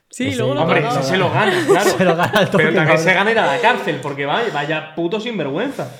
[0.09, 1.91] Sí, Ese- luego lo Hombre, ese se lo gana, claro.
[1.91, 4.53] Se lo gana al toque, Pero también se gana ir a la cárcel, porque vaya,
[4.53, 5.91] vaya puto sinvergüenza.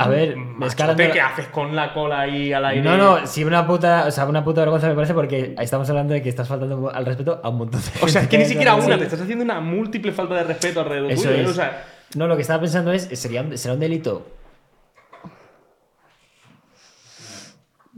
[0.00, 1.12] A ver, Machote, escalando...
[1.12, 2.82] ¿qué haces con la cola ahí al aire?
[2.82, 6.14] No, no, sí, una puta, o sea, una puta vergüenza me parece porque estamos hablando
[6.14, 8.44] de que estás faltando al respeto a un montón de O sea, es que ni
[8.44, 8.48] gente.
[8.54, 11.34] siquiera una, te estás haciendo una múltiple falta de respeto alrededor Eso tuyo.
[11.34, 11.42] ¿eh?
[11.42, 11.48] es.
[11.50, 14.26] O sea, No, lo que estaba pensando es, ¿sería, un- ¿será un delito?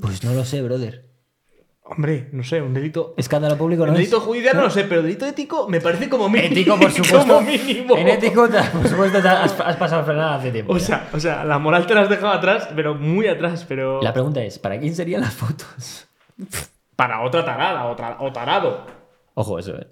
[0.00, 1.04] Pues no lo sé, brother.
[1.84, 3.14] hombre, no sé, un delito.
[3.16, 4.04] Escándalo público no Un es.
[4.10, 6.52] delito judicial no lo sé, pero delito ético me parece como mínimo.
[6.52, 7.18] Ético, por supuesto.
[7.26, 7.96] Como mínimo.
[7.96, 10.72] En ético, por supuesto, has, has pasado frenada hace tiempo.
[10.72, 10.84] O ya.
[10.86, 14.00] sea, o sea, la moral te la has dejado atrás, pero muy atrás, pero.
[14.02, 16.06] La pregunta es, ¿para quién serían las fotos?
[16.96, 18.86] Para otra tarada, otra, o tarado.
[19.34, 19.86] Ojo eso, eh.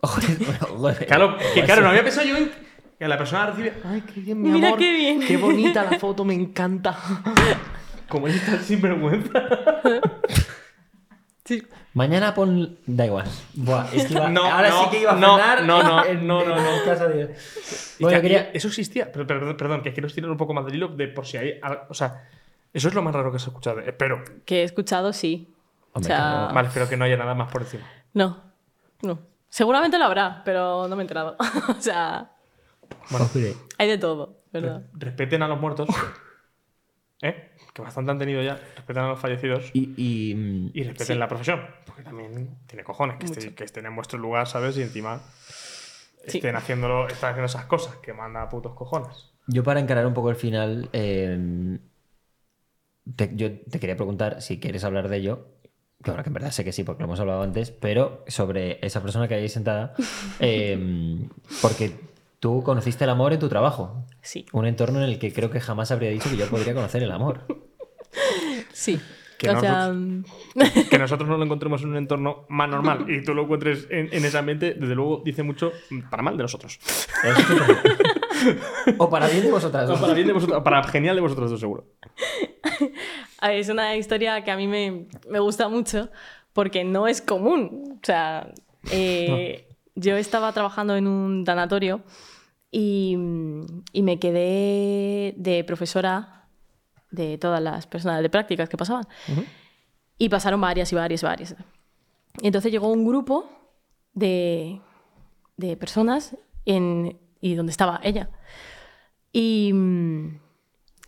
[0.00, 0.20] Ojo,
[0.74, 1.06] ojo, eh.
[1.06, 2.65] Claro, Ojo que claro, no había pensado yo en.
[2.98, 3.74] Que la persona recibe.
[3.84, 4.78] ¡Ay, qué bien, mi Mira amor!
[4.78, 5.20] qué bien.
[5.20, 6.24] ¡Qué bonita la foto!
[6.24, 6.96] ¡Me encanta!
[8.08, 9.42] Como él está sinvergüenza.
[11.44, 11.62] Sí.
[11.94, 12.78] Mañana pon.
[12.86, 13.26] Da igual.
[13.54, 16.04] Buah, es que iba- No, ahora no, sí que iba a no, frenar no, no,
[16.06, 16.84] en- no, no, no.
[16.84, 17.34] casa de-
[18.00, 19.10] Bueno, que- quería- Eso existía.
[19.12, 21.60] Pero, perdón, perdón, que quiero estirar un poco más del hilo de por si hay.
[21.88, 22.28] O sea,
[22.72, 23.80] eso es lo más raro que has escuchado.
[23.80, 24.22] Espero.
[24.44, 25.54] Que he escuchado, sí.
[25.92, 26.50] Hombre, o sea.
[26.52, 27.84] Vale, espero que no haya nada más por encima.
[28.14, 28.44] no.
[29.02, 29.18] No.
[29.48, 31.36] Seguramente lo habrá, pero no me he enterado.
[31.68, 32.30] o sea,
[33.10, 33.28] Bueno,
[33.78, 34.82] hay de todo, ¿verdad?
[34.94, 35.88] respeten a los muertos.
[37.22, 37.50] ¿Eh?
[37.72, 38.56] Que bastante han tenido ya.
[38.76, 39.70] Respeten a los fallecidos.
[39.72, 41.60] Y, y, mm, Y respeten la profesión.
[41.86, 44.76] Porque también tiene cojones que, esté- que estén en vuestro lugar, ¿sabes?
[44.76, 45.22] Y encima
[46.26, 46.38] Sí.
[46.38, 49.30] estén, haciéndolo, están haciendo esas cosas que manda a putos cojones.
[49.48, 51.78] yo para encarar un poco el final, eh,
[53.14, 55.46] te- yo te quería preguntar si quieres hablar de ello.
[56.02, 58.78] Que ahora que en verdad sé que sí, porque lo hemos hablado antes, pero sobre
[58.84, 59.94] esa persona que hay ahí sentada,
[60.40, 61.26] eh,
[61.62, 61.92] porque
[62.40, 64.04] tú conociste el amor en tu trabajo.
[64.22, 64.46] Sí.
[64.52, 67.12] Un entorno en el que creo que jamás habría dicho que yo podría conocer el
[67.12, 67.46] amor.
[68.72, 68.98] Sí.
[69.38, 69.92] Que o sea,
[70.90, 74.08] Que nosotros no lo encontremos en un entorno más normal y tú lo encuentres en,
[74.12, 75.72] en ese ambiente, desde luego dice mucho
[76.10, 76.78] para mal de nosotros.
[78.98, 79.88] o para bien de vosotras.
[79.88, 80.00] Dos.
[80.00, 81.84] para bien de vosotros, para genial de vosotros dos, seguro.
[83.40, 86.08] a ver, es una historia que a mí me, me gusta mucho
[86.52, 87.98] porque no es común.
[88.02, 88.52] O sea,
[88.90, 89.65] eh,
[89.96, 92.02] yo estaba trabajando en un tanatorio
[92.70, 93.16] y,
[93.92, 96.48] y me quedé de profesora
[97.10, 99.06] de todas las personas de prácticas que pasaban.
[100.18, 101.56] Y pasaron varias y varias y varias.
[102.40, 103.48] Y entonces llegó un grupo
[104.12, 104.80] de,
[105.56, 108.30] de personas en, y donde estaba ella.
[109.32, 109.72] Y,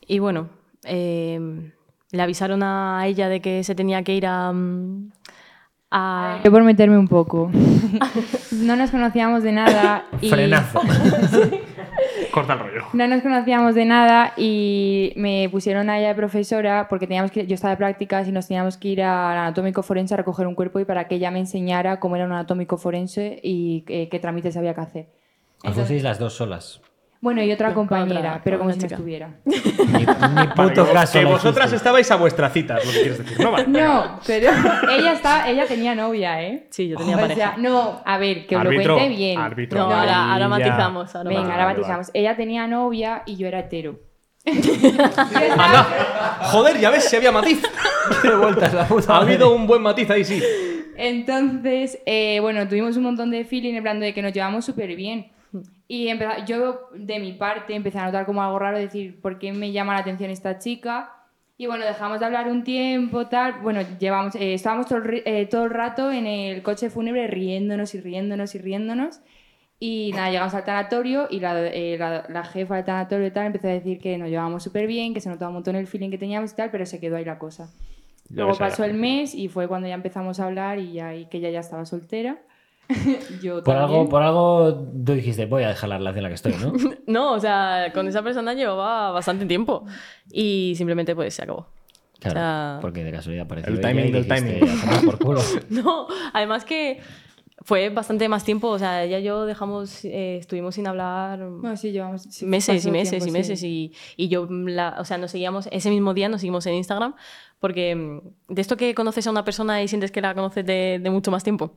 [0.07, 0.51] y bueno,
[0.85, 1.73] eh,
[2.11, 4.53] le avisaron a ella de que se tenía que ir a...
[5.91, 7.51] a- Yo por meterme un poco.
[8.53, 10.29] no nos conocíamos de nada y...
[10.31, 10.81] Frenazo.
[12.31, 12.83] Corta el rollo.
[12.93, 17.47] No nos conocíamos de nada y me pusieron a ella de profesora porque teníamos que,
[17.47, 20.55] yo estaba de prácticas y nos teníamos que ir al anatómico forense a recoger un
[20.55, 24.19] cuerpo y para que ella me enseñara cómo era un anatómico forense y eh, qué
[24.21, 25.07] trámites había que hacer.
[25.65, 26.81] Os fuisteis las dos solas.
[27.21, 29.35] Bueno, y otra compañera, otra- pero como si no estuviera.
[29.45, 29.57] Ni,
[30.57, 31.19] puto que, caso.
[31.19, 33.41] que vosotras estabais a vuestra cita, es lo que quieres decir.
[33.41, 33.67] No, vale.
[33.67, 34.51] No, pero
[34.89, 36.69] ella, está, ella tenía novia, ¿eh?
[36.71, 37.35] Sí, yo tenía O pareja.
[37.41, 39.39] sea, no, a ver, que os lo cuente bien.
[39.41, 39.79] árbitro.
[39.81, 41.15] No, ahora, matizamos.
[41.17, 42.11] Ahora Venga, ahora matizamos.
[42.15, 43.99] Ella tenía novia y yo era hetero.
[44.47, 45.85] Anda.
[46.43, 47.63] Joder, ya ves si había matiz.
[48.23, 50.43] Qué vueltas la puta Ha habido un buen matiz ahí, sí.
[50.97, 54.95] Entonces, eh, bueno, tuvimos un montón de feeling en plan de que nos llevamos súper
[54.97, 55.31] bien.
[55.89, 59.53] Y empeza- yo, de mi parte, empecé a notar como algo raro, decir, ¿por qué
[59.53, 61.15] me llama la atención esta chica?
[61.57, 63.61] Y bueno, dejamos de hablar un tiempo, tal.
[63.63, 68.01] Bueno, llevamos, eh, estábamos todo eh, todo el rato en el coche fúnebre riéndonos y
[68.01, 69.21] riéndonos y riéndonos.
[69.81, 73.47] Y nada, llegamos al tanatorio y la, eh, la, la jefa del tanatorio y tal
[73.47, 76.11] empezó a decir que nos llevábamos súper bien, que se notaba un montón el feeling
[76.11, 77.73] que teníamos y tal, pero se quedó ahí la cosa.
[78.35, 81.39] Luego pasó el mes y fue cuando ya empezamos a hablar y ya y que
[81.39, 82.43] ella ya estaba soltera.
[83.43, 83.99] Yo Por también.
[84.01, 84.75] algo, por algo
[85.05, 86.73] tú dijiste, voy a dejar la relación en la que estoy, ¿no?
[87.07, 89.85] No, o sea, con esa persona llevaba bastante tiempo
[90.31, 91.67] y simplemente pues se acabó.
[92.21, 94.63] Claro, O sea- porque de casualidad apareció El timing del timing.
[94.69, 95.41] "A tomar por culo.
[95.71, 97.01] No, además que
[97.63, 101.77] fue bastante más tiempo, o sea, ella y yo dejamos, eh, estuvimos sin hablar Bueno,
[101.77, 103.33] sí, llevamos sí, meses y meses tiempo, y sí.
[103.33, 106.75] meses y, y yo, la, o sea, nos seguíamos, ese mismo día nos seguimos en
[106.75, 107.15] Instagram
[107.59, 108.21] porque mm,
[108.55, 111.31] de esto que conoces a una persona y sientes que la conoces de, de mucho
[111.33, 111.73] más tiempo,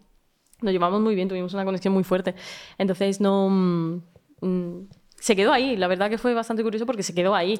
[0.61, 2.35] nos llevamos muy bien, tuvimos una conexión muy fuerte.
[2.77, 3.49] Entonces no...
[3.49, 4.01] mm,
[4.41, 7.59] mm, se quedó ahí, la verdad que fue bastante curioso porque se quedó ahí.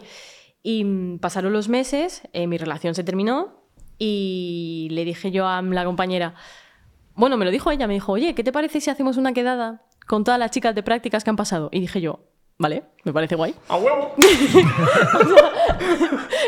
[0.64, 3.62] Y mm, pasaron los meses, eh, mi relación se terminó
[3.98, 6.34] y le dije yo a la compañera,
[7.14, 9.84] bueno, me lo dijo ella, me dijo, oye, ¿qué te parece si hacemos una quedada
[10.08, 11.70] con todas las chicas de prácticas que han pasado?
[11.72, 12.31] Y dije yo,
[12.62, 13.54] vale, me parece guay.
[13.68, 14.14] ¡A huevo!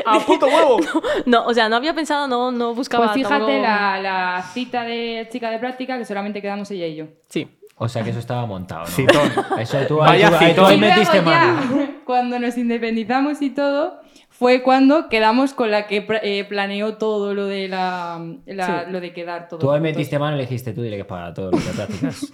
[0.06, 0.80] ¡A puto huevo!
[1.26, 3.06] No, o sea, no había pensado, no, no buscaba...
[3.06, 6.95] Pues fíjate tampoco- la, la cita de chica de práctica que solamente quedamos ella y
[6.95, 7.06] yo.
[7.30, 7.48] Sí.
[7.76, 8.88] O sea que eso estaba montado, ¿no?
[8.88, 9.31] Citón.
[9.60, 10.80] Eso tú, Vaya ahí, tú- citón.
[10.80, 11.90] metiste mano.
[12.06, 13.99] cuando nos independizamos y todo,
[14.30, 18.91] fue cuando quedamos con la que eh, planeó todo lo de la, la- Sí.
[18.91, 19.60] lo de quedar todo.
[19.60, 22.31] Tú ahí metiste mano y le dijiste, tú dile que para todo lo que practicas.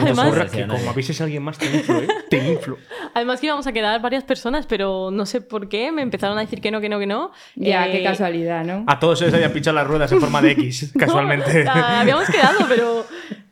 [0.00, 2.08] Además- Ocurra que como avises a alguien más te inflo, ¿eh?
[2.28, 2.76] Te inflo.
[3.14, 6.40] Además que íbamos a quedar varias personas, pero no sé por qué, me empezaron a
[6.40, 7.30] decir que no, que no, que no.
[7.54, 8.84] Ya, Eh, qué casualidad, ¿no?
[8.88, 11.48] A todos se les habían pinchado las ruedas en forma de X, no, casualmente.
[11.48, 13.04] o sea, habíamos quedado, pero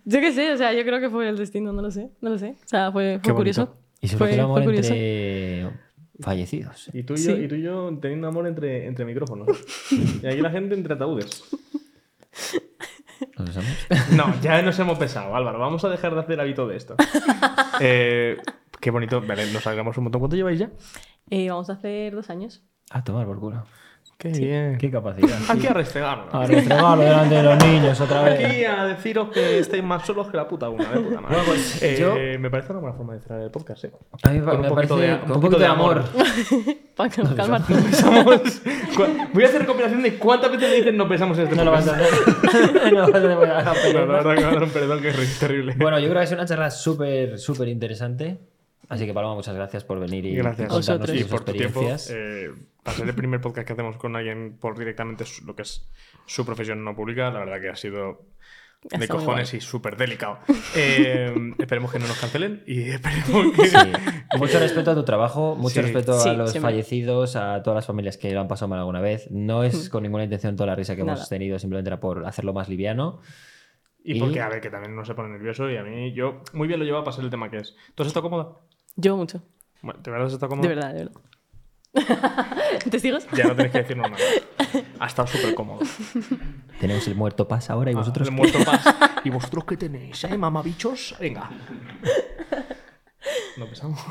[0.04, 2.30] yo qué sé, o sea, yo creo que fue el destino, no lo sé, no
[2.30, 2.56] lo sé.
[2.64, 3.76] O sea, fue, fue curioso.
[4.00, 4.92] Y sobre Fue- el amor fue curioso.
[4.94, 5.70] entre
[6.20, 6.90] fallecidos.
[6.92, 7.42] Y tú y, yo, Sí.
[7.44, 9.48] y tú y yo teniendo amor entre, entre micrófonos.
[10.22, 11.44] Y aquí la gente entre ataúdes.
[13.38, 13.76] ¿No lo sabemos?
[14.16, 15.58] No, ya nos hemos pesado, Álvaro.
[15.58, 16.96] Vamos a dejar de hacer hábito de esto.
[17.80, 18.36] Eh,
[18.80, 19.20] Qué bonito.
[19.20, 20.20] Vale, nos alegramos un montón.
[20.20, 20.70] ¿Cuánto lleváis ya?
[21.30, 22.62] Eh, vamos a hacer dos años.
[22.90, 23.64] A tomar por culo.
[24.18, 24.78] Qué bien.
[24.78, 25.38] Qué capacidad.
[25.48, 26.24] Aquí a restregarlo.
[26.32, 28.44] A restregarlo delante de los niños otra vez.
[28.44, 31.36] Aquí a deciros que estáis más solos que la puta una, de puta madre.
[31.36, 33.92] Bueno, pues, Eh, yo- Me parece una buena forma de cerrar el podcast, ¿eh?
[34.24, 36.04] A mí Con un me poquito parece de- con un poquito de amor.
[36.96, 37.74] Para calmarte.
[37.74, 38.62] Pensamos-
[38.96, 41.64] cua- Voy a hacer recopilación de cuántas veces le dicen no pensamos en este No
[41.64, 42.12] lo vas a podcast.
[42.54, 42.74] hacer.
[42.74, 43.36] no lo vas a hacer.
[43.36, 45.74] voy a dejar No, la verdad que va a dar un perdón que es terrible.
[45.78, 48.36] Bueno, yo creo que es una charla súper, súper interesante.
[48.88, 50.66] Así que, Paloma, muchas gracias por venir y Gracias.
[50.68, 51.80] contarnos tus por tu tiempo.
[51.82, 52.10] experiencias.
[52.10, 52.50] eh,
[52.82, 55.88] para ser el primer podcast que hacemos con alguien por directamente su- lo que es
[56.26, 58.22] su profesión no pública, la verdad que ha sido
[58.82, 60.38] de cojones y súper delicado.
[60.76, 63.66] Eh, esperemos que no nos cancelen y esperemos que.
[63.68, 63.76] Sí.
[64.38, 65.80] Mucho respeto a tu trabajo, mucho Sí.
[65.82, 66.70] respeto Sí, a los siempre.
[66.70, 69.28] fallecidos, a todas las familias que lo han pasado mal alguna vez.
[69.30, 72.52] No es con ninguna intención toda la risa que hemos tenido, simplemente era por hacerlo
[72.52, 73.20] más liviano.
[74.04, 76.42] Y Y- porque, a ver, que también no se pone nervioso y a mí, yo
[76.52, 77.74] muy bien lo llevaba para ser el tema que es.
[77.96, 78.52] ¿Tú has estado cómoda?
[78.94, 79.42] Yo mucho.
[79.82, 80.68] Bueno, ¿De verdad has estado cómoda?
[80.68, 81.20] De verdad, de verdad.
[82.90, 83.26] ¿Testigos?
[83.32, 84.22] Ya no tenéis que decirnos nada.
[85.00, 85.80] Ha estado súper cómodo.
[86.80, 88.28] Tenemos el muerto paz ahora y vosotros.
[88.28, 88.84] Ah, el muerto paz.
[89.24, 91.16] ¿Y vosotros qué tenéis, eh, mamabichos?
[91.18, 91.50] Venga.
[93.56, 94.00] No pesamos.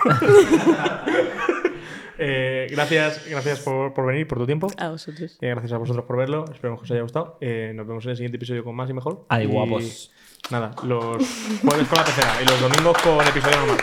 [2.20, 4.68] Eh, gracias gracias por, por venir, por tu tiempo.
[4.78, 5.38] A vosotros.
[5.40, 6.46] Eh, gracias a vosotros por verlo.
[6.52, 7.38] Esperemos que os haya gustado.
[7.42, 9.26] Eh, nos vemos en el siguiente episodio con más y mejor.
[9.30, 10.12] Ay, Y guapos.
[10.50, 11.18] Nada, los
[11.62, 13.78] jueves con la pecera y los domingos con episodio normal.